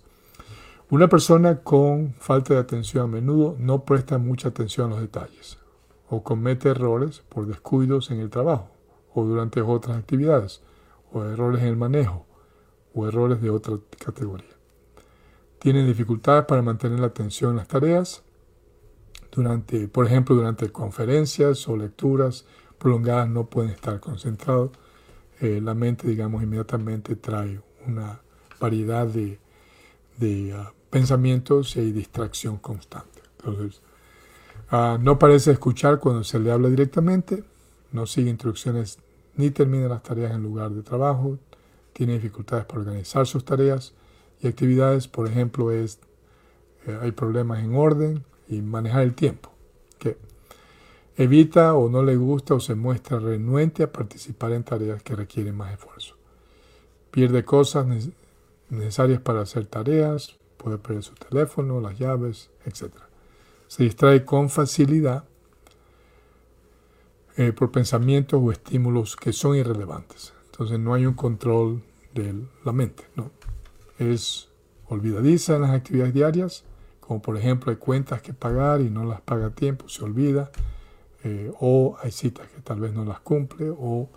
una 0.89 1.09
persona 1.09 1.59
con 1.61 2.13
falta 2.19 2.53
de 2.53 2.59
atención 2.61 3.03
a 3.03 3.07
menudo 3.07 3.57
no 3.59 3.83
presta 3.83 4.17
mucha 4.17 4.49
atención 4.49 4.87
a 4.87 4.89
los 4.91 5.01
detalles 5.01 5.57
o 6.09 6.23
comete 6.23 6.69
errores 6.69 7.23
por 7.29 7.47
descuidos 7.47 8.11
en 8.11 8.19
el 8.19 8.29
trabajo 8.29 8.71
o 9.13 9.23
durante 9.25 9.61
otras 9.61 9.97
actividades 9.97 10.61
o 11.11 11.23
errores 11.23 11.61
en 11.61 11.69
el 11.69 11.77
manejo 11.77 12.25
o 12.93 13.07
errores 13.07 13.41
de 13.41 13.49
otra 13.49 13.77
categoría. 14.03 14.55
Tienen 15.59 15.87
dificultades 15.87 16.45
para 16.45 16.61
mantener 16.61 16.99
la 16.99 17.07
atención 17.07 17.51
en 17.51 17.57
las 17.57 17.67
tareas, 17.67 18.23
durante, 19.31 19.87
por 19.87 20.07
ejemplo, 20.07 20.35
durante 20.35 20.71
conferencias 20.71 21.67
o 21.67 21.77
lecturas 21.77 22.45
prolongadas 22.77 23.29
no 23.29 23.45
pueden 23.45 23.71
estar 23.71 23.99
concentrados. 23.99 24.71
Eh, 25.39 25.61
la 25.61 25.73
mente, 25.73 26.07
digamos, 26.07 26.41
inmediatamente 26.41 27.15
trae 27.15 27.61
una 27.85 28.21
variedad 28.59 29.07
de, 29.07 29.39
ah, 30.55 30.73
pensamientos 30.89 31.75
y 31.75 31.91
distracción 31.91 32.57
constante. 32.57 33.21
Entonces, 33.37 33.81
ah, 34.69 34.97
no 34.99 35.19
parece 35.19 35.51
escuchar 35.51 35.99
cuando 35.99 36.23
se 36.23 36.39
le 36.39 36.51
habla 36.51 36.69
directamente, 36.69 37.43
no 37.91 38.05
sigue 38.05 38.29
instrucciones 38.29 38.99
ni 39.35 39.51
termina 39.51 39.87
las 39.87 40.03
tareas 40.03 40.33
en 40.33 40.43
lugar 40.43 40.71
de 40.71 40.81
trabajo, 40.81 41.37
tiene 41.93 42.13
dificultades 42.13 42.65
para 42.65 42.81
organizar 42.81 43.25
sus 43.27 43.45
tareas 43.45 43.93
y 44.41 44.47
actividades, 44.47 45.07
por 45.07 45.27
ejemplo, 45.27 45.71
es, 45.71 45.99
eh, 46.85 46.97
hay 47.01 47.11
problemas 47.11 47.63
en 47.63 47.75
orden 47.75 48.23
y 48.47 48.61
manejar 48.61 49.03
el 49.03 49.13
tiempo, 49.13 49.51
evita 51.17 51.73
o 51.73 51.89
no 51.89 52.03
le 52.03 52.15
gusta 52.15 52.53
o 52.53 52.59
se 52.59 52.75
muestra 52.75 53.19
renuente 53.19 53.81
a 53.81 53.91
participar 53.91 54.51
en 54.51 54.63
tareas 54.63 55.01
que 55.01 55.15
requieren 55.15 55.55
más 55.55 55.73
esfuerzo. 55.73 56.15
Pierde 57.09 57.43
cosas 57.43 57.87
necesarias 58.69 59.19
para 59.19 59.41
hacer 59.41 59.65
tareas, 59.65 60.35
puede 60.57 60.77
perder 60.77 61.03
su 61.03 61.15
teléfono, 61.15 61.81
las 61.81 61.97
llaves, 61.97 62.51
etc. 62.65 63.06
Se 63.67 63.83
distrae 63.83 64.23
con 64.25 64.49
facilidad 64.49 65.25
eh, 67.35 67.51
por 67.51 67.71
pensamientos 67.71 68.41
o 68.43 68.51
estímulos 68.51 69.15
que 69.15 69.31
son 69.33 69.55
irrelevantes. 69.55 70.33
Entonces 70.51 70.79
no 70.79 70.93
hay 70.93 71.05
un 71.05 71.13
control 71.13 71.83
de 72.13 72.33
la 72.65 72.71
mente. 72.71 73.05
Es 73.99 74.49
olvidadiza 74.87 75.55
en 75.55 75.61
las 75.61 75.71
actividades 75.71 76.13
diarias, 76.13 76.63
como 76.99 77.21
por 77.21 77.37
ejemplo 77.37 77.71
hay 77.71 77.77
cuentas 77.77 78.21
que 78.21 78.33
pagar 78.33 78.81
y 78.81 78.89
no 78.89 79.05
las 79.05 79.21
paga 79.21 79.47
a 79.47 79.49
tiempo, 79.51 79.87
se 79.87 80.03
olvida, 80.03 80.51
eh, 81.23 81.51
o 81.59 81.97
hay 82.01 82.11
citas 82.11 82.47
que 82.47 82.61
tal 82.61 82.79
vez 82.79 82.93
no 82.93 83.05
las 83.05 83.19
cumple, 83.19 83.69
o 83.69 84.09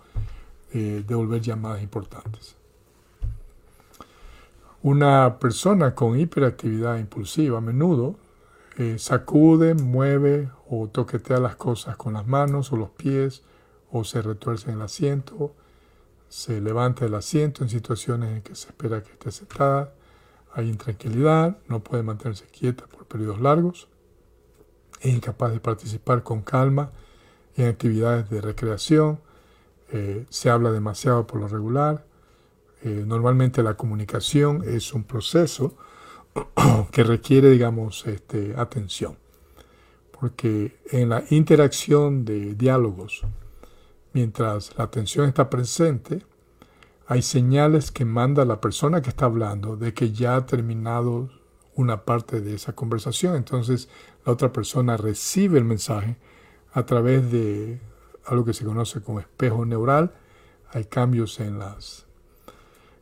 eh, 0.73 1.03
devolver 1.07 1.41
llamadas 1.41 1.83
importantes. 1.83 2.55
Una 4.83 5.37
persona 5.37 5.93
con 5.93 6.19
hiperactividad 6.19 6.97
impulsiva 6.97 7.59
a 7.59 7.61
menudo 7.61 8.15
eh, 8.77 8.97
sacude, 8.99 9.73
mueve 9.73 10.49
o 10.69 10.87
toquetea 10.87 11.39
las 11.39 11.55
cosas 11.55 11.97
con 11.97 12.13
las 12.13 12.27
manos 12.27 12.71
o 12.71 12.77
los 12.77 12.89
pies 12.89 13.43
o 13.91 14.03
se 14.03 14.21
retuerce 14.21 14.69
en 14.69 14.77
el 14.77 14.81
asiento 14.83 15.53
se 16.31 16.61
levanta 16.61 17.03
del 17.03 17.15
asiento 17.15 17.61
en 17.61 17.69
situaciones 17.69 18.37
en 18.37 18.41
que 18.41 18.55
se 18.55 18.69
espera 18.69 19.03
que 19.03 19.11
esté 19.11 19.33
sentada, 19.33 19.93
hay 20.53 20.69
intranquilidad, 20.69 21.57
no 21.67 21.81
puede 21.81 22.03
mantenerse 22.03 22.45
quieta 22.45 22.87
por 22.87 23.05
periodos 23.05 23.41
largos, 23.41 23.89
es 25.01 25.13
incapaz 25.13 25.51
de 25.51 25.59
participar 25.59 26.23
con 26.23 26.41
calma 26.41 26.91
en 27.57 27.67
actividades 27.67 28.29
de 28.29 28.39
recreación, 28.39 29.19
eh, 29.91 30.25
se 30.29 30.49
habla 30.49 30.71
demasiado 30.71 31.27
por 31.27 31.41
lo 31.41 31.49
regular, 31.49 32.05
eh, 32.81 33.03
normalmente 33.05 33.61
la 33.61 33.73
comunicación 33.73 34.63
es 34.65 34.93
un 34.93 35.03
proceso 35.03 35.75
que 36.91 37.03
requiere, 37.03 37.49
digamos, 37.49 38.05
este, 38.07 38.53
atención, 38.57 39.17
porque 40.19 40.77
en 40.91 41.09
la 41.09 41.23
interacción 41.29 42.25
de 42.25 42.55
diálogos, 42.55 43.21
mientras 44.13 44.77
la 44.77 44.85
atención 44.85 45.27
está 45.27 45.49
presente, 45.49 46.25
hay 47.07 47.21
señales 47.21 47.91
que 47.91 48.05
manda 48.05 48.45
la 48.45 48.61
persona 48.61 49.01
que 49.01 49.09
está 49.09 49.25
hablando 49.25 49.75
de 49.75 49.93
que 49.93 50.11
ya 50.11 50.37
ha 50.37 50.45
terminado 50.45 51.29
una 51.75 52.05
parte 52.05 52.39
de 52.39 52.55
esa 52.55 52.73
conversación. 52.73 53.35
Entonces 53.35 53.89
la 54.25 54.31
otra 54.31 54.53
persona 54.53 54.95
recibe 54.95 55.57
el 55.57 55.65
mensaje 55.65 56.15
a 56.71 56.85
través 56.85 57.29
de 57.31 57.81
algo 58.25 58.45
que 58.45 58.53
se 58.53 58.63
conoce 58.63 59.01
como 59.01 59.19
espejo 59.19 59.65
neural. 59.65 60.13
Hay 60.71 60.85
cambios 60.85 61.41
en, 61.41 61.59
las, 61.59 62.05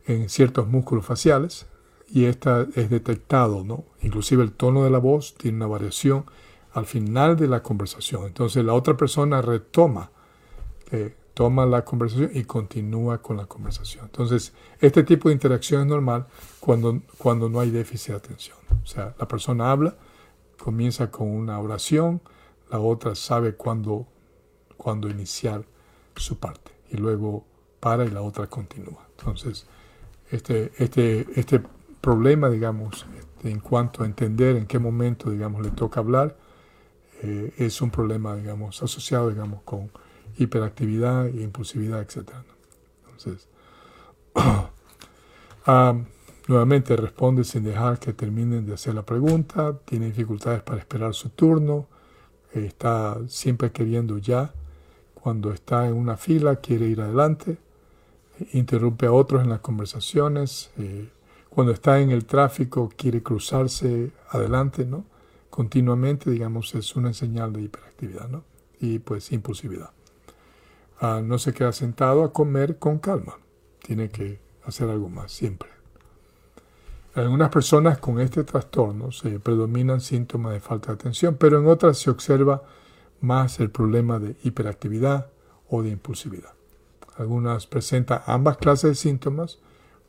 en 0.06 0.28
ciertos 0.28 0.66
músculos 0.66 1.06
faciales 1.06 1.66
y 2.12 2.24
esta 2.24 2.66
es 2.74 2.90
detectado, 2.90 3.64
¿no? 3.64 3.84
Inclusive 4.02 4.42
el 4.42 4.52
tono 4.52 4.84
de 4.84 4.90
la 4.90 4.98
voz 4.98 5.34
tiene 5.34 5.58
una 5.58 5.66
variación 5.66 6.24
al 6.72 6.86
final 6.86 7.36
de 7.36 7.48
la 7.48 7.62
conversación. 7.62 8.26
Entonces 8.26 8.64
la 8.64 8.74
otra 8.74 8.96
persona 8.96 9.40
retoma 9.42 10.10
eh, 10.90 11.14
toma 11.34 11.64
la 11.66 11.84
conversación 11.84 12.30
y 12.34 12.44
continúa 12.44 13.22
con 13.22 13.36
la 13.36 13.46
conversación. 13.46 14.04
Entonces, 14.04 14.52
este 14.80 15.04
tipo 15.04 15.28
de 15.28 15.34
interacción 15.34 15.82
es 15.82 15.86
normal 15.86 16.26
cuando, 16.58 17.00
cuando 17.16 17.48
no 17.48 17.60
hay 17.60 17.70
déficit 17.70 18.10
de 18.10 18.16
atención. 18.16 18.58
O 18.82 18.86
sea, 18.86 19.14
la 19.18 19.26
persona 19.26 19.70
habla, 19.70 19.96
comienza 20.62 21.10
con 21.10 21.28
una 21.30 21.58
oración, 21.58 22.20
la 22.70 22.80
otra 22.80 23.14
sabe 23.14 23.54
cuándo, 23.54 24.06
cuándo 24.76 25.08
iniciar 25.08 25.64
su 26.16 26.38
parte 26.38 26.72
y 26.90 26.98
luego 26.98 27.46
para 27.78 28.04
y 28.04 28.10
la 28.10 28.22
otra 28.22 28.46
continúa. 28.48 29.08
Entonces, 29.16 29.66
este, 30.30 30.72
este, 30.76 31.26
este 31.36 31.62
problema, 32.00 32.48
digamos, 32.48 33.06
este, 33.18 33.50
en 33.50 33.60
cuanto 33.60 34.02
a 34.02 34.06
entender 34.06 34.56
en 34.56 34.66
qué 34.66 34.78
momento, 34.78 35.30
digamos, 35.30 35.62
le 35.64 35.70
toca 35.70 36.00
hablar, 36.00 36.36
eh, 37.22 37.52
es 37.58 37.80
un 37.82 37.90
problema, 37.90 38.34
digamos, 38.36 38.82
asociado, 38.82 39.30
digamos, 39.30 39.62
con 39.62 39.90
hiperactividad 40.36 41.28
impulsividad, 41.28 42.00
etc. 42.00 42.30
Entonces, 43.04 43.48
ah, 45.66 45.94
nuevamente 46.48 46.96
responde 46.96 47.44
sin 47.44 47.64
dejar 47.64 47.98
que 47.98 48.12
terminen 48.12 48.66
de 48.66 48.74
hacer 48.74 48.94
la 48.94 49.04
pregunta, 49.04 49.78
tiene 49.84 50.06
dificultades 50.06 50.62
para 50.62 50.78
esperar 50.78 51.14
su 51.14 51.28
turno, 51.30 51.86
está 52.52 53.18
siempre 53.28 53.70
queriendo 53.70 54.18
ya, 54.18 54.52
cuando 55.14 55.52
está 55.52 55.86
en 55.86 55.94
una 55.94 56.16
fila 56.16 56.56
quiere 56.56 56.86
ir 56.86 57.00
adelante, 57.00 57.58
interrumpe 58.52 59.06
a 59.06 59.12
otros 59.12 59.42
en 59.42 59.50
las 59.50 59.60
conversaciones, 59.60 60.70
eh, 60.78 61.08
cuando 61.50 61.72
está 61.72 62.00
en 62.00 62.10
el 62.10 62.24
tráfico 62.24 62.90
quiere 62.96 63.22
cruzarse 63.22 64.12
adelante, 64.30 64.86
¿no? 64.86 65.04
Continuamente, 65.50 66.30
digamos, 66.30 66.74
es 66.74 66.96
una 66.96 67.12
señal 67.12 67.52
de 67.52 67.62
hiperactividad, 67.62 68.28
¿no? 68.28 68.44
Y 68.80 69.00
pues 69.00 69.32
impulsividad. 69.32 69.90
Ah, 71.00 71.20
no 71.22 71.38
se 71.38 71.52
queda 71.52 71.72
sentado 71.72 72.24
a 72.24 72.32
comer 72.32 72.78
con 72.78 72.98
calma. 72.98 73.36
Tiene 73.82 74.08
que 74.10 74.40
hacer 74.64 74.88
algo 74.88 75.08
más 75.08 75.32
siempre. 75.32 75.68
Algunas 77.14 77.50
personas 77.50 77.98
con 77.98 78.20
este 78.20 78.44
trastorno 78.44 79.10
se 79.10 79.40
predominan 79.40 80.00
síntomas 80.00 80.52
de 80.52 80.60
falta 80.60 80.88
de 80.88 80.94
atención, 80.94 81.36
pero 81.36 81.58
en 81.58 81.66
otras 81.66 81.98
se 81.98 82.08
observa 82.08 82.62
más 83.20 83.58
el 83.58 83.70
problema 83.70 84.20
de 84.20 84.36
hiperactividad 84.44 85.26
o 85.68 85.82
de 85.82 85.90
impulsividad. 85.90 86.52
Algunas 87.16 87.66
presentan 87.66 88.22
ambas 88.26 88.58
clases 88.58 88.90
de 88.90 88.94
síntomas. 88.94 89.58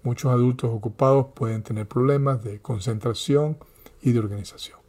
Muchos 0.04 0.32
adultos 0.32 0.72
ocupados 0.74 1.28
pueden 1.36 1.64
tener 1.64 1.88
problemas 1.88 2.44
de 2.44 2.60
concentración 2.60 3.58
y 4.02 4.12
de 4.12 4.20
organización. 4.20 4.80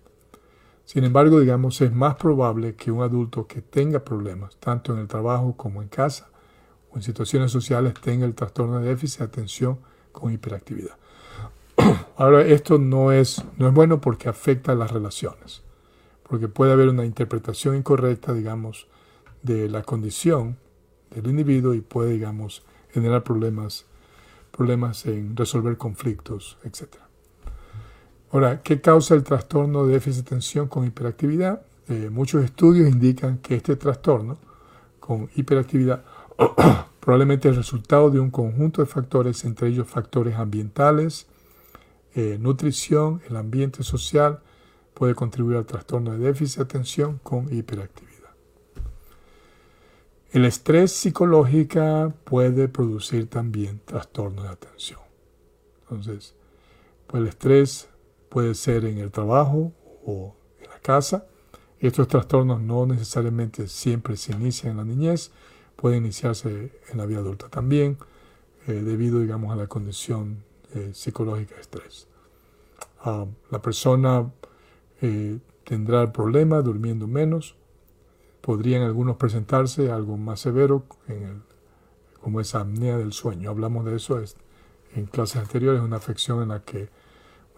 Sin 0.85 1.05
embargo, 1.05 1.41
digamos, 1.41 1.81
es 1.81 1.93
más 1.93 2.17
probable 2.17 2.75
que 2.75 2.91
un 2.91 3.03
adulto 3.03 3.47
que 3.47 3.63
tenga 3.63 4.05
problemas, 4.05 4.57
tanto 4.57 4.93
en 4.93 4.99
el 4.99 5.09
trabajo 5.09 5.57
como 5.57 5.83
en 5.83 5.89
casa 5.89 6.29
o 6.91 6.97
en 6.97 7.03
situaciones 7.03 7.51
sociales, 7.51 7.95
tenga 8.01 8.27
el 8.27 8.35
trastorno 8.35 8.81
de 8.81 8.89
déficit 8.89 9.21
de 9.21 9.25
atención 9.25 9.79
con 10.13 10.33
hiperactividad. 10.33 10.97
Ahora, 12.17 12.43
esto 12.43 12.79
no 12.79 13.13
es, 13.13 13.43
no 13.57 13.69
es 13.69 13.75
bueno 13.75 14.01
porque 14.01 14.29
afecta 14.29 14.73
a 14.73 14.75
las 14.75 14.91
relaciones, 14.91 15.63
porque 16.29 16.49
puede 16.49 16.73
haber 16.73 16.89
una 16.89 17.05
interpretación 17.05 17.77
incorrecta, 17.77 18.33
digamos, 18.33 18.89
de 19.43 19.69
la 19.69 19.83
condición 19.83 20.59
del 21.11 21.27
individuo 21.27 21.75
y 21.75 21.81
puede, 21.81 22.13
digamos, 22.13 22.65
generar 22.91 23.23
problemas, 23.25 23.87
problemas 24.53 25.07
en 25.07 25.37
resolver 25.37 25.77
conflictos, 25.77 26.59
etc. 26.63 26.97
Ahora, 28.31 28.63
¿qué 28.63 28.81
causa 28.81 29.15
el 29.15 29.25
trastorno 29.25 29.87
de 29.87 29.95
déficit 29.95 30.25
de 30.25 30.29
atención 30.29 30.69
con 30.69 30.87
hiperactividad? 30.87 31.63
Eh, 31.89 32.11
muchos 32.11 32.45
estudios 32.45 32.89
indican 32.89 33.39
que 33.39 33.57
este 33.57 33.77
trastorno 33.77 34.39
con 35.01 35.29
hiperactividad 35.35 36.05
probablemente 37.01 37.49
es 37.49 37.57
resultado 37.57 38.11
de 38.11 38.21
un 38.21 38.31
conjunto 38.31 38.81
de 38.81 38.87
factores, 38.87 39.45
entre 39.45 39.69
ellos 39.69 39.89
factores 39.89 40.37
ambientales, 40.37 41.27
eh, 42.15 42.39
nutrición, 42.41 43.21
el 43.29 43.37
ambiente 43.37 43.83
social, 43.83 44.41
puede 44.95 45.15
contribuir 45.15 45.57
al 45.57 45.67
trastorno 45.67 46.13
de 46.13 46.19
déficit 46.19 46.59
de 46.59 46.63
atención 46.63 47.21
con 47.23 47.53
hiperactividad. 47.53 48.12
El 50.33 50.47
estrés 50.47 50.93
psicológico 50.93 52.15
puede 52.25 52.67
producir 52.67 53.29
también 53.29 53.83
trastorno 53.85 54.45
de 54.45 54.49
atención. 54.49 55.01
Entonces, 55.83 56.35
pues 57.07 57.21
el 57.21 57.29
estrés 57.29 57.91
puede 58.31 58.55
ser 58.55 58.87
en 58.87 58.97
el 58.97 59.11
trabajo 59.11 59.73
o 60.07 60.35
en 60.59 60.71
la 60.71 60.79
casa. 60.79 61.27
Estos 61.81 62.09
trastornos 62.09 62.63
no 62.63 62.87
necesariamente 62.87 63.69
siempre 63.69 64.17
se 64.17 64.33
inician 64.33 64.71
en 64.71 64.77
la 64.79 64.85
niñez, 64.85 65.33
pueden 65.77 66.05
iniciarse 66.05 66.81
en 66.91 66.97
la 66.97 67.05
vida 67.05 67.19
adulta 67.19 67.51
también, 67.51 67.99
eh, 68.67 68.73
debido, 68.73 69.21
digamos, 69.21 69.53
a 69.53 69.57
la 69.57 69.67
condición 69.67 70.45
eh, 70.75 70.93
psicológica 70.95 71.57
de 71.57 71.61
estrés. 71.61 72.09
Ah, 73.01 73.27
la 73.51 73.61
persona 73.61 74.33
eh, 75.03 75.41
tendrá 75.65 76.01
el 76.01 76.11
problema 76.11 76.63
durmiendo 76.63 77.07
menos, 77.07 77.55
podrían 78.43 78.83
algunos 78.83 79.17
presentarse 79.17 79.91
algo 79.91 80.19
más 80.19 80.41
severo 80.41 80.85
en 81.09 81.43
como 82.21 82.41
esa 82.41 82.61
apnea 82.61 82.99
del 82.99 83.13
sueño. 83.13 83.51
Hablamos 83.51 83.85
de 83.85 83.97
eso 83.97 84.23
en 84.95 85.07
clases 85.07 85.37
anteriores, 85.37 85.81
una 85.81 85.97
afección 85.97 86.43
en 86.43 86.51
la 86.51 86.63
que 86.63 86.89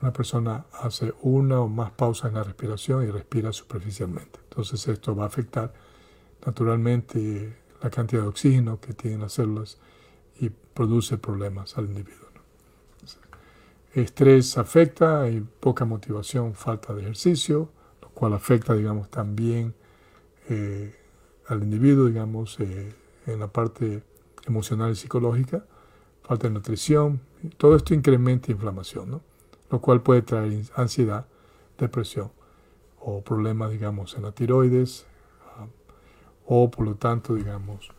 una 0.00 0.12
persona 0.12 0.66
hace 0.72 1.12
una 1.22 1.60
o 1.60 1.68
más 1.68 1.90
pausas 1.90 2.30
en 2.30 2.36
la 2.36 2.44
respiración 2.44 3.04
y 3.04 3.10
respira 3.10 3.52
superficialmente. 3.52 4.38
Entonces 4.44 4.86
esto 4.88 5.14
va 5.14 5.24
a 5.24 5.26
afectar 5.26 5.72
naturalmente 6.46 7.56
la 7.82 7.90
cantidad 7.90 8.22
de 8.22 8.28
oxígeno 8.28 8.80
que 8.80 8.94
tienen 8.94 9.20
las 9.20 9.34
células 9.34 9.78
y 10.40 10.50
produce 10.50 11.18
problemas 11.18 11.76
al 11.76 11.86
individuo. 11.86 12.24
Estrés 13.94 14.58
afecta, 14.58 15.22
hay 15.22 15.40
poca 15.40 15.84
motivación, 15.84 16.54
falta 16.54 16.92
de 16.94 17.02
ejercicio, 17.02 17.70
lo 18.02 18.08
cual 18.08 18.32
afecta, 18.32 18.74
digamos, 18.74 19.08
también 19.08 19.74
eh, 20.48 20.94
al 21.48 21.62
individuo, 21.62 22.06
digamos, 22.06 22.58
eh, 22.60 22.92
en 23.26 23.40
la 23.40 23.48
parte 23.48 24.02
emocional 24.46 24.92
y 24.92 24.96
psicológica, 24.96 25.64
falta 26.22 26.48
de 26.48 26.54
nutrición, 26.54 27.20
todo 27.56 27.76
esto 27.76 27.94
incrementa 27.94 28.52
inflamación, 28.52 29.10
¿no? 29.10 29.20
lo 29.70 29.80
cual 29.80 30.02
puede 30.02 30.22
traer 30.22 30.64
ansiedad, 30.76 31.26
depresión 31.78 32.30
o 33.00 33.22
problemas, 33.22 33.70
digamos, 33.70 34.14
en 34.14 34.22
la 34.22 34.32
tiroides, 34.32 35.06
ah, 35.56 35.66
o 36.46 36.70
por 36.70 36.86
lo 36.86 36.94
tanto, 36.94 37.34
digamos, 37.34 37.90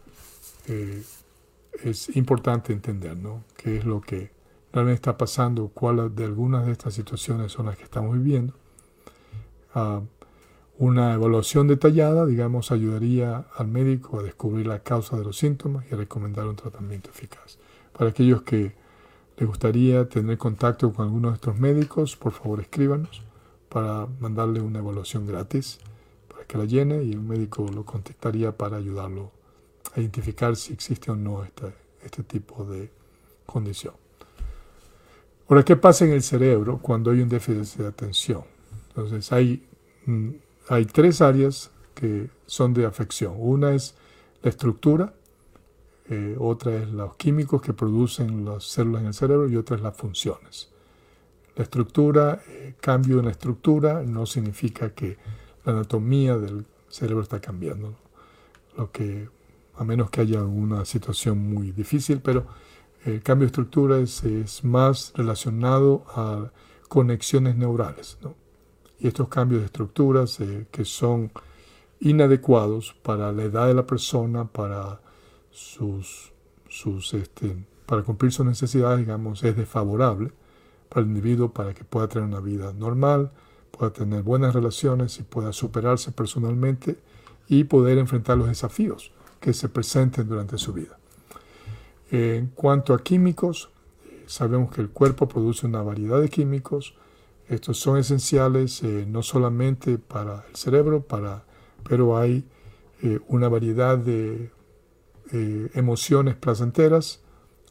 eh, 0.67 1.03
es 1.83 2.15
importante 2.15 2.73
entender 2.73 3.17
¿no? 3.17 3.43
qué 3.57 3.77
es 3.77 3.85
lo 3.85 4.01
que 4.01 4.31
realmente 4.71 4.95
está 4.95 5.17
pasando, 5.17 5.67
cuáles 5.67 6.15
de 6.15 6.25
algunas 6.25 6.65
de 6.65 6.71
estas 6.71 6.93
situaciones 6.93 7.51
son 7.51 7.67
las 7.67 7.77
que 7.77 7.83
estamos 7.83 8.15
viviendo. 8.15 8.53
Ah, 9.73 10.01
una 10.77 11.13
evaluación 11.13 11.67
detallada, 11.67 12.25
digamos, 12.25 12.71
ayudaría 12.71 13.45
al 13.55 13.67
médico 13.67 14.19
a 14.19 14.23
descubrir 14.23 14.67
la 14.67 14.79
causa 14.79 15.17
de 15.17 15.23
los 15.23 15.37
síntomas 15.37 15.85
y 15.89 15.93
a 15.93 15.97
recomendar 15.97 16.47
un 16.47 16.55
tratamiento 16.55 17.09
eficaz. 17.09 17.57
Para 17.97 18.09
aquellos 18.09 18.41
que 18.41 18.73
les 19.37 19.47
gustaría 19.47 20.07
tener 20.09 20.37
contacto 20.37 20.91
con 20.91 21.05
alguno 21.05 21.29
de 21.29 21.35
estos 21.35 21.57
médicos, 21.57 22.15
por 22.15 22.33
favor 22.33 22.59
escríbanos 22.59 23.23
para 23.69 24.07
mandarle 24.19 24.61
una 24.61 24.79
evaluación 24.79 25.25
gratis 25.25 25.79
para 26.29 26.45
que 26.45 26.57
la 26.57 26.65
llene 26.65 27.03
y 27.03 27.11
el 27.11 27.21
médico 27.21 27.65
lo 27.73 27.85
contactaría 27.85 28.55
para 28.55 28.77
ayudarlo 28.77 29.31
a 29.93 29.99
identificar 29.99 30.55
si 30.55 30.73
existe 30.73 31.11
o 31.11 31.15
no 31.15 31.43
este, 31.43 31.73
este 32.03 32.23
tipo 32.23 32.65
de 32.65 32.89
condición. 33.45 33.93
Ahora, 35.47 35.63
¿qué 35.63 35.75
pasa 35.75 36.05
en 36.05 36.11
el 36.11 36.23
cerebro 36.23 36.79
cuando 36.81 37.11
hay 37.11 37.21
un 37.21 37.29
déficit 37.29 37.81
de 37.81 37.87
atención? 37.87 38.43
Entonces, 38.89 39.31
hay 39.31 39.67
hay 40.67 40.85
tres 40.85 41.21
áreas 41.21 41.71
que 41.93 42.29
son 42.45 42.73
de 42.73 42.85
afección. 42.85 43.35
Una 43.37 43.73
es 43.73 43.95
la 44.41 44.49
estructura, 44.49 45.13
eh, 46.09 46.35
otra 46.39 46.75
es 46.75 46.89
los 46.89 47.15
químicos 47.15 47.61
que 47.61 47.73
producen 47.73 48.45
las 48.45 48.63
células 48.65 49.01
en 49.01 49.07
el 49.07 49.13
cerebro 49.13 49.49
y 49.49 49.55
otra 49.55 49.75
es 49.77 49.81
las 49.81 49.95
funciones. 49.95 50.69
La 51.55 51.63
estructura, 51.63 52.41
eh, 52.47 52.75
cambio 52.79 53.19
en 53.19 53.25
la 53.25 53.31
estructura 53.31 54.03
no 54.03 54.25
significa 54.25 54.93
que 54.93 55.17
la 55.63 55.71
anatomía 55.73 56.37
del 56.37 56.65
cerebro 56.89 57.23
está 57.23 57.39
cambiando, 57.39 57.95
lo 58.77 58.91
que 58.91 59.29
a 59.77 59.83
menos 59.83 60.09
que 60.09 60.21
haya 60.21 60.43
una 60.43 60.85
situación 60.85 61.37
muy 61.39 61.71
difícil, 61.71 62.21
pero 62.21 62.45
el 63.03 63.21
cambio 63.21 63.45
de 63.45 63.47
estructura 63.47 63.99
es, 63.99 64.63
más 64.63 65.13
relacionado 65.15 66.05
a 66.09 66.51
conexiones 66.87 67.55
neurales. 67.55 68.17
Y 68.99 69.07
estos 69.07 69.27
cambios 69.27 69.61
de 69.61 69.65
estructuras 69.67 70.39
eh, 70.39 70.67
que 70.71 70.85
son 70.85 71.31
inadecuados 71.99 72.95
para 73.03 73.31
la 73.31 73.43
edad 73.43 73.67
de 73.67 73.73
la 73.73 73.85
persona, 73.85 74.45
para 74.45 74.99
sus, 75.51 76.31
sus 76.69 77.13
este, 77.13 77.55
para 77.85 78.03
cumplir 78.03 78.31
sus 78.31 78.45
necesidades, 78.45 78.99
digamos, 78.99 79.43
es 79.43 79.55
desfavorable 79.55 80.31
para 80.89 81.01
el 81.01 81.07
individuo 81.07 81.51
para 81.51 81.73
que 81.73 81.83
pueda 81.83 82.07
tener 82.07 82.27
una 82.27 82.39
vida 82.39 82.73
normal, 82.73 83.31
pueda 83.71 83.91
tener 83.91 84.23
buenas 84.23 84.53
relaciones 84.53 85.19
y 85.19 85.23
pueda 85.23 85.51
superarse 85.53 86.11
personalmente 86.11 86.97
y 87.47 87.65
poder 87.65 87.97
enfrentar 87.97 88.37
los 88.37 88.47
desafíos 88.47 89.11
que 89.39 89.53
se 89.53 89.69
presenten 89.69 90.27
durante 90.27 90.57
su 90.57 90.73
vida. 90.73 90.97
En 92.11 92.47
cuanto 92.47 92.93
a 92.93 93.03
químicos, 93.03 93.69
sabemos 94.25 94.73
que 94.73 94.81
el 94.81 94.89
cuerpo 94.89 95.27
produce 95.27 95.67
una 95.67 95.81
variedad 95.81 96.21
de 96.21 96.29
químicos, 96.29 96.95
estos 97.47 97.77
son 97.77 97.97
esenciales 97.97 98.81
eh, 98.83 99.05
no 99.07 99.21
solamente 99.21 99.97
para 99.97 100.45
el 100.49 100.55
cerebro, 100.55 101.01
para, 101.01 101.45
pero 101.87 102.17
hay 102.17 102.45
eh, 103.01 103.19
una 103.27 103.49
variedad 103.49 103.97
de 103.97 104.51
eh, 105.31 105.69
emociones 105.73 106.35
placenteras, 106.35 107.21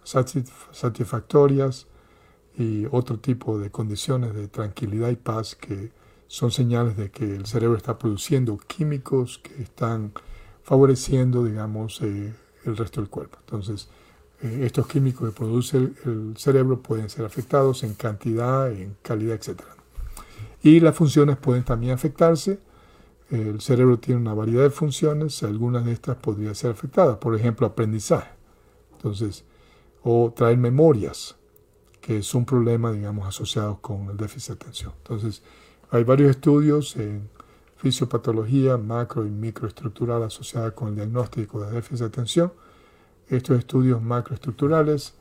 satisfactorias 0.05 1.87
y 2.57 2.87
otro 2.91 3.19
tipo 3.19 3.59
de 3.59 3.71
condiciones 3.71 4.35
de 4.35 4.49
tranquilidad 4.49 5.11
y 5.11 5.17
paz 5.17 5.57
que 5.57 5.93
son 6.27 6.51
señales 6.51 6.97
de 6.97 7.11
que 7.11 7.37
el 7.37 7.47
cerebro 7.47 7.77
está 7.77 7.99
produciendo 7.99 8.59
químicos 8.59 9.39
que 9.39 9.63
están 9.63 10.13
favoreciendo, 10.63 11.45
digamos, 11.45 12.01
el 12.03 12.35
resto 12.77 13.01
del 13.01 13.09
cuerpo. 13.09 13.39
Entonces, 13.41 13.89
estos 14.45 14.87
químicos 14.87 15.31
que 15.31 15.35
produce 15.35 15.79
el, 15.79 16.35
cerebro 16.37 16.81
pueden 16.81 17.09
ser 17.09 17.25
afectados 17.25 17.83
en 17.83 17.95
cantidad, 17.95 18.71
en 18.71 18.97
calidad, 19.01 19.37
etc. 19.37 19.63
Y 20.63 20.81
las 20.81 20.95
funciones 20.95 21.37
pueden 21.39 21.65
también 21.65 21.95
afectarse. 21.95 22.59
El 23.31 23.61
cerebro 23.63 23.99
tiene 23.99 24.21
una 24.21 24.35
variedad 24.35 24.65
de 24.65 24.71
funciones, 24.71 25.43
algunas 25.43 25.85
de 25.87 25.93
estas 25.93 26.17
podrían 26.17 26.55
ser 26.55 26.73
afectadas, 26.73 27.17
por 27.17 27.35
ejemplo, 27.35 27.67
aprendizaje. 27.67 28.31
Entonces, 28.93 29.45
o 30.03 30.33
traer 30.37 30.59
memorias, 30.59 31.37
que 32.03 32.19
es 32.19 32.35
un 32.35 32.45
problema, 32.45 32.93
digamos, 32.93 33.27
asociado 33.27 33.81
con 33.81 34.11
el 34.11 34.17
déficit 34.19 34.49
de 34.49 34.55
atención. 34.55 34.93
Entonces, 34.99 35.43
hay 35.91 36.05
varios 36.05 36.31
estudios 36.31 36.97
en 36.97 37.31
fisiopatología 37.79 38.77
macro 38.77 39.27
y 39.27 39.31
microestructural 39.31 40.23
asociada 40.23 40.73
con 40.73 40.89
el 40.89 40.97
diagnóstico 40.97 41.65
de 41.65 41.73
déficit 41.73 42.01
de 42.01 42.07
atención 42.07 42.53
estos 43.29 43.59
estudios 43.59 44.03
macroestructurales 44.03 45.15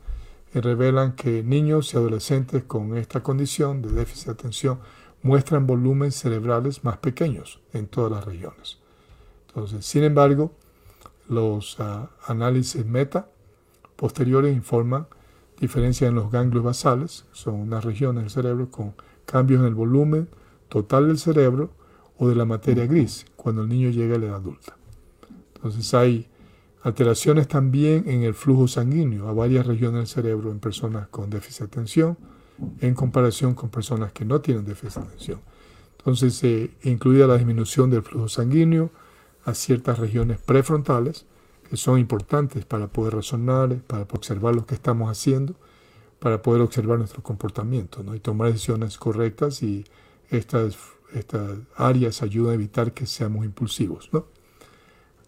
eh, 0.52 0.60
revelan 0.60 1.12
que 1.12 1.42
niños 1.42 1.94
y 1.94 1.96
adolescentes 1.96 2.64
con 2.64 2.96
esta 2.96 3.22
condición 3.22 3.82
de 3.82 3.90
déficit 3.90 4.26
de 4.26 4.32
atención 4.32 4.78
muestran 5.22 5.66
volúmenes 5.66 6.16
cerebrales 6.16 6.84
más 6.84 6.98
pequeños 6.98 7.60
en 7.72 7.86
todas 7.86 8.12
las 8.12 8.24
regiones. 8.24 8.78
Entonces, 9.48 9.86
sin 9.86 10.04
embargo, 10.04 10.52
los 11.28 11.80
ah, 11.80 12.10
análisis 12.26 12.84
meta 12.84 13.28
posteriores 13.96 14.54
informan 14.54 15.06
diferencias 15.58 16.08
en 16.08 16.14
los 16.14 16.30
ganglios 16.30 16.64
basales, 16.64 17.24
son 17.32 17.54
unas 17.54 17.84
regiones 17.84 18.24
del 18.24 18.30
cerebro 18.30 18.70
con 18.70 18.94
cambios 19.24 19.60
en 19.60 19.66
el 19.66 19.74
volumen 19.74 20.28
total 20.68 21.06
del 21.06 21.18
cerebro 21.18 21.70
o 22.18 22.28
de 22.28 22.34
la 22.34 22.44
materia 22.44 22.86
gris 22.86 23.26
cuando 23.36 23.62
el 23.62 23.68
niño 23.68 23.90
llega 23.90 24.16
a 24.16 24.18
la 24.18 24.26
edad 24.26 24.36
adulta. 24.36 24.76
Entonces 25.54 25.94
hay 25.94 26.28
alteraciones 26.84 27.48
también 27.48 28.04
en 28.06 28.22
el 28.22 28.34
flujo 28.34 28.68
sanguíneo 28.68 29.28
a 29.28 29.32
varias 29.32 29.66
regiones 29.66 30.00
del 30.00 30.06
cerebro 30.06 30.50
en 30.50 30.60
personas 30.60 31.08
con 31.08 31.30
déficit 31.30 31.60
de 31.60 31.64
atención 31.64 32.18
en 32.80 32.94
comparación 32.94 33.54
con 33.54 33.70
personas 33.70 34.12
que 34.12 34.24
no 34.24 34.40
tienen 34.40 34.64
déficit 34.64 35.00
de 35.00 35.08
atención. 35.08 35.40
Entonces, 35.98 36.34
se 36.34 36.70
incluye 36.82 37.26
la 37.26 37.36
disminución 37.36 37.90
del 37.90 38.02
flujo 38.02 38.28
sanguíneo 38.28 38.90
a 39.44 39.54
ciertas 39.54 39.98
regiones 39.98 40.38
prefrontales 40.38 41.24
que 41.68 41.78
son 41.78 41.98
importantes 41.98 42.66
para 42.66 42.88
poder 42.88 43.14
razonar, 43.14 43.78
para 43.86 44.02
observar 44.02 44.54
lo 44.54 44.66
que 44.66 44.74
estamos 44.74 45.10
haciendo, 45.10 45.54
para 46.18 46.42
poder 46.42 46.60
observar 46.60 46.98
nuestro 46.98 47.22
comportamiento 47.22 48.02
¿no? 48.02 48.14
y 48.14 48.20
tomar 48.20 48.52
decisiones 48.52 48.98
correctas 48.98 49.62
y 49.62 49.84
estas, 50.28 50.76
estas 51.14 51.58
áreas 51.76 52.22
ayudan 52.22 52.52
a 52.52 52.54
evitar 52.54 52.92
que 52.92 53.06
seamos 53.06 53.46
impulsivos. 53.46 54.10
¿no? 54.12 54.26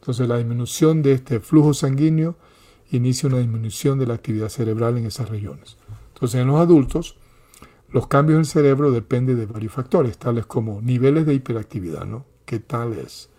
Entonces 0.07 0.29
la 0.29 0.39
disminución 0.39 1.03
de 1.03 1.15
este 1.15 1.41
flujo 1.41 1.75
sanguíneo 1.75 2.37
inicia 2.93 3.29
una 3.29 3.39
disminución 3.39 3.99
de 3.99 4.07
la 4.07 4.15
actividad 4.15 4.51
cerebral 4.51 4.97
en 4.97 5.07
esas 5.07 5.29
regiones. 5.29 5.79
Entonces 6.15 6.41
en 6.41 6.47
los 6.47 6.61
adultos 6.61 7.17
los 7.89 8.07
cambios 8.07 8.37
en 8.37 8.41
el 8.43 8.47
cerebro 8.47 8.93
dependen 8.93 9.37
de 9.37 9.47
varios 9.47 9.73
factores, 9.73 10.17
tales 10.17 10.47
como 10.47 10.81
niveles 10.81 11.27
de 11.27 11.35
hiperactividad, 11.35 12.05
¿no? 12.05 12.25
¿Qué 12.45 12.61
tal 12.61 12.93
es? 12.93 13.31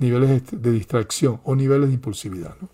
Niveles 0.00 0.42
de 0.50 0.72
distracción 0.72 1.40
o 1.44 1.54
niveles 1.54 1.90
de 1.90 1.94
impulsividad, 1.94 2.56
¿no? 2.60 2.70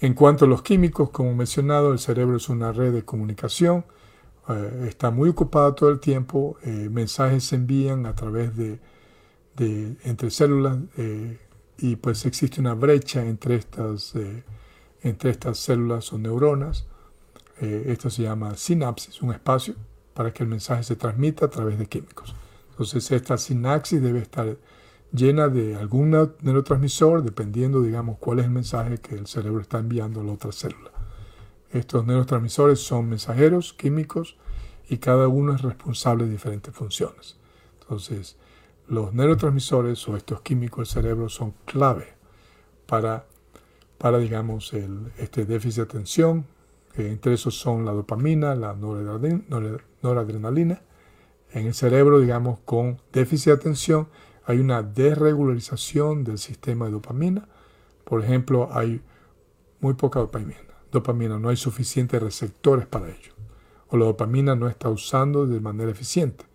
En 0.00 0.14
cuanto 0.14 0.46
a 0.46 0.48
los 0.48 0.62
químicos, 0.62 1.10
como 1.10 1.32
mencionado, 1.36 1.92
el 1.92 2.00
cerebro 2.00 2.36
es 2.36 2.48
una 2.48 2.72
red 2.72 2.92
de 2.92 3.04
comunicación, 3.04 3.84
eh, 4.48 4.88
está 4.88 5.12
muy 5.12 5.28
ocupado 5.28 5.72
todo 5.72 5.90
el 5.90 6.00
tiempo, 6.00 6.56
eh, 6.64 6.88
mensajes 6.90 7.44
se 7.44 7.54
envían 7.54 8.06
a 8.06 8.16
través 8.16 8.56
de 8.56 8.80
entre 9.58 10.30
células 10.30 10.78
eh, 10.96 11.38
y 11.78 11.96
pues 11.96 12.24
existe 12.26 12.60
una 12.60 12.74
brecha 12.74 13.24
entre 13.24 13.56
estas, 13.56 14.14
eh, 14.14 14.44
entre 15.02 15.30
estas 15.30 15.58
células 15.58 16.12
o 16.12 16.18
neuronas. 16.18 16.86
Eh, 17.60 17.84
esto 17.88 18.10
se 18.10 18.22
llama 18.22 18.56
sinapsis, 18.56 19.22
un 19.22 19.32
espacio 19.32 19.74
para 20.14 20.32
que 20.32 20.42
el 20.42 20.48
mensaje 20.48 20.82
se 20.82 20.96
transmita 20.96 21.46
a 21.46 21.50
través 21.50 21.78
de 21.78 21.86
químicos. 21.86 22.34
Entonces 22.70 23.10
esta 23.10 23.38
sinapsis 23.38 24.02
debe 24.02 24.20
estar 24.20 24.56
llena 25.12 25.48
de 25.48 25.76
algún 25.76 26.10
neurotransmisor, 26.10 27.22
dependiendo, 27.22 27.80
digamos, 27.80 28.18
cuál 28.18 28.40
es 28.40 28.46
el 28.46 28.50
mensaje 28.50 28.98
que 28.98 29.14
el 29.14 29.26
cerebro 29.26 29.60
está 29.60 29.78
enviando 29.78 30.20
a 30.20 30.24
la 30.24 30.32
otra 30.32 30.52
célula. 30.52 30.90
Estos 31.72 32.06
neurotransmisores 32.06 32.80
son 32.80 33.08
mensajeros 33.08 33.72
químicos 33.72 34.36
y 34.88 34.98
cada 34.98 35.28
uno 35.28 35.54
es 35.54 35.62
responsable 35.62 36.24
de 36.24 36.32
diferentes 36.32 36.74
funciones. 36.74 37.36
Entonces, 37.80 38.36
los 38.88 39.12
neurotransmisores 39.12 40.06
o 40.08 40.16
estos 40.16 40.40
químicos 40.42 40.88
del 40.88 41.02
cerebro 41.02 41.28
son 41.28 41.54
clave 41.64 42.14
para, 42.86 43.26
para 43.98 44.18
digamos, 44.18 44.72
el, 44.72 45.12
este 45.18 45.44
déficit 45.44 45.76
de 45.76 45.82
atención. 45.82 46.46
entre 46.96 47.34
esos 47.34 47.58
son 47.58 47.84
la 47.84 47.92
dopamina, 47.92 48.54
la 48.54 48.74
noradrenalina. 48.74 50.80
En 51.52 51.66
el 51.66 51.74
cerebro, 51.74 52.20
digamos, 52.20 52.60
con 52.64 53.00
déficit 53.12 53.46
de 53.46 53.52
atención 53.52 54.08
hay 54.46 54.60
una 54.60 54.82
desregularización 54.82 56.24
del 56.24 56.38
sistema 56.38 56.86
de 56.86 56.92
dopamina. 56.92 57.48
Por 58.04 58.22
ejemplo, 58.22 58.68
hay 58.72 59.02
muy 59.80 59.94
poca 59.94 60.20
dopamina. 60.20 60.60
Dopamina, 60.92 61.38
no 61.38 61.48
hay 61.48 61.56
suficientes 61.56 62.22
receptores 62.22 62.86
para 62.86 63.08
ello. 63.08 63.32
O 63.88 63.96
la 63.96 64.06
dopamina 64.06 64.54
no 64.54 64.68
está 64.68 64.88
usando 64.88 65.46
de 65.46 65.60
manera 65.60 65.90
eficiente. 65.90 66.45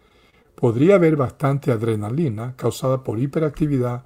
Podría 0.62 0.94
haber 0.94 1.16
bastante 1.16 1.72
adrenalina 1.72 2.54
causada 2.56 3.04
por 3.04 3.18
hiperactividad 3.18 4.04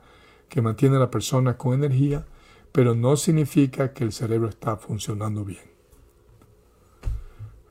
que 0.48 0.62
mantiene 0.62 0.96
a 0.96 1.00
la 1.00 1.12
persona 1.12 1.58
con 1.58 1.74
energía, 1.74 2.26
pero 2.72 2.96
no 2.96 3.18
significa 3.18 3.92
que 3.92 4.06
el 4.06 4.14
cerebro 4.14 4.48
está 4.48 4.78
funcionando 4.78 5.44
bien. 5.44 5.66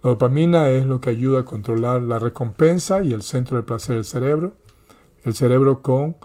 La 0.02 0.10
dopamina 0.10 0.68
es 0.68 0.84
lo 0.84 1.00
que 1.00 1.08
ayuda 1.08 1.40
a 1.40 1.44
controlar 1.46 2.02
la 2.02 2.18
recompensa 2.18 3.02
y 3.02 3.14
el 3.14 3.22
centro 3.22 3.56
del 3.56 3.64
placer 3.64 3.96
del 3.96 4.04
cerebro. 4.04 4.52
El 5.22 5.32
cerebro 5.32 5.80
con 5.80 6.16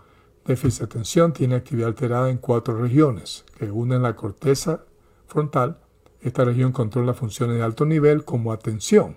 déficit 0.46 0.80
de 0.80 0.86
atención 0.88 1.32
tiene 1.32 1.56
actividad 1.56 1.88
alterada 1.88 2.30
en 2.30 2.40
cuatro 2.40 2.78
regiones 2.78 3.46
que 3.58 3.72
unen 3.72 4.02
la 4.02 4.18
corteza 4.18 4.84
frontal. 5.28 5.80
Esta 6.20 6.44
región 6.44 6.74
controla 6.74 7.14
funciones 7.14 7.56
de 7.56 7.64
alto 7.64 7.86
nivel 7.86 8.26
como 8.26 8.52
atención, 8.52 9.16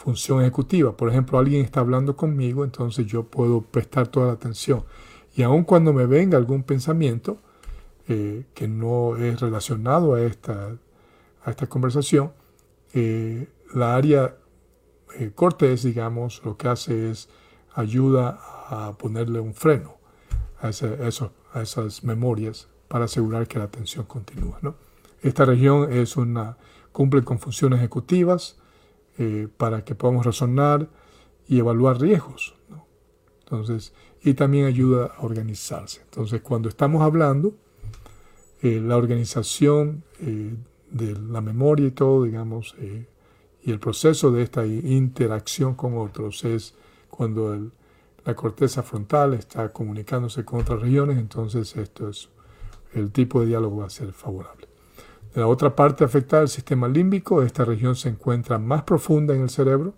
función 0.00 0.40
ejecutiva. 0.40 0.96
Por 0.96 1.10
ejemplo, 1.10 1.38
alguien 1.38 1.62
está 1.62 1.80
hablando 1.80 2.16
conmigo, 2.16 2.64
entonces 2.64 3.06
yo 3.06 3.24
puedo 3.24 3.60
prestar 3.60 4.08
toda 4.08 4.28
la 4.28 4.32
atención. 4.32 4.82
Y 5.36 5.42
aun 5.42 5.62
cuando 5.62 5.92
me 5.92 6.06
venga 6.06 6.38
algún 6.38 6.62
pensamiento 6.62 7.36
eh, 8.08 8.46
que 8.54 8.66
no 8.66 9.16
es 9.16 9.38
relacionado 9.40 10.14
a 10.14 10.22
esta, 10.22 10.74
a 11.44 11.50
esta 11.50 11.66
conversación, 11.66 12.32
eh, 12.94 13.46
la 13.74 13.94
área 13.94 14.36
eh, 15.18 15.32
cortés, 15.34 15.82
digamos, 15.82 16.40
lo 16.46 16.56
que 16.56 16.68
hace 16.68 17.10
es 17.10 17.28
ayuda 17.74 18.40
a 18.68 18.96
ponerle 18.96 19.38
un 19.38 19.52
freno 19.52 19.98
a, 20.62 20.68
a 20.68 21.62
esas 21.62 22.04
memorias 22.04 22.68
para 22.88 23.04
asegurar 23.04 23.46
que 23.46 23.58
la 23.58 23.66
atención 23.66 24.06
continúa. 24.06 24.58
¿no? 24.62 24.76
Esta 25.20 25.44
región 25.44 25.92
es 25.92 26.16
una, 26.16 26.56
cumple 26.90 27.22
con 27.22 27.38
funciones 27.38 27.80
ejecutivas, 27.80 28.59
eh, 29.22 29.48
para 29.54 29.84
que 29.84 29.94
podamos 29.94 30.24
razonar 30.24 30.88
y 31.46 31.58
evaluar 31.58 32.00
riesgos. 32.00 32.54
Entonces, 33.40 33.92
y 34.22 34.32
también 34.32 34.64
ayuda 34.64 35.12
a 35.14 35.22
organizarse. 35.22 36.00
Entonces, 36.00 36.40
cuando 36.40 36.70
estamos 36.70 37.02
hablando, 37.02 37.52
eh, 38.62 38.80
la 38.82 38.96
organización 38.96 40.04
eh, 40.20 40.54
de 40.90 41.18
la 41.18 41.42
memoria 41.42 41.88
y 41.88 41.90
todo, 41.90 42.24
digamos, 42.24 42.74
y 43.62 43.70
el 43.70 43.78
proceso 43.78 44.30
de 44.30 44.42
esta 44.42 44.64
interacción 44.64 45.74
con 45.74 45.98
otros 45.98 46.42
es 46.46 46.74
cuando 47.10 47.72
la 48.24 48.34
corteza 48.34 48.82
frontal 48.82 49.34
está 49.34 49.68
comunicándose 49.68 50.46
con 50.46 50.60
otras 50.60 50.80
regiones, 50.80 51.18
entonces 51.18 51.76
esto 51.76 52.08
es 52.08 52.30
el 52.94 53.12
tipo 53.12 53.42
de 53.42 53.48
diálogo 53.48 53.76
va 53.76 53.86
a 53.86 53.90
ser 53.90 54.14
favorable. 54.14 54.59
La 55.34 55.46
otra 55.46 55.76
parte 55.76 56.02
afectada, 56.02 56.42
el 56.42 56.48
sistema 56.48 56.88
límbico, 56.88 57.42
esta 57.42 57.64
región 57.64 57.94
se 57.94 58.08
encuentra 58.08 58.58
más 58.58 58.82
profunda 58.82 59.32
en 59.34 59.42
el 59.42 59.50
cerebro, 59.50 59.94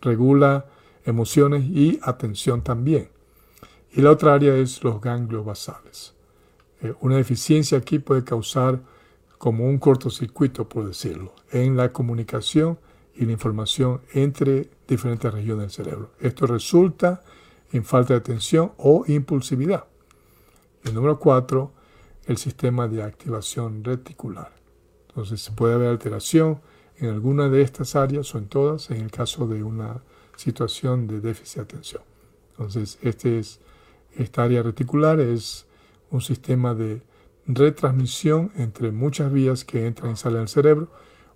regula 0.00 0.66
emociones 1.04 1.64
y 1.64 1.98
atención 2.02 2.62
también. 2.62 3.10
Y 3.92 4.00
la 4.00 4.12
otra 4.12 4.34
área 4.34 4.54
es 4.54 4.84
los 4.84 5.00
ganglios 5.00 5.44
basales. 5.44 6.14
Eh, 6.82 6.94
una 7.00 7.16
deficiencia 7.16 7.78
aquí 7.78 7.98
puede 7.98 8.22
causar 8.22 8.80
como 9.38 9.66
un 9.66 9.78
cortocircuito, 9.78 10.68
por 10.68 10.86
decirlo, 10.86 11.34
en 11.50 11.76
la 11.76 11.92
comunicación 11.92 12.78
y 13.14 13.24
la 13.24 13.32
información 13.32 14.02
entre 14.12 14.70
diferentes 14.86 15.32
regiones 15.32 15.62
del 15.64 15.84
cerebro. 15.84 16.10
Esto 16.20 16.46
resulta 16.46 17.22
en 17.72 17.84
falta 17.84 18.14
de 18.14 18.20
atención 18.20 18.72
o 18.76 19.04
impulsividad. 19.08 19.84
El 20.84 20.94
número 20.94 21.18
cuatro, 21.18 21.72
el 22.26 22.36
sistema 22.36 22.86
de 22.86 23.02
activación 23.02 23.82
reticular. 23.82 24.59
Entonces 25.10 25.50
puede 25.56 25.74
haber 25.74 25.88
alteración 25.88 26.60
en 26.98 27.10
alguna 27.10 27.48
de 27.48 27.62
estas 27.62 27.96
áreas 27.96 28.32
o 28.34 28.38
en 28.38 28.46
todas 28.46 28.90
en 28.90 28.98
el 28.98 29.10
caso 29.10 29.46
de 29.48 29.64
una 29.64 30.02
situación 30.36 31.08
de 31.08 31.20
déficit 31.20 31.56
de 31.56 31.62
atención. 31.62 32.02
Entonces 32.52 32.98
este 33.02 33.40
es, 33.40 33.58
esta 34.16 34.44
área 34.44 34.62
reticular 34.62 35.18
es 35.18 35.66
un 36.10 36.20
sistema 36.20 36.74
de 36.74 37.02
retransmisión 37.46 38.52
entre 38.56 38.92
muchas 38.92 39.32
vías 39.32 39.64
que 39.64 39.86
entran 39.86 40.12
y 40.12 40.16
salen 40.16 40.40
del 40.40 40.48
cerebro. 40.48 40.88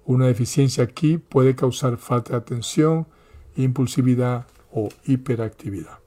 Una 0.04 0.26
deficiencia 0.26 0.84
aquí 0.84 1.18
puede 1.18 1.56
causar 1.56 1.96
falta 1.96 2.32
de 2.32 2.38
atención, 2.38 3.08
impulsividad 3.56 4.46
o 4.72 4.88
hiperactividad. 5.04 5.98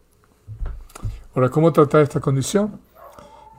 Ahora, 1.35 1.49
¿cómo 1.49 1.73
tratar 1.73 2.01
esta 2.01 2.21
condición? 2.21 2.79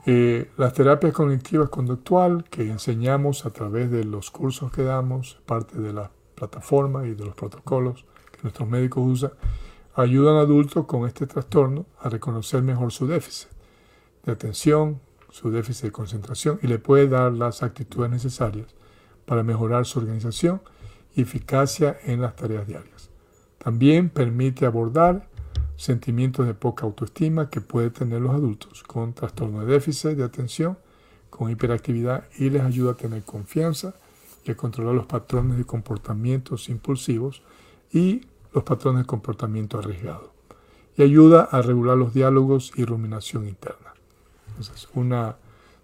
Eh, 0.05 0.49
las 0.57 0.73
terapias 0.73 1.13
cognitivas 1.13 1.69
conductual 1.69 2.45
que 2.49 2.69
enseñamos 2.69 3.45
a 3.45 3.51
través 3.51 3.91
de 3.91 4.05
los 4.05 4.31
cursos 4.31 4.71
que 4.71 4.83
damos, 4.83 5.39
parte 5.45 5.79
de 5.79 5.93
la 5.93 6.11
plataforma 6.35 7.05
y 7.05 7.13
de 7.13 7.25
los 7.25 7.35
protocolos 7.35 8.05
que 8.31 8.39
nuestros 8.43 8.67
médicos 8.67 9.03
usan, 9.05 9.31
ayudan 9.95 10.37
a 10.37 10.41
adultos 10.41 10.85
con 10.85 11.05
este 11.05 11.27
trastorno 11.27 11.85
a 11.99 12.09
reconocer 12.09 12.61
mejor 12.63 12.91
su 12.91 13.07
déficit 13.07 13.49
de 14.25 14.31
atención, 14.31 15.01
su 15.29 15.51
déficit 15.51 15.85
de 15.85 15.91
concentración 15.91 16.59
y 16.61 16.67
le 16.67 16.79
puede 16.79 17.07
dar 17.07 17.33
las 17.33 17.61
actitudes 17.61 18.09
necesarias 18.09 18.67
para 19.25 19.43
mejorar 19.43 19.85
su 19.85 19.99
organización 19.99 20.61
y 21.13 21.21
eficacia 21.21 21.97
en 22.03 22.21
las 22.21 22.35
tareas 22.35 22.65
diarias. 22.67 23.09
También 23.57 24.09
permite 24.09 24.65
abordar 24.65 25.28
sentimientos 25.79 26.45
de 26.45 26.53
poca 26.53 26.85
autoestima 26.85 27.49
que 27.49 27.61
pueden 27.61 27.91
tener 27.91 28.19
los 28.19 28.33
adultos 28.33 28.83
con 28.83 29.13
trastorno 29.13 29.61
de 29.61 29.71
déficit 29.71 30.11
de 30.11 30.25
atención, 30.25 30.77
con 31.29 31.49
hiperactividad 31.49 32.25
y 32.37 32.49
les 32.49 32.63
ayuda 32.63 32.91
a 32.91 32.95
tener 32.95 33.23
confianza 33.23 33.93
y 34.43 34.51
a 34.51 34.57
controlar 34.57 34.93
los 34.93 35.05
patrones 35.05 35.57
de 35.57 35.63
comportamientos 35.63 36.67
impulsivos 36.67 37.43
y 37.93 38.27
los 38.53 38.65
patrones 38.65 39.03
de 39.03 39.07
comportamiento 39.07 39.79
arriesgado. 39.79 40.33
y 40.97 41.01
ayuda 41.01 41.43
a 41.43 41.61
regular 41.61 41.95
los 41.95 42.13
diálogos 42.13 42.73
y 42.75 42.83
ruminación 42.83 43.47
interna. 43.47 43.93
Entonces, 44.49 44.89
una 44.95 45.37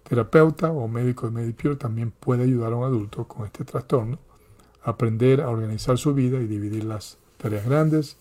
terapeuta 0.06 0.70
o 0.72 0.88
médico 0.88 1.24
de 1.24 1.32
Medipure 1.32 1.76
también 1.76 2.10
puede 2.10 2.42
ayudar 2.42 2.74
a 2.74 2.76
un 2.76 2.84
adulto 2.84 3.26
con 3.26 3.46
este 3.46 3.64
trastorno 3.64 4.18
a 4.82 4.90
aprender 4.90 5.40
a 5.40 5.48
organizar 5.48 5.96
su 5.96 6.12
vida 6.12 6.38
y 6.38 6.46
dividir 6.46 6.84
las 6.84 7.16
tareas 7.38 7.64
grandes 7.64 8.18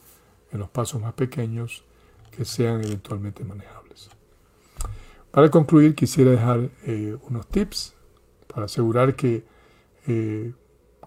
en 0.55 0.61
los 0.61 0.69
pasos 0.69 1.01
más 1.01 1.13
pequeños 1.13 1.83
que 2.31 2.45
sean 2.45 2.83
eventualmente 2.83 3.43
manejables. 3.43 4.09
Para 5.31 5.49
concluir, 5.49 5.95
quisiera 5.95 6.31
dejar 6.31 6.69
eh, 6.85 7.17
unos 7.27 7.47
tips 7.47 7.93
para 8.47 8.65
asegurar 8.65 9.15
que 9.15 9.45
eh, 10.07 10.53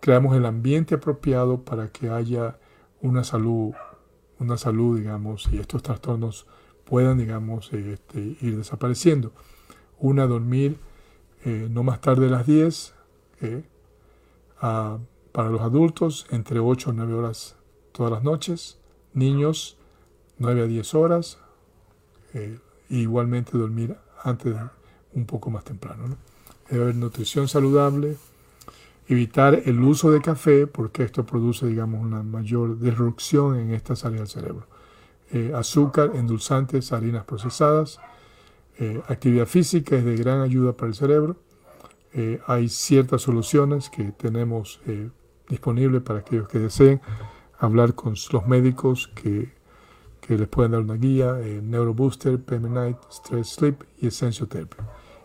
creamos 0.01 0.37
el 0.37 0.45
ambiente 0.47 0.95
apropiado 0.95 1.65
para 1.65 1.89
que 1.89 2.11
haya 2.11 2.59
una 3.01 3.25
salud, 3.25 3.73
una 4.39 4.57
salud, 4.59 4.99
digamos, 4.99 5.49
y 5.51 5.59
estos 5.59 5.83
trastornos 5.83 6.47
puedan, 6.85 7.19
digamos, 7.19 7.73
este, 7.73 8.37
ir 8.41 8.57
desapareciendo. 8.59 9.33
Una, 9.99 10.27
dormir 10.27 10.79
eh, 11.45 11.69
no 11.71 11.83
más 11.83 12.01
tarde 12.01 12.27
de 12.27 12.31
las 12.31 12.47
10, 12.47 12.95
para 14.61 15.51
los 15.51 15.61
adultos, 15.61 16.27
entre 16.31 16.59
8 16.59 16.91
o 16.91 16.93
9 16.93 17.15
horas 17.15 17.57
todas 17.93 18.13
las 18.13 18.23
noches, 18.23 18.78
niños 19.19 19.77
9 20.39 20.63
a 20.63 20.67
10 20.67 20.95
horas, 20.95 21.39
eh, 22.35 22.59
igualmente 22.89 23.59
dormir 23.59 23.97
antes 24.23 24.55
un 25.13 25.27
poco 25.27 25.51
más 25.51 25.65
temprano. 25.65 26.17
Debe 26.71 26.85
haber 26.85 26.97
nutrición 26.97 27.49
saludable, 27.49 28.17
evitar 29.09 29.63
el 29.65 29.81
uso 29.81 30.11
de 30.11 30.21
café 30.21 30.67
porque 30.67 31.03
esto 31.03 31.25
produce, 31.25 31.67
digamos, 31.67 32.01
una 32.01 32.23
mayor 32.23 32.79
disrupción 32.79 33.59
en 33.59 33.73
esta 33.73 33.97
salida 33.97 34.21
del 34.21 34.29
cerebro. 34.29 34.67
Eh, 35.33 35.53
azúcar, 35.55 36.13
endulzantes, 36.15 36.93
harinas 36.93 37.25
procesadas, 37.25 37.99
eh, 38.79 39.03
actividad 39.09 39.47
física 39.47 39.97
es 39.97 40.05
de 40.05 40.17
gran 40.17 40.41
ayuda 40.41 40.73
para 40.73 40.89
el 40.89 40.95
cerebro. 40.95 41.37
hay 42.47 42.69
ciertas 42.69 43.23
soluciones 43.23 43.91
que 43.91 44.11
tenemos 44.13 44.81
disponibles 45.49 46.03
para 46.03 46.21
aquellos 46.21 46.49
que 46.49 46.59
deseen 46.59 47.01
hablar 47.59 47.95
con 47.95 48.15
los 48.33 48.47
médicos 48.47 49.09
que, 49.09 49.57
les 50.29 50.49
pueden 50.49 50.73
dar 50.73 50.83
una 50.83 50.97
guía, 50.97 51.41
eh, 51.41 51.63
Neurobooster, 51.63 52.39
PM 52.39 52.97
Stress 53.11 53.49
Sleep 53.49 53.83
y 53.99 54.09
Essential 54.09 54.47
Therapy. 54.47 54.77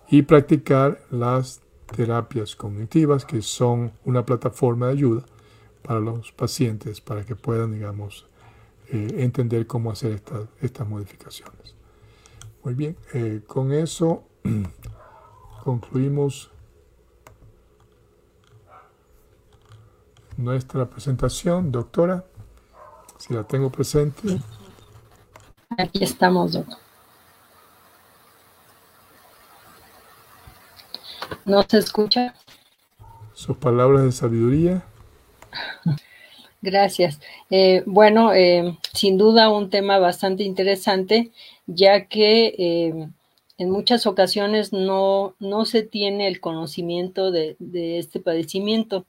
Y 0.10 0.22
practicar 0.22 1.02
las 1.12 1.62
terapias 1.94 2.56
cognitivas, 2.56 3.26
que 3.26 3.42
son 3.42 3.92
una 4.06 4.26
plataforma 4.26 4.88
de 4.88 4.94
ayuda 4.94 5.26
para 5.82 6.00
los 6.00 6.32
pacientes, 6.32 7.02
para 7.02 7.26
que 7.26 7.36
puedan, 7.36 7.74
digamos, 7.74 8.28
eh, 8.90 9.16
entender 9.18 9.68
cómo 9.68 9.92
hacer 9.92 10.22
estas 10.62 10.88
modificaciones. 10.88 11.76
Muy 12.64 12.74
bien, 12.74 12.96
eh, 13.14 13.42
con 13.46 13.74
eso 13.74 14.24
concluimos 15.64 16.53
nuestra 20.38 20.90
presentación, 20.90 21.72
doctora. 21.72 22.26
Si 23.18 23.34
la 23.34 23.44
tengo 23.44 23.72
presente. 23.72 24.40
Aquí 25.78 26.04
estamos, 26.04 26.54
doctor. 26.54 26.78
¿No 31.46 31.64
se 31.64 31.78
escucha? 31.78 32.34
Sus 33.34 33.58
palabras 33.58 34.04
de 34.04 34.12
sabiduría. 34.12 34.84
Gracias. 36.62 37.20
Eh, 37.50 37.84
bueno, 37.86 38.34
eh, 38.34 38.78
sin 38.94 39.18
duda 39.18 39.50
un 39.50 39.70
tema 39.70 40.00
bastante 40.00 40.44
interesante, 40.44 41.32
ya 41.66 42.08
que 42.08 42.56
eh, 42.58 43.10
en 43.58 43.70
muchas 43.70 44.08
ocasiones 44.08 44.72
no, 44.72 45.36
no 45.40 45.66
se 45.66 45.84
tiene 45.84 46.28
el 46.28 46.40
conocimiento 46.40 47.32
de, 47.32 47.58
de 47.60 48.00
este 48.00 48.22
padecimiento. 48.22 49.06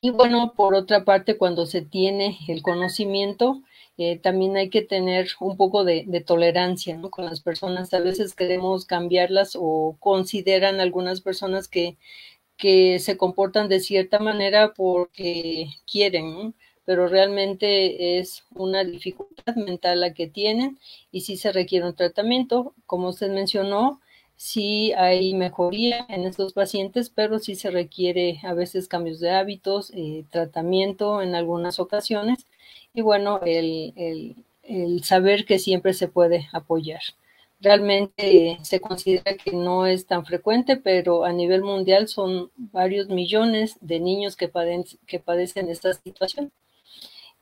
Y 0.00 0.10
bueno, 0.10 0.54
por 0.54 0.74
otra 0.74 1.04
parte, 1.04 1.36
cuando 1.36 1.66
se 1.66 1.82
tiene 1.82 2.38
el 2.48 2.62
conocimiento, 2.62 3.62
eh, 4.02 4.18
también 4.18 4.56
hay 4.56 4.70
que 4.70 4.82
tener 4.82 5.28
un 5.40 5.56
poco 5.58 5.84
de, 5.84 6.24
tolerancia 6.26 6.98
con 7.10 7.26
las 7.26 7.40
personas. 7.40 7.92
A 7.92 8.00
veces 8.00 8.34
queremos 8.34 8.86
cambiarlas 8.86 9.56
o 9.60 9.96
consideran 10.00 10.80
algunas 10.80 11.20
personas 11.20 11.68
que, 11.68 11.98
que 12.56 12.98
se 12.98 13.16
comportan 13.18 13.68
de 13.68 13.80
cierta 13.80 14.18
manera 14.18 14.72
porque 14.74 15.68
quieren, 15.90 16.54
pero 16.86 17.08
realmente 17.08 18.18
es 18.18 18.44
una 18.54 18.84
dificultad 18.84 19.54
mental 19.56 20.00
la 20.00 20.14
que 20.14 20.28
tienen 20.28 20.78
y 21.12 21.22
sí 21.22 21.36
se 21.36 21.52
requiere 21.52 21.86
un 21.86 21.94
tratamiento. 21.94 22.74
Como 22.86 23.08
usted 23.08 23.30
mencionó, 23.30 24.00
sí 24.40 24.92
hay 24.94 25.34
mejoría 25.34 26.06
en 26.08 26.24
estos 26.24 26.54
pacientes, 26.54 27.10
pero 27.10 27.38
sí 27.40 27.54
se 27.56 27.70
requiere 27.70 28.40
a 28.42 28.54
veces 28.54 28.88
cambios 28.88 29.20
de 29.20 29.30
hábitos, 29.32 29.92
eh, 29.94 30.24
tratamiento 30.30 31.20
en 31.20 31.34
algunas 31.34 31.78
ocasiones 31.78 32.46
y 32.94 33.02
bueno, 33.02 33.40
el, 33.44 33.92
el, 34.64 35.04
saber 35.04 35.44
que 35.44 35.58
siempre 35.58 35.92
se 35.92 36.08
puede 36.08 36.48
apoyar. 36.52 37.02
Realmente 37.60 38.58
se 38.62 38.80
considera 38.80 39.34
que 39.36 39.52
no 39.52 39.86
es 39.86 40.06
tan 40.06 40.24
frecuente, 40.24 40.76
pero 40.78 41.24
a 41.24 41.32
nivel 41.34 41.62
mundial 41.62 42.08
son 42.08 42.50
varios 42.56 43.08
millones 43.08 43.76
de 43.82 44.00
niños 44.00 44.36
que, 44.36 44.50
que 45.06 45.20
padecen 45.20 45.68
esta 45.68 45.92
situación. 45.92 46.50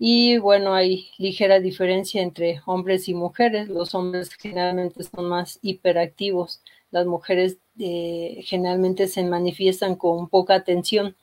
Y 0.01 0.39
bueno, 0.39 0.75
hay 0.75 1.11
ligera 1.19 1.61
diferencia 1.61 2.23
entre 2.23 2.61
hombres 2.67 3.09
y 3.09 3.15
mujeres. 3.15 3.69
Los 3.69 3.95
hombres 3.95 4.31
generalmente 4.35 5.05
son 5.05 5.29
más 5.29 5.59
hiperactivos 5.63 6.61
las 6.91 7.07
mujeres 7.07 7.59
eh, 7.79 8.41
generalmente 8.45 9.09
se 9.09 9.23
manifiestan 9.25 9.97
con 9.97 10.29
poca 10.29 10.55
atención. 10.55 11.17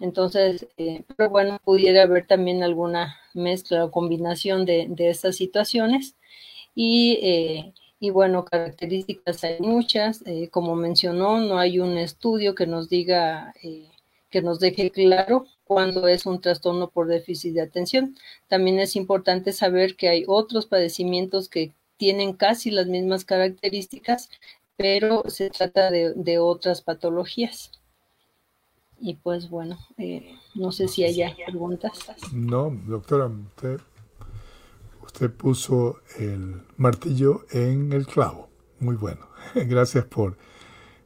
Entonces, 0.00 0.66
eh, 0.76 1.04
pero 1.16 1.30
bueno, 1.30 1.58
pudiera 1.64 2.02
haber 2.02 2.26
también 2.26 2.62
alguna 2.62 3.16
mezcla 3.34 3.84
o 3.84 3.90
combinación 3.90 4.64
de, 4.64 4.92
estas 4.98 5.36
situaciones. 5.36 6.16
Y, 6.74 7.18
eh, 7.22 7.72
y, 8.00 8.10
bueno, 8.10 8.44
características 8.44 9.44
hay 9.44 9.60
muchas. 9.60 10.22
como 10.50 10.76
mencionó, 10.76 11.40
no 11.40 11.58
hay 11.58 11.78
un 11.78 11.96
estudio 11.98 12.54
que 12.54 12.66
nos 12.66 12.88
diga, 12.88 13.54
que 14.30 14.42
nos 14.42 14.58
deje 14.60 14.90
claro 14.90 15.46
cuándo 15.64 16.08
es 16.08 16.26
un 16.26 16.40
trastorno 16.40 16.90
por 16.90 17.06
déficit 17.08 17.54
de 17.54 17.62
atención. 17.62 18.16
También 18.48 18.78
es 18.78 18.96
importante 18.96 19.52
saber 19.52 19.96
que 19.96 20.08
hay 20.08 20.24
otros 20.26 20.66
padecimientos 20.66 21.48
que 21.48 21.72
tienen 21.96 22.34
casi 22.34 22.70
las 22.70 22.86
mismas 22.86 23.24
características, 23.24 24.28
pero 24.76 25.24
se 25.28 25.50
trata 25.50 25.90
de, 25.90 26.38
otras 26.38 26.82
patologías. 26.82 27.70
Y 28.98 29.14
pues 29.16 29.50
bueno, 29.50 29.78
eh, 29.98 30.34
no 30.54 30.72
sé 30.72 30.88
si 30.88 31.04
haya 31.04 31.34
preguntas. 31.46 31.92
No, 32.32 32.70
doctora, 32.86 33.26
usted, 33.26 33.80
usted 35.02 35.30
puso 35.30 36.00
el 36.18 36.62
martillo 36.76 37.44
en 37.50 37.92
el 37.92 38.06
clavo. 38.06 38.48
Muy 38.80 38.96
bueno. 38.96 39.28
Gracias 39.54 40.04
por... 40.04 40.36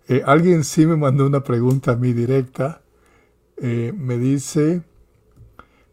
Eh, 0.09 0.23
alguien 0.25 0.65
sí 0.65 0.87
me 0.87 0.97
mandó 0.97 1.27
una 1.27 1.45
pregunta 1.45 1.93
a 1.93 1.97
mí 1.97 2.15
directa. 2.15 2.83
Eh, 3.59 3.93
me 3.95 4.17
dice 4.17 4.83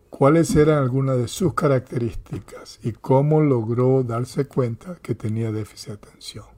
cuáles 0.09 0.55
eran 0.55 0.77
algunas 0.77 1.17
de 1.17 1.27
sus 1.27 1.53
características 1.53 2.79
y 2.83 2.93
cómo 2.93 3.41
logró 3.41 4.03
darse 4.03 4.47
cuenta 4.47 4.95
que 5.01 5.15
tenía 5.15 5.51
déficit 5.51 5.87
de 5.87 5.93
atención. 5.93 6.54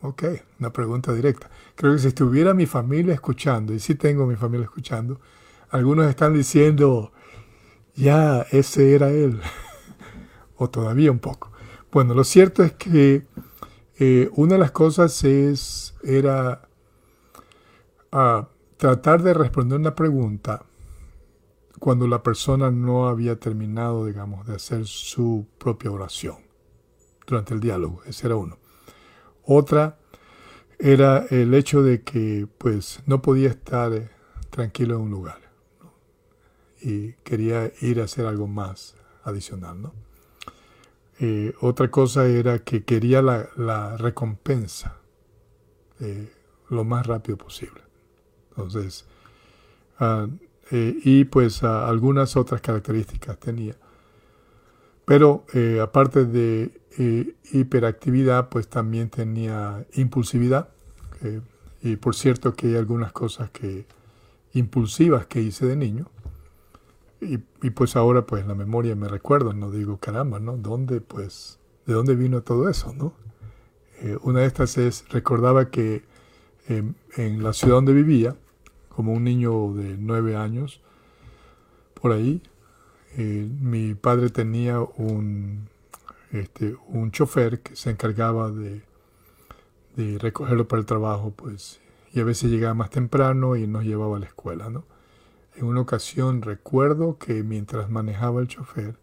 Ok, 0.00 0.24
una 0.60 0.72
pregunta 0.72 1.12
directa. 1.12 1.50
Creo 1.74 1.92
que 1.92 1.98
si 1.98 2.08
estuviera 2.08 2.54
mi 2.54 2.66
familia 2.66 3.14
escuchando, 3.14 3.74
y 3.74 3.80
sí 3.80 3.96
tengo 3.96 4.26
mi 4.26 4.36
familia 4.36 4.64
escuchando, 4.64 5.20
algunos 5.70 6.06
están 6.06 6.34
diciendo, 6.34 7.12
ya, 7.96 8.42
ese 8.52 8.94
era 8.94 9.10
él, 9.10 9.40
o 10.56 10.70
todavía 10.70 11.10
un 11.10 11.18
poco. 11.18 11.50
Bueno, 11.90 12.14
lo 12.14 12.22
cierto 12.22 12.62
es 12.62 12.72
que 12.74 13.26
eh, 13.98 14.30
una 14.34 14.54
de 14.54 14.60
las 14.60 14.70
cosas 14.70 15.24
es, 15.24 15.96
era 16.04 16.68
ah, 18.12 18.48
tratar 18.76 19.22
de 19.22 19.34
responder 19.34 19.80
una 19.80 19.96
pregunta 19.96 20.64
cuando 21.80 22.06
la 22.06 22.22
persona 22.22 22.70
no 22.70 23.08
había 23.08 23.40
terminado, 23.40 24.06
digamos, 24.06 24.46
de 24.46 24.54
hacer 24.54 24.86
su 24.86 25.48
propia 25.58 25.90
oración 25.90 26.36
durante 27.26 27.54
el 27.54 27.60
diálogo. 27.60 28.02
Ese 28.06 28.28
era 28.28 28.36
uno. 28.36 28.58
Otra 29.50 29.96
era 30.78 31.24
el 31.30 31.54
hecho 31.54 31.82
de 31.82 32.02
que 32.02 32.46
pues 32.58 33.00
no 33.06 33.22
podía 33.22 33.48
estar 33.48 33.94
eh, 33.94 34.10
tranquilo 34.50 34.96
en 34.96 35.00
un 35.00 35.10
lugar 35.10 35.40
y 36.82 37.14
quería 37.24 37.72
ir 37.80 38.02
a 38.02 38.04
hacer 38.04 38.26
algo 38.26 38.46
más 38.46 38.94
adicional. 39.24 39.80
¿no? 39.80 39.94
Eh, 41.18 41.54
otra 41.62 41.90
cosa 41.90 42.26
era 42.26 42.58
que 42.58 42.84
quería 42.84 43.22
la, 43.22 43.96
recompensa 43.96 44.98
eh, 46.00 46.30
lo 46.68 46.84
más 46.84 47.06
rápido 47.06 47.38
posible. 47.38 47.80
Entonces, 48.50 49.06
ah, 49.98 50.26
y 50.70 51.24
pues 51.24 51.62
algunas 51.62 52.36
otras 52.36 52.60
características 52.60 53.38
tenía. 53.40 53.74
Pero 55.06 55.46
aparte 55.80 56.26
de 56.26 56.77
eh, 56.96 57.34
hiperactividad, 57.52 58.48
pues 58.48 58.68
también 58.68 59.10
tenía 59.10 59.86
impulsividad. 59.94 60.68
y 61.82 61.96
por 61.96 62.14
cierto 62.14 62.54
que 62.54 62.68
hay 62.68 62.76
algunas 62.76 63.12
cosas 63.12 63.50
que 63.50 63.86
impulsivas 64.54 65.26
que 65.26 65.40
hice 65.40 65.66
de 65.66 65.76
niño. 65.76 66.10
Y, 67.20 67.38
pues 67.70 67.96
ahora 67.96 68.26
pues 68.26 68.46
la 68.46 68.54
memoria 68.54 68.94
me 68.94 69.08
recuerdo, 69.08 69.52
no 69.52 69.70
digo 69.72 69.98
caramba, 69.98 70.38
¿no? 70.38 70.56
¿Dónde 70.56 71.00
pues, 71.00 71.58
de 71.84 71.94
dónde 71.94 72.14
vino 72.14 72.42
todo 72.42 72.68
eso, 72.68 72.94
no? 72.94 73.12
una 74.22 74.40
de 74.40 74.46
estas 74.46 74.78
es, 74.78 75.04
recordaba 75.08 75.70
que 75.70 76.04
en 76.68 77.42
la 77.42 77.52
ciudad 77.52 77.74
donde 77.74 77.92
vivía, 77.92 78.36
como 78.88 79.12
un 79.12 79.24
niño 79.24 79.74
de 79.74 79.96
nueve 79.98 80.36
años, 80.36 80.80
por 82.00 82.12
ahí, 82.12 82.42
eh, 83.16 83.48
mi 83.60 83.94
padre 83.94 84.30
tenía 84.30 84.80
un, 84.80 85.68
este, 86.32 86.76
un 86.88 87.10
chofer 87.10 87.60
que 87.60 87.76
se 87.76 87.90
encargaba 87.90 88.50
de, 88.50 88.82
de, 89.96 90.18
recogerlo 90.18 90.68
para 90.68 90.80
el 90.80 90.86
trabajo, 90.86 91.32
pues, 91.34 91.80
y 92.12 92.20
a 92.20 92.24
veces 92.24 92.50
llegaba 92.50 92.74
más 92.74 92.90
temprano 92.90 93.56
y 93.56 93.66
nos 93.66 93.84
llevaba 93.84 94.16
a 94.16 94.20
la 94.20 94.26
escuela, 94.26 94.70
¿no? 94.70 94.84
En 95.56 95.64
una 95.64 95.80
ocasión 95.80 96.42
recuerdo 96.42 97.18
que 97.18 97.42
mientras 97.42 97.90
manejaba 97.90 98.40
el 98.40 98.48
chofer, 98.48 98.96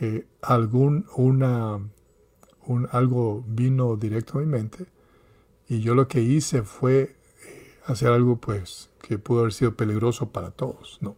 eh, 0.00 0.26
algún, 0.42 1.06
una, 1.16 1.78
un, 2.66 2.88
algo 2.92 3.44
vino 3.46 3.96
directo 3.96 4.38
a 4.38 4.40
mi 4.40 4.46
mente 4.46 4.86
y 5.68 5.80
yo 5.80 5.94
lo 5.94 6.08
que 6.08 6.20
hice 6.20 6.62
fue 6.62 7.16
eh, 7.46 7.78
hacer 7.86 8.08
algo 8.08 8.36
pues 8.36 8.90
que 9.02 9.18
pudo 9.18 9.40
haber 9.40 9.52
sido 9.52 9.74
peligroso 9.74 10.30
para 10.30 10.50
todos, 10.50 10.98
¿no? 11.00 11.16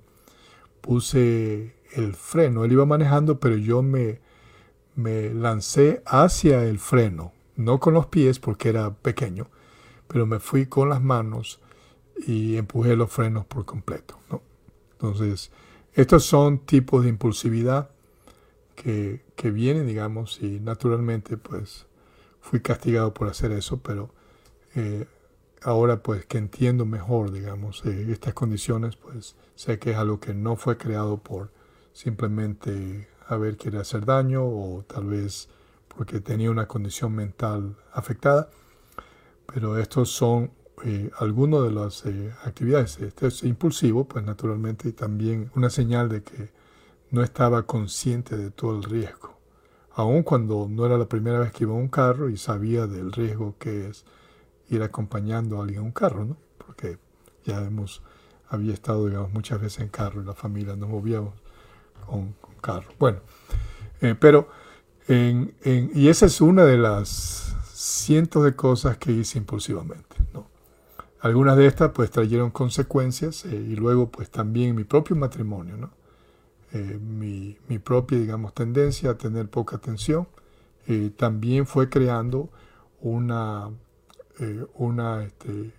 puse 0.86 1.74
el 1.94 2.14
freno. 2.14 2.64
Él 2.64 2.72
iba 2.72 2.86
manejando, 2.86 3.40
pero 3.40 3.56
yo 3.56 3.82
me, 3.82 4.20
me 4.96 5.32
lancé 5.32 6.02
hacia 6.06 6.64
el 6.64 6.78
freno, 6.78 7.32
no 7.54 7.78
con 7.78 7.94
los 7.94 8.06
pies 8.06 8.40
porque 8.40 8.70
era 8.70 8.92
pequeño, 8.92 9.48
pero 10.08 10.26
me 10.26 10.40
fui 10.40 10.66
con 10.66 10.88
las 10.88 11.02
manos 11.02 11.60
y 12.26 12.56
empujé 12.56 12.96
los 12.96 13.12
frenos 13.12 13.44
por 13.44 13.64
completo. 13.64 14.18
¿no? 14.30 14.42
Entonces, 14.92 15.50
estos 15.94 16.24
son 16.24 16.58
tipos 16.58 17.04
de 17.04 17.10
impulsividad 17.10 17.90
que, 18.74 19.24
que, 19.36 19.50
vienen, 19.50 19.86
digamos, 19.86 20.40
y 20.42 20.60
naturalmente 20.60 21.36
pues 21.36 21.86
fui 22.40 22.60
castigado 22.60 23.14
por 23.14 23.28
hacer 23.28 23.52
eso, 23.52 23.78
pero 23.78 24.10
eh, 24.74 25.06
ahora 25.62 26.02
pues 26.02 26.26
que 26.26 26.38
entiendo 26.38 26.84
mejor, 26.86 27.32
digamos, 27.32 27.84
eh, 27.86 28.06
estas 28.10 28.34
condiciones, 28.34 28.96
pues 28.96 29.36
sé 29.54 29.78
que 29.78 29.92
es 29.92 29.96
algo 29.96 30.20
que 30.20 30.34
no 30.34 30.56
fue 30.56 30.76
creado 30.76 31.18
por 31.18 31.50
simplemente 31.92 33.08
haber 33.28 33.56
querido 33.56 33.82
hacer 33.82 34.04
daño 34.04 34.44
o 34.44 34.84
tal 34.86 35.06
vez 35.06 35.48
porque 35.88 36.20
tenía 36.20 36.50
una 36.50 36.66
condición 36.66 37.14
mental 37.14 37.76
afectada. 37.92 38.48
Pero 39.52 39.78
estos 39.78 40.10
son 40.10 40.50
eh, 40.84 41.10
algunas 41.18 41.62
de 41.62 41.70
las 41.70 42.04
eh, 42.04 42.32
actividades. 42.44 42.98
Este 42.98 43.28
es 43.28 43.42
impulsivo, 43.44 44.04
pues 44.04 44.24
naturalmente, 44.24 44.88
y 44.88 44.92
también 44.92 45.50
una 45.54 45.70
señal 45.70 46.08
de 46.08 46.22
que 46.22 46.50
no 47.10 47.22
estaba 47.22 47.64
consciente 47.64 48.36
de 48.36 48.50
todo 48.50 48.76
el 48.76 48.82
riesgo. 48.82 49.38
Aun 49.92 50.22
cuando 50.22 50.66
no 50.68 50.84
era 50.84 50.98
la 50.98 51.08
primera 51.08 51.38
vez 51.38 51.52
que 51.52 51.64
iba 51.64 51.72
a 51.72 51.76
un 51.76 51.88
carro 51.88 52.28
y 52.28 52.36
sabía 52.36 52.86
del 52.86 53.12
riesgo 53.12 53.56
que 53.58 53.88
es 53.88 54.04
ir 54.68 54.82
acompañando 54.82 55.58
a 55.58 55.62
alguien 55.62 55.80
en 55.80 55.86
un 55.86 55.92
carro, 55.92 56.24
¿no? 56.24 56.36
Porque 56.58 56.98
ya 57.44 57.62
hemos, 57.64 58.02
había 58.48 58.74
estado, 58.74 59.06
digamos, 59.06 59.32
muchas 59.32 59.60
veces 59.60 59.80
en 59.80 59.88
carro 59.88 60.20
y 60.20 60.26
la 60.26 60.34
familia 60.34 60.76
nos 60.76 60.90
movíamos 60.90 61.34
con, 62.06 62.34
carro. 62.60 62.88
Bueno, 62.98 63.20
eh, 64.00 64.14
pero, 64.18 64.48
y 65.08 66.08
esa 66.08 66.26
es 66.26 66.40
una 66.40 66.64
de 66.64 66.78
las 66.78 67.54
cientos 67.72 68.44
de 68.44 68.56
cosas 68.56 68.96
que 68.96 69.12
hice 69.12 69.38
impulsivamente. 69.38 70.16
Algunas 71.20 71.56
de 71.56 71.66
estas 71.66 71.90
pues 71.92 72.10
trajeron 72.10 72.50
consecuencias 72.50 73.44
eh, 73.46 73.54
y 73.54 73.74
luego 73.74 74.10
pues 74.10 74.30
también 74.30 74.76
mi 74.76 74.84
propio 74.84 75.16
matrimonio, 75.16 75.76
¿no? 75.76 75.90
Eh, 76.72 76.98
mi, 77.00 77.56
mi, 77.68 77.78
propia, 77.78 78.18
digamos, 78.18 78.52
tendencia 78.54 79.10
a 79.10 79.14
tener 79.16 79.48
poca 79.48 79.76
atención, 79.76 80.28
también 81.16 81.66
fue 81.66 81.88
creando 81.88 82.48
una 83.00 83.70
una 84.74 85.24
este, 85.24 85.72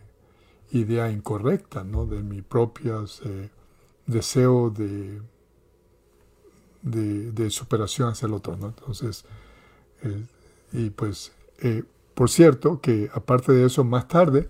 idea 0.71 1.09
incorrecta 1.11 1.83
¿no? 1.83 2.05
de 2.05 2.23
mi 2.23 2.41
propio 2.41 3.05
deseo 4.05 4.69
de, 4.69 5.21
de, 6.91 7.49
superación 7.49 8.09
hacia 8.09 8.27
el 8.27 8.33
otro. 8.33 8.57
¿no? 8.57 8.67
Entonces, 8.67 9.25
eh, 10.03 10.25
y 10.73 10.89
pues, 10.89 11.31
por 12.13 12.29
cierto, 12.29 12.81
que 12.81 13.09
aparte 13.13 13.51
de 13.51 13.65
eso, 13.65 13.83
más 13.83 14.07
tarde 14.07 14.49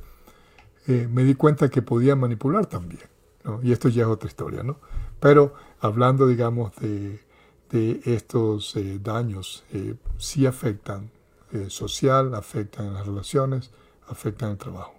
me 0.88 1.25
di 1.25 1.35
cuenta 1.35 1.69
que 1.69 1.81
podía 1.81 2.15
manipular 2.15 2.65
también. 2.65 3.03
¿no? 3.43 3.59
Y 3.61 3.71
esto 3.71 3.89
ya 3.89 4.03
es 4.03 4.07
otra 4.07 4.29
historia. 4.29 4.63
¿no? 4.63 4.77
Pero 5.19 5.53
hablando, 5.79 6.27
digamos, 6.27 6.73
de, 6.77 7.19
de 7.71 8.01
estos 8.05 8.75
daños, 9.01 9.65
sí 10.17 10.45
afectan 10.45 11.11
social, 11.67 12.35
afectan 12.35 12.93
las 12.93 13.05
relaciones, 13.05 13.71
afectan 14.07 14.51
el 14.51 14.57
trabajo. 14.57 14.97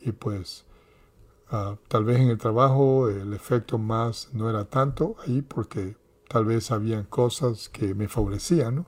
Y 0.00 0.12
pues 0.12 0.64
ah, 1.50 1.76
tal 1.88 2.04
vez 2.04 2.20
en 2.20 2.28
el 2.28 2.38
trabajo 2.38 3.08
el 3.08 3.32
efecto 3.32 3.78
más 3.78 4.28
no 4.32 4.50
era 4.50 4.64
tanto 4.66 5.16
ahí 5.26 5.42
porque 5.42 5.96
tal 6.28 6.44
vez 6.44 6.70
habían 6.70 7.04
cosas 7.04 7.68
que 7.68 7.94
me 7.94 8.08
favorecían, 8.08 8.86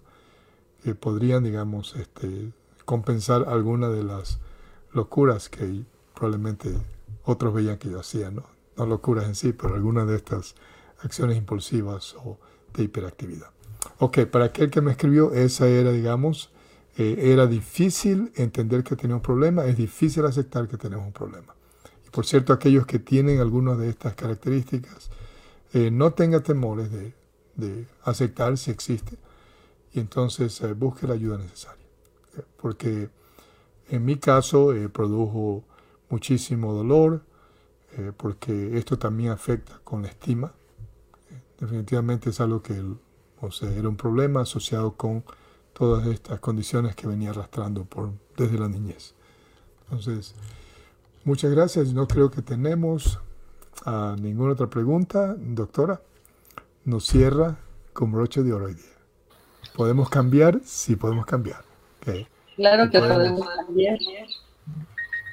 que 0.82 0.95
podrían, 0.95 1.45
digamos, 1.45 1.97
este, 1.97 2.53
compensar 2.84 3.49
alguna 3.49 3.89
de 3.89 4.05
las 4.05 4.39
locuras 4.93 5.49
que 5.49 5.84
probablemente 6.14 6.72
otros 7.24 7.53
veían 7.53 7.78
que 7.78 7.91
yo 7.91 8.01
hacía, 8.01 8.30
¿no? 8.30 8.45
no 8.76 8.87
locuras 8.87 9.26
en 9.26 9.34
sí, 9.34 9.53
pero 9.53 9.74
algunas 9.74 10.07
de 10.07 10.16
estas 10.16 10.55
acciones 11.03 11.37
impulsivas 11.37 12.14
o 12.24 12.39
de 12.74 12.84
hiperactividad. 12.84 13.51
Ok, 13.99 14.20
para 14.26 14.47
aquel 14.47 14.70
que 14.70 14.80
me 14.80 14.91
escribió, 14.93 15.32
esa 15.32 15.66
era, 15.68 15.91
digamos, 15.93 16.51
eh, 16.97 17.32
era 17.32 17.47
difícil 17.47 18.32
entender 18.37 18.84
que 18.84 18.97
tenía 18.97 19.16
un 19.16 19.22
problema, 19.22 19.64
es 19.66 19.76
difícil 19.76 20.24
aceptar 20.24 20.68
que 20.68 20.76
tenemos 20.76 21.07
un 21.07 21.12
problema. 21.12 21.55
Y 22.07 22.11
por 22.11 22.26
cierto, 22.26 22.53
aquellos 22.53 22.87
que 22.87 22.99
tienen 22.99 23.41
algunas 23.41 23.78
de 23.78 23.89
estas 23.89 24.14
características, 24.14 25.11
eh, 25.72 25.91
no 25.91 26.12
tengan 26.12 26.43
temores 26.43 26.91
de, 26.91 27.14
aceptar 28.05 28.57
si 28.59 28.71
existe 28.71 29.17
y 29.93 30.01
entonces 30.01 30.61
eh, 30.61 30.75
busque 30.75 31.07
la 31.07 31.15
ayuda 31.15 31.39
necesaria. 31.39 31.85
porque 32.59 33.09
en 33.89 34.05
mi 34.05 34.17
caso 34.17 34.73
produjo 34.93 35.65
muchísimo 36.11 36.73
dolor, 36.73 37.23
porque 38.17 38.77
esto 38.77 38.99
también 38.99 39.31
afecta 39.31 39.81
con 39.85 40.03
la 40.03 40.09
estima. 40.09 40.53
definitivamente 41.59 42.31
es 42.31 42.41
algo 42.41 42.63
que 42.63 42.83
o 43.41 43.51
sea, 43.51 43.71
era 43.71 43.89
un 43.89 43.97
problema 43.97 44.43
asociado 44.43 44.93
con 44.93 45.25
todas 45.73 46.07
estas 46.07 46.41
condiciones 46.41 46.97
que 46.97 47.07
venía 47.07 47.31
arrastrando 47.31 47.85
por, 47.85 48.13
desde 48.37 48.59
la 48.59 48.69
niñez. 48.69 49.15
Entonces, 49.85 50.35
muchas 51.25 51.51
gracias. 51.51 51.93
No 51.93 52.09
creo 52.09 52.31
que 52.31 52.43
tenemos 52.43 53.21
a 53.85 54.17
ninguna 54.19 54.53
otra 54.53 54.69
pregunta. 54.69 55.37
Doctora, 55.39 56.01
nos 56.87 57.05
cierra 57.05 57.57
con 57.93 58.12
broche 58.12 58.43
de 58.43 58.53
oro 58.53 58.66
hoy 58.66 58.74
día. 58.74 58.84
¿Podemos 59.74 60.09
cambiar? 60.09 60.61
Sí, 60.64 60.97
podemos 60.97 61.26
cambiar. 61.26 61.62
Claro 62.55 62.89
que 62.89 63.01
podemos 63.01 63.47
cambiar 63.49 63.99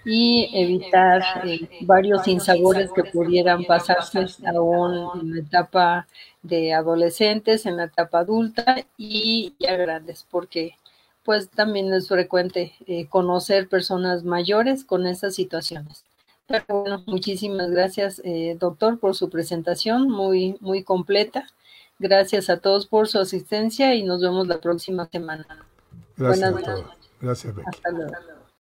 y 0.03 0.49
evitar 0.53 1.23
eh, 1.45 1.69
varios 1.81 2.27
insabores 2.27 2.91
que 2.91 3.03
pudieran 3.05 3.63
pasarse 3.65 4.25
aún 4.47 5.21
en 5.21 5.33
la 5.35 5.39
etapa 5.39 6.07
de 6.41 6.73
adolescentes, 6.73 7.67
en 7.67 7.77
la 7.77 7.85
etapa 7.85 8.19
adulta 8.19 8.83
y 8.97 9.53
ya 9.59 9.77
grandes, 9.77 10.25
porque 10.29 10.75
pues 11.23 11.49
también 11.49 11.93
es 11.93 12.09
frecuente 12.09 12.73
eh, 12.87 13.07
conocer 13.07 13.69
personas 13.69 14.23
mayores 14.23 14.83
con 14.83 15.05
esas 15.05 15.35
situaciones. 15.35 16.03
Pero 16.47 16.65
bueno, 16.67 17.03
muchísimas 17.05 17.71
gracias, 17.71 18.21
eh, 18.23 18.57
doctor, 18.59 18.99
por 18.99 19.15
su 19.15 19.29
presentación, 19.29 20.09
muy, 20.09 20.57
muy 20.59 20.83
completa. 20.83 21.47
Gracias 21.99 22.49
a 22.49 22.57
todos 22.57 22.85
por 22.85 23.07
su 23.07 23.19
asistencia 23.19 23.95
y 23.95 24.03
nos 24.03 24.21
vemos 24.21 24.47
la 24.47 24.59
próxima 24.59 25.07
semana. 25.07 25.45
Gracias, 26.17 26.51
Buenas 26.51 26.77
noches. 26.77 26.97
Gracias, 27.21 27.55
Becky. 27.55 27.69
Hasta 27.69 27.91
luego. 27.91 28.13